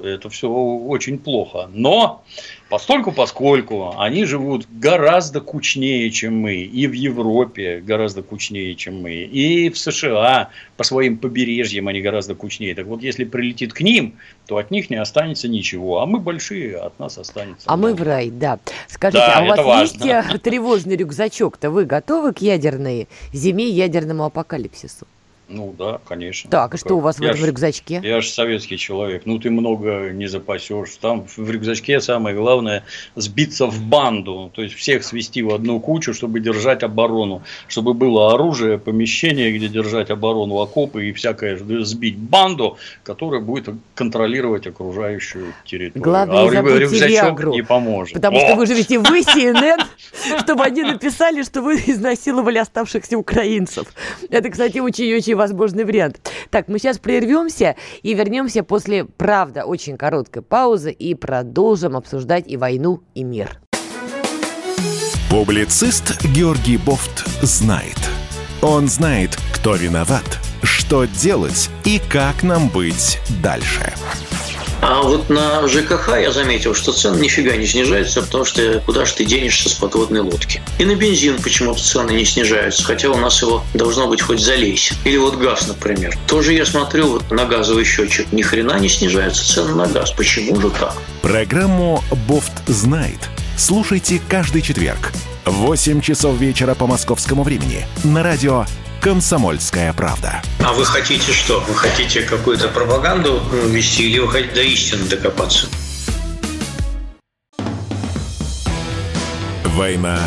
это 0.04 0.28
все 0.28 0.50
очень 0.50 1.18
плохо. 1.18 1.70
Но 1.72 2.22
Постольку, 2.68 3.12
поскольку 3.12 3.94
они 3.96 4.24
живут 4.24 4.66
гораздо 4.68 5.40
кучнее, 5.40 6.10
чем 6.10 6.40
мы, 6.40 6.56
и 6.56 6.88
в 6.88 6.92
Европе 6.92 7.80
гораздо 7.80 8.22
кучнее, 8.22 8.74
чем 8.74 9.02
мы, 9.02 9.12
и 9.14 9.70
в 9.70 9.78
США 9.78 10.50
по 10.76 10.82
своим 10.82 11.16
побережьям 11.18 11.86
они 11.86 12.00
гораздо 12.00 12.34
кучнее. 12.34 12.74
Так 12.74 12.86
вот, 12.86 13.02
если 13.02 13.22
прилетит 13.22 13.72
к 13.72 13.82
ним, 13.82 14.16
то 14.46 14.56
от 14.56 14.72
них 14.72 14.90
не 14.90 14.96
останется 14.96 15.46
ничего, 15.46 16.00
а 16.00 16.06
мы 16.06 16.18
большие, 16.18 16.76
от 16.76 16.98
нас 16.98 17.18
останется. 17.18 17.70
А 17.70 17.76
много. 17.76 17.94
мы 17.94 18.02
в 18.02 18.02
рай, 18.02 18.30
да. 18.30 18.58
Скажите, 18.88 19.24
да, 19.24 19.38
а 19.38 19.42
у 19.44 19.46
вас 19.46 19.58
важно. 19.64 20.04
есть 20.04 20.34
э, 20.34 20.38
тревожный 20.38 20.96
рюкзачок-то? 20.96 21.70
Вы 21.70 21.84
готовы 21.84 22.32
к 22.32 22.38
ядерной 22.38 23.06
зиме, 23.32 23.68
ядерному 23.68 24.24
апокалипсису? 24.24 25.06
Ну 25.48 25.72
да, 25.78 26.00
конечно. 26.04 26.50
Так, 26.50 26.74
и 26.74 26.76
что 26.76 26.94
у 26.94 27.00
вас 27.00 27.20
я 27.20 27.32
в 27.32 27.36
ж, 27.36 27.46
рюкзачке? 27.46 28.00
Я 28.02 28.20
же 28.20 28.28
советский 28.28 28.78
человек. 28.78 29.22
Ну, 29.26 29.38
ты 29.38 29.50
много 29.50 30.10
не 30.10 30.26
запасешь. 30.26 30.96
Там 31.00 31.24
в 31.24 31.50
рюкзачке 31.50 32.00
самое 32.00 32.34
главное 32.34 32.82
сбиться 33.14 33.66
в 33.66 33.80
банду. 33.80 34.50
То 34.54 34.62
есть 34.62 34.74
всех 34.74 35.04
свести 35.04 35.42
в 35.42 35.54
одну 35.54 35.78
кучу, 35.78 36.14
чтобы 36.14 36.40
держать 36.40 36.82
оборону. 36.82 37.42
Чтобы 37.68 37.94
было 37.94 38.34
оружие, 38.34 38.78
помещение, 38.78 39.52
где 39.52 39.68
держать 39.68 40.10
оборону, 40.10 40.58
окопы 40.58 41.08
и 41.08 41.12
всякое. 41.12 41.56
Сбить 41.84 42.16
банду, 42.18 42.76
которая 43.04 43.40
будет 43.40 43.68
контролировать 43.94 44.66
окружающую 44.66 45.54
территорию. 45.64 46.02
Главное, 46.02 46.48
а 46.48 46.78
рюкзачок 46.78 47.08
Виагру, 47.08 47.52
не 47.52 47.62
поможет. 47.62 48.14
Потому 48.14 48.38
О! 48.38 48.40
что 48.40 48.56
вы 48.56 48.66
живете 48.66 48.98
вы, 48.98 49.20
CNN, 49.20 49.80
чтобы 50.42 50.64
они 50.64 50.82
написали, 50.82 51.44
что 51.44 51.62
вы 51.62 51.76
изнасиловали 51.76 52.58
оставшихся 52.58 53.16
украинцев. 53.16 53.86
Это, 54.28 54.50
кстати, 54.50 54.78
очень-очень 54.78 55.35
возможный 55.36 55.84
вариант. 55.84 56.20
Так, 56.50 56.68
мы 56.68 56.78
сейчас 56.78 56.98
прервемся 56.98 57.76
и 58.02 58.14
вернемся 58.14 58.62
после, 58.62 59.04
правда, 59.04 59.64
очень 59.64 59.96
короткой 59.96 60.42
паузы 60.42 60.92
и 60.92 61.14
продолжим 61.14 61.96
обсуждать 61.96 62.44
и 62.46 62.56
войну, 62.56 63.02
и 63.14 63.24
мир. 63.24 63.60
Публицист 65.30 66.24
Георгий 66.24 66.76
Бофт 66.76 67.26
знает. 67.42 67.98
Он 68.62 68.88
знает, 68.88 69.36
кто 69.52 69.74
виноват, 69.74 70.38
что 70.62 71.04
делать 71.04 71.68
и 71.84 72.00
как 72.10 72.42
нам 72.42 72.68
быть 72.68 73.18
дальше. 73.42 73.92
А 74.80 75.02
вот 75.02 75.28
на 75.30 75.66
ЖКХ 75.66 76.18
я 76.20 76.32
заметил, 76.32 76.74
что 76.74 76.92
цены 76.92 77.20
нифига 77.20 77.56
не 77.56 77.66
снижаются, 77.66 78.22
потому 78.22 78.44
что 78.44 78.80
куда 78.84 79.04
же 79.04 79.14
ты 79.14 79.24
денешься 79.24 79.68
с 79.68 79.74
подводной 79.74 80.20
лодки. 80.20 80.62
И 80.78 80.84
на 80.84 80.94
бензин 80.94 81.40
почему-то 81.42 81.82
цены 81.82 82.12
не 82.12 82.24
снижаются, 82.24 82.84
хотя 82.84 83.10
у 83.10 83.16
нас 83.16 83.40
его 83.42 83.64
должно 83.74 84.08
быть 84.08 84.22
хоть 84.22 84.40
залейся. 84.40 84.94
Или 85.04 85.16
вот 85.16 85.36
газ, 85.36 85.66
например. 85.66 86.16
Тоже 86.26 86.52
я 86.52 86.66
смотрю 86.66 87.08
вот 87.08 87.30
на 87.30 87.44
газовый 87.44 87.84
счетчик, 87.84 88.32
ни 88.32 88.42
хрена 88.42 88.78
не 88.78 88.88
снижаются 88.88 89.46
цены 89.46 89.74
на 89.74 89.86
газ. 89.86 90.12
Почему 90.12 90.60
же 90.60 90.70
так? 90.70 90.94
Программу 91.22 92.02
«Бофт 92.28 92.52
знает» 92.66 93.20
слушайте 93.56 94.20
каждый 94.28 94.62
четверг 94.62 95.12
в 95.44 95.52
8 95.52 96.00
часов 96.00 96.36
вечера 96.36 96.74
по 96.74 96.86
московскому 96.86 97.42
времени 97.42 97.86
на 98.04 98.22
радио 98.22 98.66
«Комсомольская 99.00 99.92
правда». 99.92 100.42
А 100.60 100.72
вы 100.72 100.84
хотите 100.84 101.32
что? 101.32 101.60
Вы 101.60 101.74
хотите 101.74 102.22
какую-то 102.22 102.68
пропаганду 102.68 103.42
вести 103.66 104.10
или 104.10 104.18
вы 104.18 104.28
хотите 104.28 104.54
до 104.54 104.62
истины 104.62 105.04
докопаться? 105.04 105.66
«Война 109.64 110.18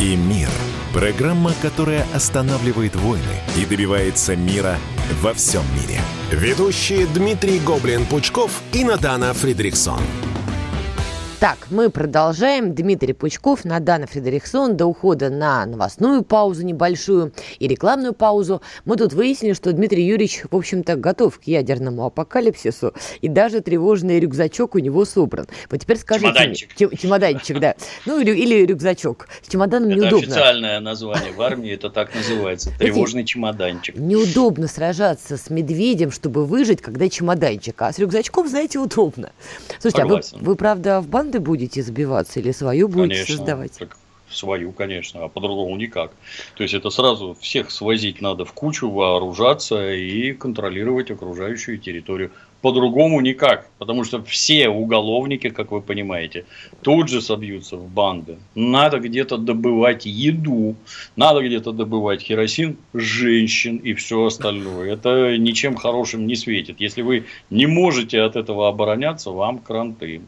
и 0.00 0.14
мир»– 0.16 0.50
программа, 0.92 1.52
которая 1.62 2.06
останавливает 2.14 2.94
войны 2.96 3.22
и 3.56 3.64
добивается 3.64 4.36
мира 4.36 4.78
во 5.22 5.32
всем 5.32 5.62
мире. 5.74 6.00
Ведущие 6.30 7.06
Дмитрий 7.06 7.58
Гоблин-Пучков 7.58 8.50
и 8.72 8.84
Надана 8.84 9.32
Фридриксон– 9.32 10.00
так, 11.40 11.68
мы 11.70 11.88
продолжаем. 11.88 12.74
Дмитрий 12.74 13.12
Пучков, 13.12 13.64
Надана 13.64 14.08
Фредериксон. 14.08 14.76
До 14.76 14.86
ухода 14.86 15.30
на 15.30 15.64
новостную 15.66 16.24
паузу 16.24 16.64
небольшую 16.64 17.32
и 17.60 17.68
рекламную 17.68 18.12
паузу 18.12 18.60
мы 18.84 18.96
тут 18.96 19.12
выяснили, 19.12 19.52
что 19.52 19.72
Дмитрий 19.72 20.04
Юрьевич, 20.04 20.42
в 20.50 20.56
общем-то, 20.56 20.96
готов 20.96 21.38
к 21.38 21.44
ядерному 21.44 22.04
апокалипсису, 22.04 22.92
и 23.20 23.28
даже 23.28 23.60
тревожный 23.60 24.18
рюкзачок 24.18 24.74
у 24.74 24.78
него 24.80 25.04
собран. 25.04 25.46
Вот 25.70 25.80
теперь 25.80 25.98
скажите... 25.98 26.26
Чемоданчик. 26.26 26.70
Мне, 26.80 26.96
чемоданчик, 26.96 27.60
да. 27.60 27.74
Ну, 28.04 28.20
или, 28.20 28.32
или 28.32 28.66
рюкзачок. 28.66 29.28
С 29.42 29.48
чемоданом 29.48 29.90
это 29.90 30.00
неудобно. 30.00 30.24
Это 30.24 30.32
официальное 30.32 30.80
название 30.80 31.32
в 31.32 31.40
армии, 31.40 31.72
это 31.72 31.90
так 31.90 32.14
называется. 32.16 32.72
Тревожный 32.78 33.24
чемоданчик. 33.24 33.94
Неудобно 33.96 34.66
сражаться 34.66 35.36
с 35.36 35.50
медведем, 35.50 36.10
чтобы 36.10 36.44
выжить, 36.44 36.82
когда 36.82 37.08
чемоданчик. 37.08 37.80
А 37.80 37.92
с 37.92 37.98
рюкзачком, 38.00 38.48
знаете, 38.48 38.80
удобно. 38.80 39.30
Слушайте, 39.78 40.02
а 40.02 40.06
вы, 40.06 40.20
вы, 40.40 40.56
правда, 40.56 41.00
в 41.00 41.06
банк 41.06 41.27
команды 41.28 41.40
будете 41.40 41.82
забиваться 41.82 42.40
или 42.40 42.52
свою 42.52 42.88
будете 42.88 43.14
конечно, 43.14 43.36
создавать? 43.36 43.78
Так 43.78 43.96
свою, 44.30 44.72
конечно, 44.72 45.24
а 45.24 45.28
по-другому 45.28 45.76
никак. 45.76 46.12
То 46.54 46.62
есть 46.62 46.74
это 46.74 46.90
сразу 46.90 47.34
всех 47.40 47.70
свозить 47.70 48.20
надо 48.20 48.44
в 48.44 48.52
кучу, 48.52 48.90
вооружаться 48.90 49.94
и 49.94 50.32
контролировать 50.32 51.10
окружающую 51.10 51.78
территорию. 51.78 52.30
По-другому 52.60 53.20
никак, 53.20 53.70
потому 53.78 54.04
что 54.04 54.22
все 54.22 54.68
уголовники, 54.68 55.48
как 55.48 55.70
вы 55.70 55.80
понимаете, 55.80 56.44
тут 56.82 57.08
же 57.08 57.22
собьются 57.22 57.76
в 57.76 57.88
банды. 57.88 58.36
Надо 58.54 58.98
где-то 58.98 59.38
добывать 59.38 60.06
еду, 60.06 60.74
надо 61.16 61.40
где-то 61.40 61.72
добывать 61.72 62.22
керосин, 62.22 62.76
женщин 62.92 63.76
и 63.76 63.94
все 63.94 64.24
остальное. 64.24 64.92
Это 64.92 65.38
ничем 65.38 65.76
хорошим 65.76 66.26
не 66.26 66.36
светит. 66.36 66.80
Если 66.80 67.02
вы 67.02 67.24
не 67.50 67.66
можете 67.66 68.20
от 68.20 68.36
этого 68.36 68.68
обороняться, 68.68 69.30
вам 69.30 69.58
кранты. 69.58 70.20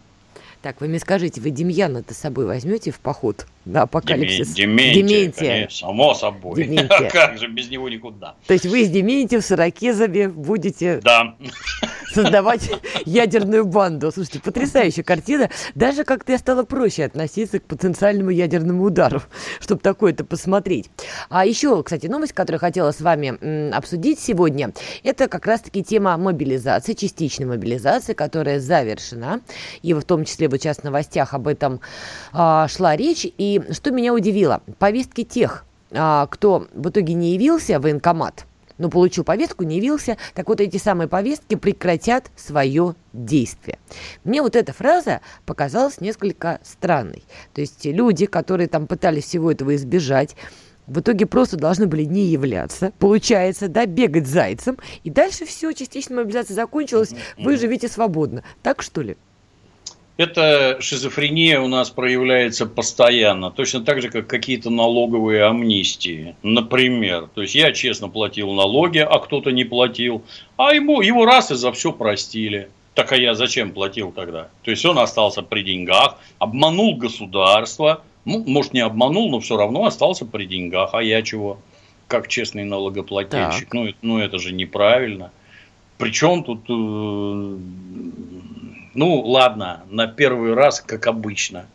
Так, 0.62 0.80
вы 0.80 0.88
мне 0.88 0.98
скажите, 0.98 1.40
вы 1.40 1.50
Демьяна-то 1.50 2.12
с 2.12 2.18
собой 2.18 2.44
возьмете 2.44 2.90
в 2.90 3.00
поход 3.00 3.46
на 3.70 3.82
апокалипсис? 3.82 4.48
Дементия, 4.54 5.02
Дементия. 5.02 5.52
Конечно, 5.52 5.88
само 5.88 6.14
собой. 6.14 6.64
Дементия. 6.64 7.10
как 7.12 7.38
же 7.38 7.48
без 7.48 7.70
него 7.70 7.88
никуда. 7.88 8.34
То 8.46 8.52
есть 8.52 8.66
вы 8.66 8.84
с 8.84 8.90
Дементием, 8.90 9.40
с 9.40 9.52
Иракезами 9.52 10.26
будете... 10.26 11.00
Да 11.02 11.34
создавать 12.12 12.70
ядерную 13.04 13.64
банду. 13.64 14.10
Слушайте, 14.12 14.40
потрясающая 14.40 15.04
картина. 15.04 15.50
Даже 15.74 16.04
как-то 16.04 16.32
я 16.32 16.38
стала 16.38 16.64
проще 16.64 17.04
относиться 17.04 17.60
к 17.60 17.64
потенциальному 17.64 18.30
ядерному 18.30 18.84
удару, 18.84 19.22
чтобы 19.60 19.80
такое-то 19.80 20.24
посмотреть. 20.24 20.90
А 21.28 21.46
еще, 21.46 21.82
кстати, 21.82 22.06
новость, 22.06 22.32
которую 22.32 22.60
хотела 22.60 22.92
с 22.92 23.00
вами 23.00 23.70
обсудить 23.74 24.20
сегодня, 24.20 24.72
это 25.02 25.28
как 25.28 25.46
раз-таки 25.46 25.82
тема 25.82 26.16
мобилизации, 26.16 26.94
частичной 26.94 27.46
мобилизации, 27.46 28.12
которая 28.12 28.60
завершена. 28.60 29.40
И 29.82 29.94
в 29.94 30.02
том 30.02 30.24
числе 30.24 30.48
вот 30.48 30.60
сейчас 30.60 30.78
в 30.78 30.84
новостях 30.84 31.34
об 31.34 31.46
этом 31.46 31.80
а, 32.32 32.68
шла 32.68 32.96
речь. 32.96 33.26
И 33.38 33.59
что 33.70 33.90
меня 33.90 34.14
удивило, 34.14 34.62
повестки 34.78 35.24
тех, 35.24 35.64
а, 35.92 36.26
кто 36.26 36.66
в 36.72 36.88
итоге 36.88 37.14
не 37.14 37.34
явился 37.34 37.78
в 37.78 37.82
военкомат, 37.82 38.46
но 38.78 38.88
получил 38.88 39.24
повестку, 39.24 39.64
не 39.64 39.76
явился, 39.76 40.16
так 40.34 40.48
вот 40.48 40.60
эти 40.60 40.78
самые 40.78 41.06
повестки 41.06 41.54
прекратят 41.54 42.30
свое 42.36 42.94
действие. 43.12 43.78
Мне 44.24 44.42
вот 44.42 44.56
эта 44.56 44.72
фраза 44.72 45.20
показалась 45.44 46.00
несколько 46.00 46.60
странной. 46.62 47.24
То 47.52 47.60
есть 47.60 47.84
люди, 47.84 48.26
которые 48.26 48.68
там 48.68 48.86
пытались 48.86 49.24
всего 49.24 49.52
этого 49.52 49.76
избежать, 49.76 50.34
в 50.86 51.00
итоге 51.00 51.26
просто 51.26 51.56
должны 51.56 51.86
были 51.86 52.04
не 52.04 52.24
являться, 52.24 52.92
получается, 52.98 53.68
да, 53.68 53.86
бегать 53.86 54.26
зайцем, 54.26 54.76
и 55.04 55.10
дальше 55.10 55.44
все, 55.44 55.72
частичная 55.72 56.18
мобилизация 56.18 56.54
закончилась, 56.54 57.14
вы 57.38 57.56
живите 57.56 57.86
свободно. 57.86 58.42
Так 58.62 58.82
что 58.82 59.02
ли? 59.02 59.16
Эта 60.20 60.76
шизофрения 60.82 61.60
у 61.60 61.66
нас 61.66 61.88
проявляется 61.88 62.66
постоянно, 62.66 63.50
точно 63.50 63.80
так 63.80 64.02
же, 64.02 64.10
как 64.10 64.26
какие-то 64.26 64.68
налоговые 64.68 65.46
амнистии. 65.46 66.36
Например, 66.42 67.30
то 67.34 67.40
есть 67.40 67.54
я 67.54 67.72
честно 67.72 68.10
платил 68.10 68.52
налоги, 68.52 68.98
а 68.98 69.18
кто-то 69.18 69.50
не 69.50 69.64
платил, 69.64 70.22
а 70.58 70.74
ему, 70.74 71.00
его 71.00 71.24
раз 71.24 71.50
и 71.52 71.54
за 71.54 71.72
все 71.72 71.90
простили. 71.90 72.68
Так 72.92 73.12
а 73.12 73.16
я 73.16 73.34
зачем 73.34 73.72
платил 73.72 74.12
тогда? 74.12 74.50
То 74.62 74.70
есть 74.70 74.84
он 74.84 74.98
остался 74.98 75.40
при 75.40 75.62
деньгах, 75.62 76.18
обманул 76.38 76.96
государство, 76.96 78.02
ну, 78.26 78.44
может 78.46 78.74
не 78.74 78.80
обманул, 78.80 79.30
но 79.30 79.40
все 79.40 79.56
равно 79.56 79.86
остался 79.86 80.26
при 80.26 80.44
деньгах, 80.44 80.90
а 80.92 81.02
я 81.02 81.22
чего? 81.22 81.60
Как 82.08 82.28
честный 82.28 82.64
налогоплательщик. 82.64 83.72
Ну, 83.72 83.88
ну 84.02 84.18
это 84.18 84.38
же 84.38 84.52
неправильно. 84.52 85.30
Причем 85.96 86.44
тут 86.44 86.64
э, 86.68 87.58
ну, 88.94 89.20
ладно, 89.20 89.82
на 89.88 90.06
первый 90.06 90.54
раз, 90.54 90.80
как 90.80 91.06
обычно. 91.06 91.66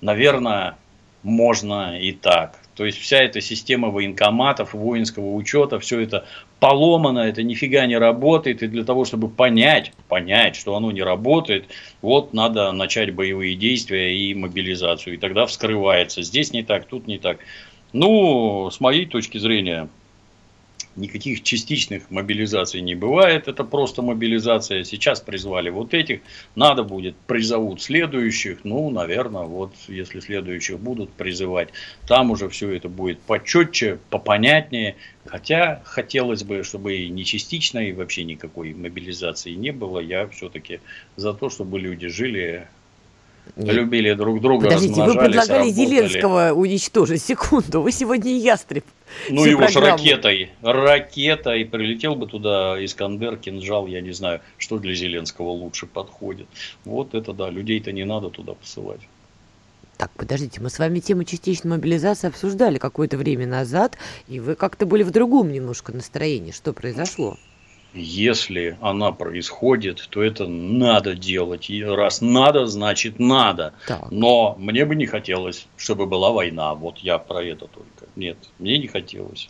Наверное, 0.00 0.76
можно 1.22 1.98
и 1.98 2.12
так. 2.12 2.58
То 2.74 2.86
есть 2.86 2.98
вся 2.98 3.18
эта 3.18 3.42
система 3.42 3.88
военкоматов, 3.88 4.72
воинского 4.72 5.34
учета, 5.34 5.78
все 5.78 6.00
это 6.00 6.24
поломано, 6.60 7.18
это 7.18 7.42
нифига 7.42 7.84
не 7.86 7.98
работает. 7.98 8.62
И 8.62 8.68
для 8.68 8.84
того, 8.84 9.04
чтобы 9.04 9.28
понять, 9.28 9.92
понять, 10.08 10.56
что 10.56 10.74
оно 10.74 10.90
не 10.90 11.02
работает, 11.02 11.66
вот 12.00 12.32
надо 12.32 12.72
начать 12.72 13.14
боевые 13.14 13.54
действия 13.54 14.16
и 14.16 14.34
мобилизацию. 14.34 15.14
И 15.14 15.18
тогда 15.18 15.44
вскрывается. 15.44 16.22
Здесь 16.22 16.52
не 16.52 16.62
так, 16.62 16.86
тут 16.86 17.06
не 17.06 17.18
так. 17.18 17.40
Ну, 17.92 18.70
с 18.70 18.80
моей 18.80 19.04
точки 19.04 19.36
зрения, 19.36 19.88
Никаких 21.00 21.42
частичных 21.42 22.10
мобилизаций 22.10 22.82
не 22.82 22.94
бывает, 22.94 23.48
это 23.48 23.64
просто 23.64 24.02
мобилизация. 24.02 24.84
Сейчас 24.84 25.20
призвали 25.20 25.70
вот 25.70 25.94
этих, 25.94 26.20
надо 26.54 26.82
будет, 26.82 27.16
призовут 27.26 27.80
следующих, 27.80 28.58
ну, 28.64 28.90
наверное, 28.90 29.44
вот 29.44 29.72
если 29.88 30.20
следующих 30.20 30.78
будут 30.78 31.10
призывать, 31.10 31.70
там 32.06 32.30
уже 32.30 32.50
все 32.50 32.70
это 32.72 32.90
будет 32.90 33.18
почетче, 33.20 33.98
попонятнее. 34.10 34.96
Хотя 35.24 35.80
хотелось 35.84 36.44
бы, 36.44 36.64
чтобы 36.64 36.98
и 36.98 37.08
не 37.08 37.24
частичной, 37.24 37.88
и 37.88 37.92
вообще 37.92 38.24
никакой 38.24 38.74
мобилизации 38.74 39.52
не 39.52 39.70
было. 39.70 40.00
Я 40.00 40.28
все-таки 40.28 40.80
за 41.16 41.32
то, 41.32 41.48
чтобы 41.48 41.80
люди 41.80 42.08
жили 42.08 42.68
нет. 43.56 43.74
любили 43.74 44.12
друг 44.12 44.40
друга, 44.40 44.64
Подождите, 44.64 45.02
вы 45.02 45.14
предлагали 45.14 45.68
работали. 45.68 45.70
Зеленского 45.70 46.52
уничтожить. 46.52 47.22
Секунду, 47.22 47.82
вы 47.82 47.92
сегодня 47.92 48.36
ястреб. 48.36 48.84
Ну, 49.28 49.44
его 49.44 49.66
же 49.68 49.80
ракетой. 49.80 50.50
Ракетой. 50.62 51.64
Прилетел 51.64 52.14
бы 52.14 52.26
туда 52.26 52.82
Искандер, 52.84 53.36
кинжал, 53.36 53.86
я 53.86 54.00
не 54.00 54.12
знаю, 54.12 54.40
что 54.58 54.78
для 54.78 54.94
Зеленского 54.94 55.50
лучше 55.50 55.86
подходит. 55.86 56.46
Вот 56.84 57.14
это 57.14 57.32
да, 57.32 57.50
людей-то 57.50 57.92
не 57.92 58.04
надо 58.04 58.30
туда 58.30 58.54
посылать. 58.54 59.00
Так, 59.96 60.10
подождите, 60.12 60.62
мы 60.62 60.70
с 60.70 60.78
вами 60.78 60.98
тему 61.00 61.24
частичной 61.24 61.72
мобилизации 61.72 62.28
обсуждали 62.28 62.78
какое-то 62.78 63.18
время 63.18 63.46
назад, 63.46 63.98
и 64.28 64.40
вы 64.40 64.54
как-то 64.54 64.86
были 64.86 65.02
в 65.02 65.10
другом 65.10 65.52
немножко 65.52 65.92
настроении. 65.92 66.52
Что 66.52 66.72
произошло? 66.72 67.36
Если 67.92 68.78
она 68.80 69.10
происходит, 69.10 70.06
то 70.10 70.22
это 70.22 70.46
надо 70.46 71.14
делать. 71.14 71.70
И 71.70 71.82
раз 71.82 72.20
надо, 72.20 72.66
значит 72.66 73.18
надо. 73.18 73.74
Так. 73.86 74.10
Но 74.10 74.54
мне 74.58 74.84
бы 74.84 74.94
не 74.94 75.06
хотелось, 75.06 75.66
чтобы 75.76 76.06
была 76.06 76.30
война. 76.30 76.74
Вот 76.74 76.98
я 76.98 77.18
про 77.18 77.42
это 77.42 77.66
только. 77.66 78.06
Нет, 78.14 78.36
мне 78.58 78.78
не 78.78 78.86
хотелось. 78.86 79.48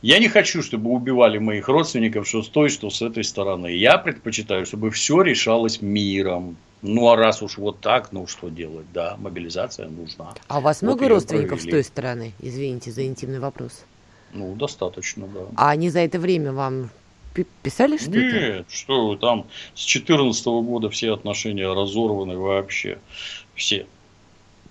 Я 0.00 0.20
не 0.20 0.28
хочу, 0.28 0.62
чтобы 0.62 0.90
убивали 0.90 1.38
моих 1.38 1.68
родственников, 1.68 2.28
что 2.28 2.42
с 2.42 2.48
той, 2.48 2.68
что 2.68 2.88
с 2.88 3.02
этой 3.02 3.24
стороны. 3.24 3.74
Я 3.74 3.98
предпочитаю, 3.98 4.64
чтобы 4.64 4.90
все 4.90 5.22
решалось 5.22 5.82
миром. 5.82 6.56
Ну, 6.82 7.08
а 7.08 7.16
раз 7.16 7.42
уж 7.42 7.58
вот 7.58 7.80
так, 7.80 8.12
ну, 8.12 8.28
что 8.28 8.48
делать? 8.48 8.86
Да, 8.94 9.16
мобилизация 9.18 9.88
нужна. 9.88 10.34
А 10.46 10.58
у 10.58 10.60
вас 10.60 10.80
вот 10.80 10.86
много 10.86 11.08
родственников 11.08 11.58
провели. 11.58 11.70
с 11.70 11.72
той 11.72 11.84
стороны? 11.84 12.32
Извините 12.40 12.92
за 12.92 13.04
интимный 13.04 13.40
вопрос. 13.40 13.84
Ну, 14.32 14.54
достаточно, 14.54 15.26
да. 15.26 15.40
А 15.56 15.70
они 15.70 15.90
за 15.90 16.00
это 16.00 16.20
время 16.20 16.52
вам 16.52 16.90
писали 17.62 17.96
что-то? 17.96 18.18
Нет, 18.18 18.66
что 18.70 19.16
там 19.16 19.46
с 19.74 19.84
2014 19.86 20.46
года 20.46 20.90
все 20.90 21.14
отношения 21.14 21.72
разорваны 21.72 22.36
вообще. 22.38 22.98
Все. 23.54 23.86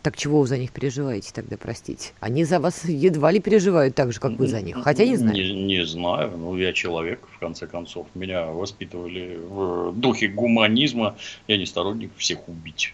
Так 0.01 0.16
чего 0.16 0.39
вы 0.39 0.47
за 0.47 0.58
них 0.58 0.72
переживаете 0.72 1.32
тогда, 1.34 1.58
простите? 1.58 2.12
Они 2.20 2.45
за 2.45 2.60
вас 2.60 2.86
едва 2.86 3.32
ли 3.32 3.39
переживают 3.39 3.95
так 3.95 4.14
же, 4.14 4.20
как 4.20 4.34
вы 4.34 4.47
за 4.47 4.62
них. 4.62 4.78
Хотя 4.82 5.05
не 5.05 5.18
знаю. 5.18 5.36
Не, 5.36 5.53
не 5.53 5.86
знаю. 5.86 6.38
Ну, 6.38 6.55
я 6.55 6.72
человек, 6.72 7.20
в 7.36 7.39
конце 7.39 7.68
концов. 7.68 8.08
Меня 8.14 8.45
воспитывали 8.45 9.38
в 9.38 9.91
духе 9.93 10.28
гуманизма. 10.30 11.18
Я 11.47 11.58
не 11.58 11.66
сторонник 11.66 12.12
всех 12.16 12.47
убить. 12.47 12.93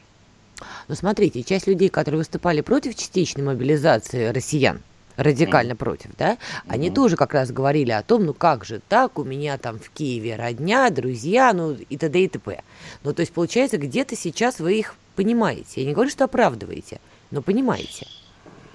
Ну, 0.87 0.95
смотрите, 0.95 1.43
часть 1.43 1.67
людей, 1.67 1.89
которые 1.89 2.19
выступали 2.19 2.61
против 2.61 2.95
частичной 2.95 3.43
мобилизации 3.43 4.29
россиян, 4.29 4.81
радикально 5.15 5.73
mm. 5.73 5.77
против, 5.77 6.11
да, 6.17 6.37
они 6.67 6.89
mm. 6.89 6.93
тоже 6.93 7.15
как 7.15 7.33
раз 7.33 7.51
говорили 7.51 7.91
о 7.91 8.03
том, 8.03 8.25
ну 8.25 8.33
как 8.33 8.65
же 8.65 8.81
так, 8.89 9.19
у 9.19 9.23
меня 9.23 9.57
там 9.57 9.79
в 9.79 9.89
Киеве 9.89 10.35
родня, 10.35 10.89
друзья, 10.89 11.53
ну 11.53 11.71
и 11.71 11.97
т.д. 11.97 12.19
и 12.23 12.27
т.п. 12.27 12.63
Ну, 13.03 13.13
то 13.13 13.21
есть, 13.21 13.33
получается, 13.33 13.77
где-то 13.77 14.15
сейчас 14.15 14.59
вы 14.59 14.79
их 14.79 14.95
понимаете. 15.15 15.81
Я 15.81 15.87
не 15.87 15.93
говорю, 15.93 16.09
что 16.09 16.25
оправдываете, 16.25 16.99
но 17.31 17.41
понимаете. 17.41 18.07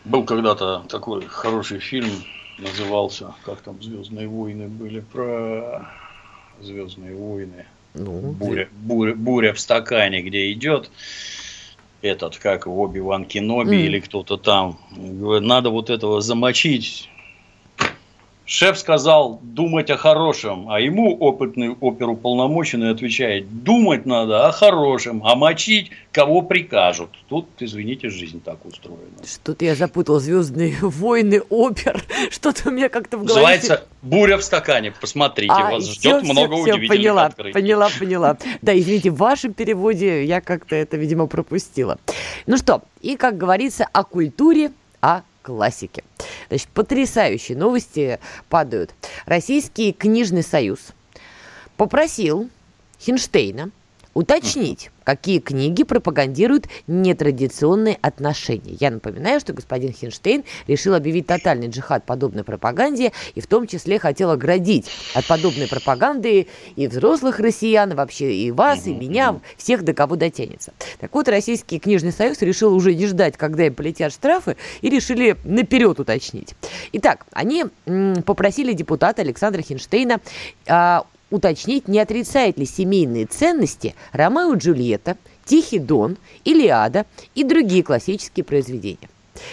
Был 0.05 0.24
когда-то 0.24 0.84
такой 0.89 1.26
хороший 1.26 1.80
фильм, 1.80 2.11
назывался, 2.59 3.34
как 3.45 3.61
там 3.61 3.82
Звездные 3.82 4.28
войны 4.28 4.68
были, 4.68 5.01
про 5.01 5.89
Звездные 6.61 7.14
войны. 7.14 7.66
Ну, 7.95 8.32
буря, 8.32 8.68
буря, 8.72 9.14
буря 9.14 9.53
в 9.53 9.61
стакане, 9.61 10.22
где 10.22 10.53
идет 10.53 10.91
этот, 12.03 12.38
как 12.38 12.66
в 12.66 12.78
Оби-Ван 12.78 13.24
Кеноби 13.24 13.76
mm. 13.76 13.86
или 13.86 14.01
кто-то 14.01 14.36
там. 14.36 14.78
Говорит, 14.96 15.49
надо 15.49 15.70
вот 15.70 15.90
этого 15.90 16.20
замочить 16.20 17.09
Шеф 18.51 18.78
сказал 18.78 19.40
думать 19.42 19.90
о 19.90 19.99
хорошем, 19.99 20.70
а 20.70 20.80
ему 20.80 21.14
опытный 21.14 21.76
оперуполномоченный 21.78 22.92
отвечает, 22.92 23.62
думать 23.62 24.07
надо 24.07 24.49
о 24.49 24.53
хорошем, 24.53 25.22
а 25.22 25.34
мочить 25.34 25.90
кого 26.12 26.40
прикажут. 26.40 27.11
Тут, 27.28 27.46
извините, 27.59 28.09
жизнь 28.09 28.40
так 28.42 28.64
устроена. 28.64 29.03
Что-то 29.22 29.66
я 29.66 29.74
запутал. 29.74 30.18
Звездные 30.18 30.78
войны, 30.80 31.42
опер. 31.51 32.03
Что-то 32.30 32.70
у 32.70 32.72
меня 32.72 32.88
как-то 32.88 33.18
в 33.18 33.24
голове... 33.24 33.42
Называется 33.42 33.86
«Буря 34.01 34.38
в 34.38 34.42
стакане». 34.42 34.94
Посмотрите, 34.99 35.53
а, 35.53 35.72
вас 35.72 35.84
ждет 35.86 36.22
все, 36.22 36.32
много 36.32 36.55
все, 36.55 36.72
удивительных 36.72 36.88
поняла, 36.88 37.26
открытий. 37.26 37.53
Поняла, 37.53 37.88
поняла. 37.99 38.38
Да, 38.62 38.78
извините, 38.78 39.11
в 39.11 39.16
вашем 39.16 39.53
переводе 39.53 40.24
я 40.24 40.40
как-то 40.40 40.74
это, 40.74 40.96
видимо, 40.96 41.26
пропустила. 41.26 41.99
Ну 42.46 42.57
что, 42.57 42.80
и, 43.03 43.16
как 43.18 43.36
говорится, 43.36 43.86
о 43.92 44.05
культуре, 44.05 44.72
о 45.03 45.20
классики. 45.49 46.05
Значит, 46.51 46.68
потрясающие 46.68 47.57
новости 47.57 48.20
падают. 48.51 48.94
Российский 49.24 49.94
книжный 49.94 50.42
союз 50.42 50.78
попросил 51.78 52.51
Хинштейна 53.01 53.70
уточнить, 54.19 54.91
какие 55.05 55.39
книги 55.39 55.85
пропагандируют 55.85 56.66
нетрадиционные 56.89 57.99
отношения. 58.03 58.77
Я 58.81 58.91
напоминаю, 58.91 59.39
что 59.39 59.53
господин 59.53 59.93
Хинштейн 59.93 60.43
решил 60.66 60.95
объявить 60.95 61.29
тотальный 61.29 61.69
джихад 61.69 62.05
подобной 62.05 62.43
пропаганде 62.43 63.12
и 63.37 63.41
в 63.41 63.47
том 63.47 63.69
числе 63.69 64.01
хотел 64.01 64.33
оградить 64.33 64.91
от 65.14 65.25
подобной 65.29 65.69
пропаганды 65.69 66.49
и 66.75 66.89
взрослых 66.89 67.39
россиян, 67.39 67.95
вообще 67.95 68.35
и 68.35 68.51
вас, 68.51 68.89
и 68.89 68.93
меня, 68.93 69.39
всех, 69.57 69.85
до 69.85 69.95
кого 69.95 70.16
дотянется. 70.16 70.73
Так 70.99 71.14
вот, 71.14 71.29
Российский 71.29 71.79
книжный 71.79 72.11
союз 72.11 72.43
решил 72.43 72.75
уже 72.75 72.93
не 72.93 73.07
ждать, 73.07 73.37
когда 73.37 73.66
им 73.66 73.75
полетят 73.77 74.12
штрафы, 74.12 74.57
и 74.81 74.91
решили 74.91 75.37
наперед 75.45 76.01
уточнить. 76.01 76.57
Итак, 76.91 77.25
они 77.31 77.66
попросили 78.27 78.73
депутата 78.73 79.23
Александра 79.23 79.62
Хинштейна 79.62 80.21
а, 80.66 81.05
уточнить, 81.31 81.89
не 81.89 82.01
отрицает 82.01 82.59
ли 82.59 82.66
семейные 82.66 83.26
ценности 83.26 83.95
Ромео 84.12 84.55
и 84.55 84.59
Джульетта, 84.59 85.16
Тихий 85.45 85.79
Дон, 85.79 86.16
Илиада 86.45 87.07
и 87.35 87.45
другие 87.45 87.83
классические 87.83 88.45
произведения. 88.45 89.09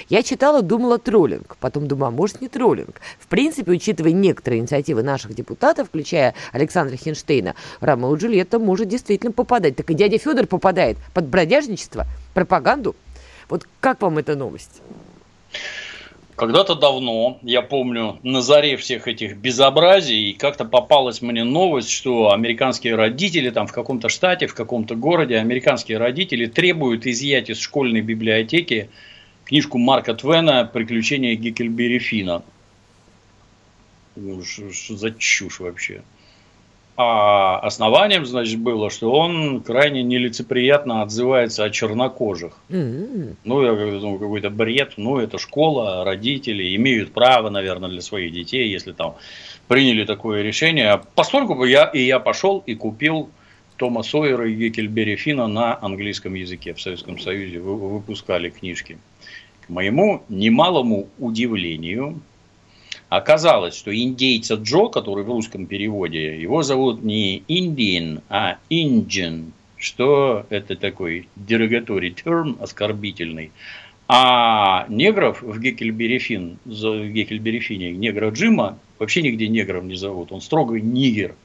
Я 0.10 0.24
читала, 0.24 0.62
думала 0.62 0.98
троллинг, 0.98 1.58
потом 1.60 1.88
думала, 1.88 2.10
может 2.10 2.42
не 2.42 2.48
троллинг. 2.48 3.00
В 3.20 3.28
принципе, 3.28 3.72
учитывая 3.72 4.12
некоторые 4.12 4.62
инициативы 4.62 5.04
наших 5.04 5.36
депутатов, 5.36 5.90
включая 5.90 6.34
Александра 6.52 6.96
Хинштейна, 6.96 7.56
Ромео 7.82 8.16
и 8.16 8.20
Джульетта 8.20 8.60
может 8.60 8.88
действительно 8.88 9.32
попадать. 9.32 9.76
Так 9.76 9.90
и 9.90 9.94
дядя 9.94 10.18
Федор 10.18 10.48
попадает 10.48 10.98
под 11.14 11.26
бродяжничество, 11.26 12.06
пропаганду. 12.34 12.96
Вот 13.48 13.68
как 13.80 14.02
вам 14.02 14.18
эта 14.18 14.36
новость? 14.36 14.82
Когда-то 16.36 16.76
давно, 16.76 17.40
я 17.44 17.62
помню, 17.62 18.20
на 18.22 18.42
заре 18.42 18.76
всех 18.76 19.08
этих 19.08 19.38
безобразий, 19.38 20.34
как-то 20.34 20.66
попалась 20.66 21.22
мне 21.22 21.46
новость, 21.46 21.90
что 21.90 22.34
американские 22.34 22.96
родители 22.96 23.50
там 23.52 23.68
в 23.68 23.72
каком-то 23.72 24.10
штате, 24.10 24.48
в 24.48 24.54
каком-то 24.54 24.96
городе, 24.96 25.38
американские 25.38 25.98
родители 25.98 26.46
требуют 26.48 27.06
изъять 27.06 27.50
из 27.50 27.60
школьной 27.60 28.02
библиотеки 28.02 28.90
книжку 29.46 29.78
Марка 29.78 30.14
Твена 30.14 30.66
«Приключения 30.66 31.36
Геккельбери 31.36 32.00
Фина». 32.00 32.44
Ну, 34.18 34.44
что 34.44 34.98
за 34.98 35.12
чушь 35.12 35.62
вообще? 35.62 36.02
А 36.98 37.60
основанием, 37.60 38.26
значит, 38.26 38.58
было, 38.60 38.90
что 38.90 39.12
он 39.12 39.62
крайне 39.62 40.02
нелицеприятно 40.02 41.02
отзывается 41.02 41.66
о 41.66 41.70
чернокожих. 41.70 42.54
Mm-hmm. 42.70 43.36
Ну, 43.44 43.62
я 43.64 44.00
думаю, 44.00 44.18
какой-то 44.18 44.50
бред. 44.50 44.94
Ну, 44.96 45.18
это 45.18 45.38
школа, 45.38 46.06
родители 46.06 46.74
имеют 46.78 47.12
право, 47.12 47.50
наверное, 47.50 47.90
для 47.90 48.02
своих 48.02 48.32
детей, 48.32 48.70
если 48.70 48.94
там 48.94 49.16
приняли 49.68 50.06
такое 50.06 50.42
решение. 50.42 51.02
Поскольку 51.16 51.66
я 51.66 51.84
и 51.84 52.02
я 52.02 52.20
пошел 52.20 52.64
и 52.66 52.76
купил 52.76 53.30
Тома 53.76 54.04
Сойера 54.04 54.50
и 54.50 54.56
Геккельбери 54.56 55.18
Фина 55.18 55.48
на 55.48 55.78
английском 55.82 56.34
языке. 56.34 56.74
В 56.74 56.82
Советском 56.82 57.20
Союзе 57.20 57.60
выпускали 57.60 58.50
книжки. 58.50 58.98
К 59.66 59.70
моему 59.70 60.24
немалому 60.30 61.10
удивлению, 61.20 62.22
Оказалось, 63.16 63.78
что 63.78 63.96
индейца 63.96 64.56
Джо, 64.56 64.88
который 64.88 65.24
в 65.24 65.30
русском 65.30 65.68
переводе, 65.68 66.38
его 66.38 66.64
зовут 66.64 67.02
не 67.02 67.44
Индиан, 67.48 68.20
а 68.28 68.58
Инджин, 68.70 69.54
что 69.78 70.46
это 70.50 70.76
такой 70.76 71.30
derogatory 71.38 72.14
term, 72.14 72.62
оскорбительный. 72.62 73.54
А 74.10 74.86
негров 74.90 75.42
в 75.42 75.58
Геккельберифин, 75.62 76.60
в 76.66 77.08
Геккельберифине, 77.08 77.94
негра 77.94 78.32
Джима, 78.32 78.80
вообще 79.00 79.22
нигде 79.22 79.48
негром 79.48 79.88
не 79.88 79.96
зовут, 79.96 80.34
он 80.34 80.42
строгий 80.42 80.82
нигер. 80.82 81.36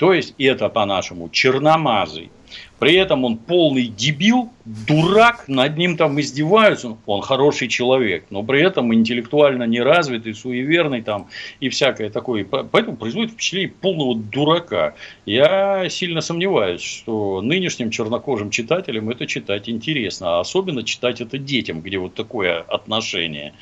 То 0.00 0.14
есть 0.14 0.34
это 0.38 0.70
по-нашему 0.70 1.28
черномазый. 1.28 2.30
При 2.78 2.94
этом 2.94 3.26
он 3.26 3.36
полный 3.36 3.86
дебил, 3.86 4.50
дурак, 4.64 5.44
над 5.46 5.76
ним 5.76 5.98
там 5.98 6.18
издеваются. 6.18 6.96
Он 7.04 7.20
хороший 7.20 7.68
человек, 7.68 8.24
но 8.30 8.42
при 8.42 8.62
этом 8.62 8.94
интеллектуально 8.94 9.64
неразвитый, 9.64 10.34
суеверный 10.34 11.02
там 11.02 11.28
и 11.60 11.68
всякое 11.68 12.08
такое. 12.08 12.46
Поэтому 12.46 12.96
производит 12.96 13.32
впечатление 13.32 13.68
полного 13.68 14.16
дурака. 14.16 14.94
Я 15.26 15.86
сильно 15.90 16.22
сомневаюсь, 16.22 16.80
что 16.80 17.42
нынешним 17.42 17.90
чернокожим 17.90 18.48
читателям 18.48 19.10
это 19.10 19.26
читать 19.26 19.68
интересно. 19.68 20.38
А 20.38 20.40
особенно 20.40 20.82
читать 20.82 21.20
это 21.20 21.36
детям, 21.36 21.82
где 21.82 21.98
вот 21.98 22.14
такое 22.14 22.60
отношение. 22.60 23.52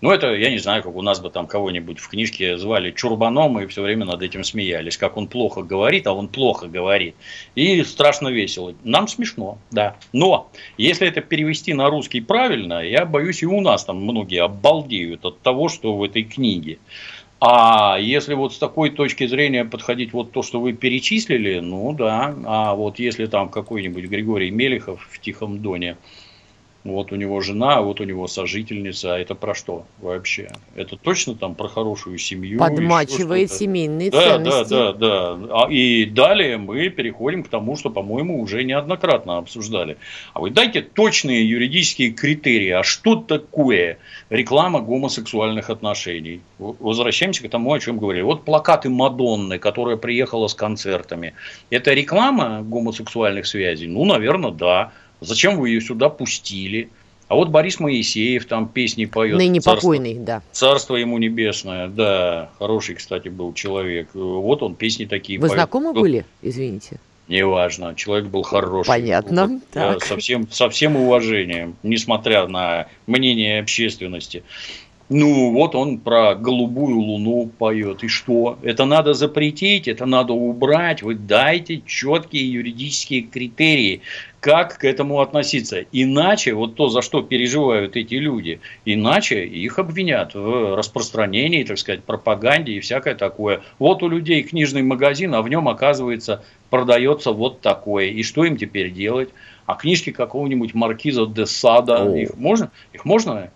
Ну, 0.00 0.10
это, 0.10 0.34
я 0.34 0.50
не 0.50 0.58
знаю, 0.58 0.82
как 0.82 0.96
у 0.96 1.02
нас 1.02 1.20
бы 1.20 1.28
там 1.28 1.46
кого-нибудь 1.46 1.98
в 1.98 2.08
книжке 2.08 2.56
звали 2.56 2.90
Чурбаном 2.90 3.60
и 3.60 3.66
все 3.66 3.82
время 3.82 4.06
над 4.06 4.22
этим 4.22 4.44
смеялись, 4.44 4.96
как 4.96 5.18
он 5.18 5.26
плохо 5.26 5.62
говорит, 5.62 6.06
а 6.06 6.14
он 6.14 6.28
плохо 6.28 6.68
говорит. 6.68 7.14
И 7.54 7.82
страшно 7.84 8.28
весело. 8.28 8.74
Нам 8.82 9.08
смешно, 9.08 9.58
да. 9.70 9.96
Но, 10.14 10.50
если 10.78 11.06
это 11.06 11.20
перевести 11.20 11.74
на 11.74 11.90
русский 11.90 12.22
правильно, 12.22 12.82
я 12.82 13.04
боюсь, 13.04 13.42
и 13.42 13.46
у 13.46 13.60
нас 13.60 13.84
там 13.84 14.02
многие 14.02 14.42
обалдеют 14.42 15.26
от 15.26 15.40
того, 15.40 15.68
что 15.68 15.94
в 15.94 16.02
этой 16.02 16.22
книге. 16.22 16.78
А 17.38 17.98
если 18.00 18.32
вот 18.34 18.54
с 18.54 18.58
такой 18.58 18.90
точки 18.90 19.26
зрения 19.26 19.66
подходить 19.66 20.14
вот 20.14 20.32
то, 20.32 20.42
что 20.42 20.60
вы 20.60 20.72
перечислили, 20.72 21.60
ну 21.60 21.92
да, 21.92 22.34
а 22.46 22.74
вот 22.74 22.98
если 22.98 23.26
там 23.26 23.50
какой-нибудь 23.50 24.04
Григорий 24.04 24.50
Мелехов 24.50 25.06
в 25.10 25.20
Тихом 25.20 25.60
Доне– 25.60 25.98
вот 26.82 27.12
у 27.12 27.16
него 27.16 27.40
жена, 27.40 27.82
вот 27.82 28.00
у 28.00 28.04
него 28.04 28.26
сожительница. 28.26 29.14
А 29.14 29.18
это 29.18 29.34
про 29.34 29.54
что 29.54 29.84
вообще? 30.00 30.50
Это 30.74 30.96
точно 30.96 31.34
там 31.34 31.54
про 31.54 31.68
хорошую 31.68 32.16
семью? 32.18 32.58
Подмачивает 32.58 33.52
семейные 33.52 34.10
да, 34.10 34.22
ценности. 34.22 34.70
Да, 34.70 34.92
да, 34.92 35.34
да. 35.34 35.66
И 35.68 36.06
далее 36.06 36.56
мы 36.56 36.88
переходим 36.88 37.42
к 37.42 37.48
тому, 37.48 37.76
что, 37.76 37.90
по-моему, 37.90 38.40
уже 38.40 38.64
неоднократно 38.64 39.36
обсуждали. 39.36 39.98
А 40.32 40.40
вы 40.40 40.50
дайте 40.50 40.80
точные 40.80 41.46
юридические 41.46 42.12
критерии. 42.12 42.70
А 42.70 42.82
что 42.82 43.16
такое 43.16 43.98
реклама 44.30 44.80
гомосексуальных 44.80 45.68
отношений? 45.68 46.40
Возвращаемся 46.58 47.46
к 47.46 47.50
тому, 47.50 47.72
о 47.72 47.78
чем 47.78 47.98
говорили. 47.98 48.22
Вот 48.22 48.44
плакаты 48.44 48.88
Мадонны, 48.88 49.58
которая 49.58 49.96
приехала 49.96 50.46
с 50.46 50.54
концертами. 50.54 51.34
Это 51.68 51.92
реклама 51.92 52.62
гомосексуальных 52.62 53.46
связей? 53.46 53.86
Ну, 53.86 54.06
наверное, 54.06 54.50
да. 54.50 54.92
Зачем 55.20 55.58
вы 55.58 55.70
ее 55.70 55.80
сюда 55.80 56.08
пустили? 56.08 56.90
А 57.28 57.36
вот 57.36 57.48
Борис 57.48 57.78
Моисеев 57.78 58.46
там 58.46 58.68
песни 58.68 59.04
поет. 59.04 59.38
Ныне 59.38 59.60
царство, 59.60 59.88
покойный, 59.88 60.14
да. 60.14 60.42
Царство 60.50 60.96
ему 60.96 61.16
небесное, 61.18 61.86
да. 61.86 62.50
Хороший, 62.58 62.96
кстати, 62.96 63.28
был 63.28 63.52
человек. 63.54 64.08
Вот 64.14 64.64
он 64.64 64.74
песни 64.74 65.04
такие 65.04 65.38
Вы 65.38 65.46
поет. 65.46 65.58
знакомы 65.58 65.92
были, 65.92 66.26
извините? 66.42 66.98
Неважно, 67.28 67.94
человек 67.94 68.26
был 68.26 68.42
хороший. 68.42 68.88
Понятно. 68.88 69.46
Вот, 69.46 69.62
так. 69.70 70.04
Со, 70.04 70.16
всем, 70.16 70.50
со 70.50 70.68
всем 70.68 70.96
уважением, 70.96 71.76
несмотря 71.84 72.48
на 72.48 72.88
мнение 73.06 73.60
общественности. 73.60 74.42
Ну, 75.12 75.50
вот 75.50 75.74
он 75.74 75.98
про 75.98 76.36
голубую 76.36 77.00
луну 77.00 77.50
поет. 77.58 78.04
И 78.04 78.08
что? 78.08 78.60
Это 78.62 78.84
надо 78.84 79.12
запретить, 79.12 79.88
это 79.88 80.06
надо 80.06 80.34
убрать. 80.34 81.02
Вы 81.02 81.16
дайте 81.16 81.82
четкие 81.84 82.48
юридические 82.52 83.22
критерии, 83.22 84.02
как 84.38 84.78
к 84.78 84.84
этому 84.84 85.20
относиться. 85.20 85.84
Иначе, 85.90 86.54
вот 86.54 86.76
то, 86.76 86.88
за 86.88 87.02
что 87.02 87.22
переживают 87.22 87.96
эти 87.96 88.14
люди, 88.14 88.60
иначе 88.84 89.44
их 89.44 89.80
обвинят 89.80 90.34
в 90.34 90.76
распространении, 90.76 91.64
так 91.64 91.78
сказать, 91.78 92.04
пропаганде 92.04 92.74
и 92.74 92.80
всякое 92.80 93.16
такое. 93.16 93.62
Вот 93.80 94.04
у 94.04 94.08
людей 94.08 94.44
книжный 94.44 94.82
магазин, 94.82 95.34
а 95.34 95.42
в 95.42 95.48
нем, 95.48 95.68
оказывается, 95.68 96.44
продается 96.70 97.32
вот 97.32 97.60
такое. 97.62 98.06
И 98.10 98.22
что 98.22 98.44
им 98.44 98.56
теперь 98.56 98.92
делать? 98.92 99.30
А 99.66 99.74
книжки 99.74 100.10
какого-нибудь 100.10 100.72
маркиза 100.72 101.26
де 101.26 101.46
Сада, 101.46 102.16
их 102.16 102.36
можно, 102.36 102.70
их 102.92 103.04
можно 103.04 103.50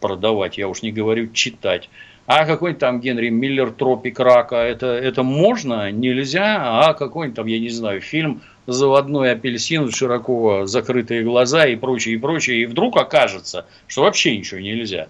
продавать, 0.00 0.58
я 0.58 0.68
уж 0.68 0.82
не 0.82 0.92
говорю 0.92 1.32
читать. 1.32 1.88
А 2.26 2.46
какой-нибудь 2.46 2.80
там 2.80 3.00
Генри 3.00 3.28
Миллер 3.28 3.72
«Тропик 3.72 4.20
рака» 4.20 4.56
это, 4.56 4.86
это 4.86 5.22
можно, 5.22 5.90
нельзя, 5.90 6.58
а 6.60 6.94
какой-нибудь 6.94 7.36
там, 7.36 7.46
я 7.46 7.58
не 7.58 7.70
знаю, 7.70 8.00
фильм 8.00 8.42
«Заводной 8.66 9.32
апельсин», 9.32 9.90
широко 9.90 10.64
закрытые 10.66 11.24
глаза 11.24 11.66
и 11.66 11.74
прочее, 11.74 12.14
и 12.14 12.18
прочее, 12.18 12.62
и 12.62 12.66
вдруг 12.66 12.96
окажется, 12.96 13.66
что 13.88 14.02
вообще 14.02 14.36
ничего 14.36 14.60
нельзя. 14.60 15.08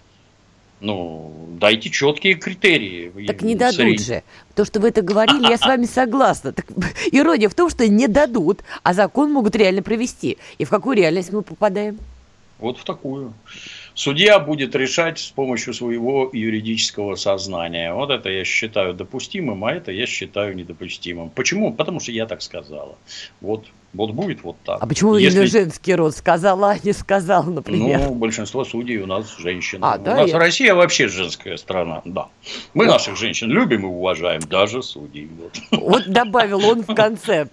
Ну, 0.80 1.30
дайте 1.58 1.90
четкие 1.90 2.34
критерии. 2.34 3.12
Так 3.26 3.42
не 3.42 3.54
дадут 3.54 3.76
средний. 3.76 3.98
же. 3.98 4.22
То, 4.54 4.64
что 4.64 4.80
вы 4.80 4.88
это 4.88 5.02
говорили, 5.02 5.46
я 5.46 5.58
с 5.58 5.60
вами 5.60 5.84
согласна. 5.84 6.54
Так, 6.54 6.66
ирония 7.12 7.50
в 7.50 7.54
том, 7.54 7.68
что 7.68 7.86
не 7.86 8.08
дадут, 8.08 8.60
а 8.82 8.94
закон 8.94 9.30
могут 9.30 9.54
реально 9.56 9.82
провести. 9.82 10.38
И 10.56 10.64
в 10.64 10.70
какую 10.70 10.96
реальность 10.96 11.32
мы 11.32 11.42
попадаем? 11.42 11.98
Вот 12.58 12.78
в 12.78 12.84
такую. 12.84 13.34
Судья 13.94 14.38
будет 14.38 14.74
решать 14.74 15.18
с 15.18 15.30
помощью 15.30 15.74
своего 15.74 16.30
юридического 16.32 17.16
сознания. 17.16 17.92
Вот 17.92 18.10
это 18.10 18.30
я 18.30 18.44
считаю 18.44 18.94
допустимым, 18.94 19.64
а 19.64 19.72
это 19.72 19.92
я 19.92 20.06
считаю 20.06 20.54
недопустимым. 20.54 21.30
Почему? 21.30 21.72
Потому 21.72 22.00
что 22.00 22.12
я 22.12 22.26
так 22.26 22.42
сказала. 22.42 22.96
Вот 23.40 23.66
вот 23.92 24.12
будет 24.12 24.42
вот 24.44 24.56
так. 24.64 24.78
А 24.80 24.86
почему 24.86 25.16
Если... 25.16 25.46
женский 25.46 25.94
род? 25.96 26.14
Сказала, 26.14 26.70
а 26.70 26.78
не 26.84 26.92
сказал, 26.92 27.42
например? 27.44 27.98
Ну, 27.98 28.14
большинство 28.14 28.64
судей 28.64 28.98
у 28.98 29.06
нас 29.06 29.36
женщины. 29.36 29.80
А, 29.84 29.98
да, 29.98 30.12
у 30.12 30.16
нас 30.18 30.30
я... 30.30 30.38
Россия 30.38 30.74
вообще 30.74 31.08
женская 31.08 31.56
страна, 31.56 32.00
да. 32.04 32.28
Мы 32.72 32.86
да. 32.86 32.92
наших 32.92 33.16
женщин 33.16 33.50
любим 33.50 33.82
и 33.82 33.88
уважаем, 33.88 34.42
даже 34.42 34.82
судей. 34.84 35.28
Вот. 35.36 35.58
вот 35.72 36.08
добавил 36.08 36.64
он 36.64 36.82
в 36.82 36.94
конце. 36.94 37.48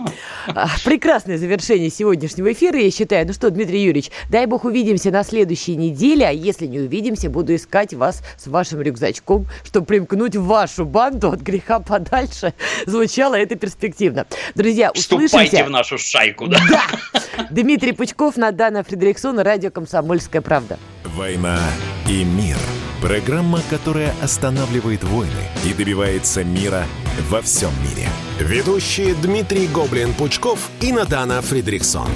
А, 0.47 0.67
прекрасное 0.85 1.39
завершение 1.39 1.89
сегодняшнего 1.89 2.51
эфира, 2.51 2.79
я 2.79 2.91
считаю. 2.91 3.25
Ну 3.25 3.33
что, 3.33 3.49
Дмитрий 3.49 3.81
Юрьевич, 3.81 4.11
дай 4.29 4.45
бог 4.45 4.63
увидимся 4.63 5.09
на 5.09 5.23
следующей 5.23 5.75
неделе, 5.75 6.27
а 6.27 6.31
если 6.31 6.67
не 6.67 6.79
увидимся, 6.79 7.31
буду 7.31 7.55
искать 7.55 7.95
вас 7.95 8.21
с 8.37 8.45
вашим 8.45 8.81
рюкзачком, 8.81 9.47
чтобы 9.63 9.87
примкнуть 9.87 10.35
в 10.35 10.45
вашу 10.45 10.85
банду 10.85 11.31
от 11.31 11.41
греха 11.41 11.79
подальше. 11.79 12.53
Звучало 12.85 13.33
это 13.33 13.55
перспективно. 13.55 14.27
Друзья, 14.53 14.91
услышимся. 14.91 15.25
Вступайте 15.25 15.63
в 15.63 15.69
нашу 15.71 15.97
шайку 15.97 16.26
лайку, 16.27 16.47
да? 16.47 16.59
Да. 16.69 17.45
Дмитрий 17.49 17.93
Пучков, 17.93 18.37
Надана 18.37 18.83
Фредериксон, 18.83 19.39
радио 19.39 19.71
«Комсомольская 19.71 20.41
правда». 20.41 20.77
«Война 21.03 21.59
и 22.07 22.23
мир». 22.23 22.57
Программа, 23.01 23.59
которая 23.69 24.13
останавливает 24.23 25.03
войны 25.03 25.31
и 25.63 25.73
добивается 25.73 26.43
мира 26.43 26.83
во 27.29 27.41
всем 27.41 27.69
мире. 27.83 28.09
Ведущие 28.39 29.13
Дмитрий 29.13 29.67
Гоблин-Пучков 29.67 30.59
и 30.81 30.91
Надана 30.91 31.41
Фредериксон. 31.41 32.07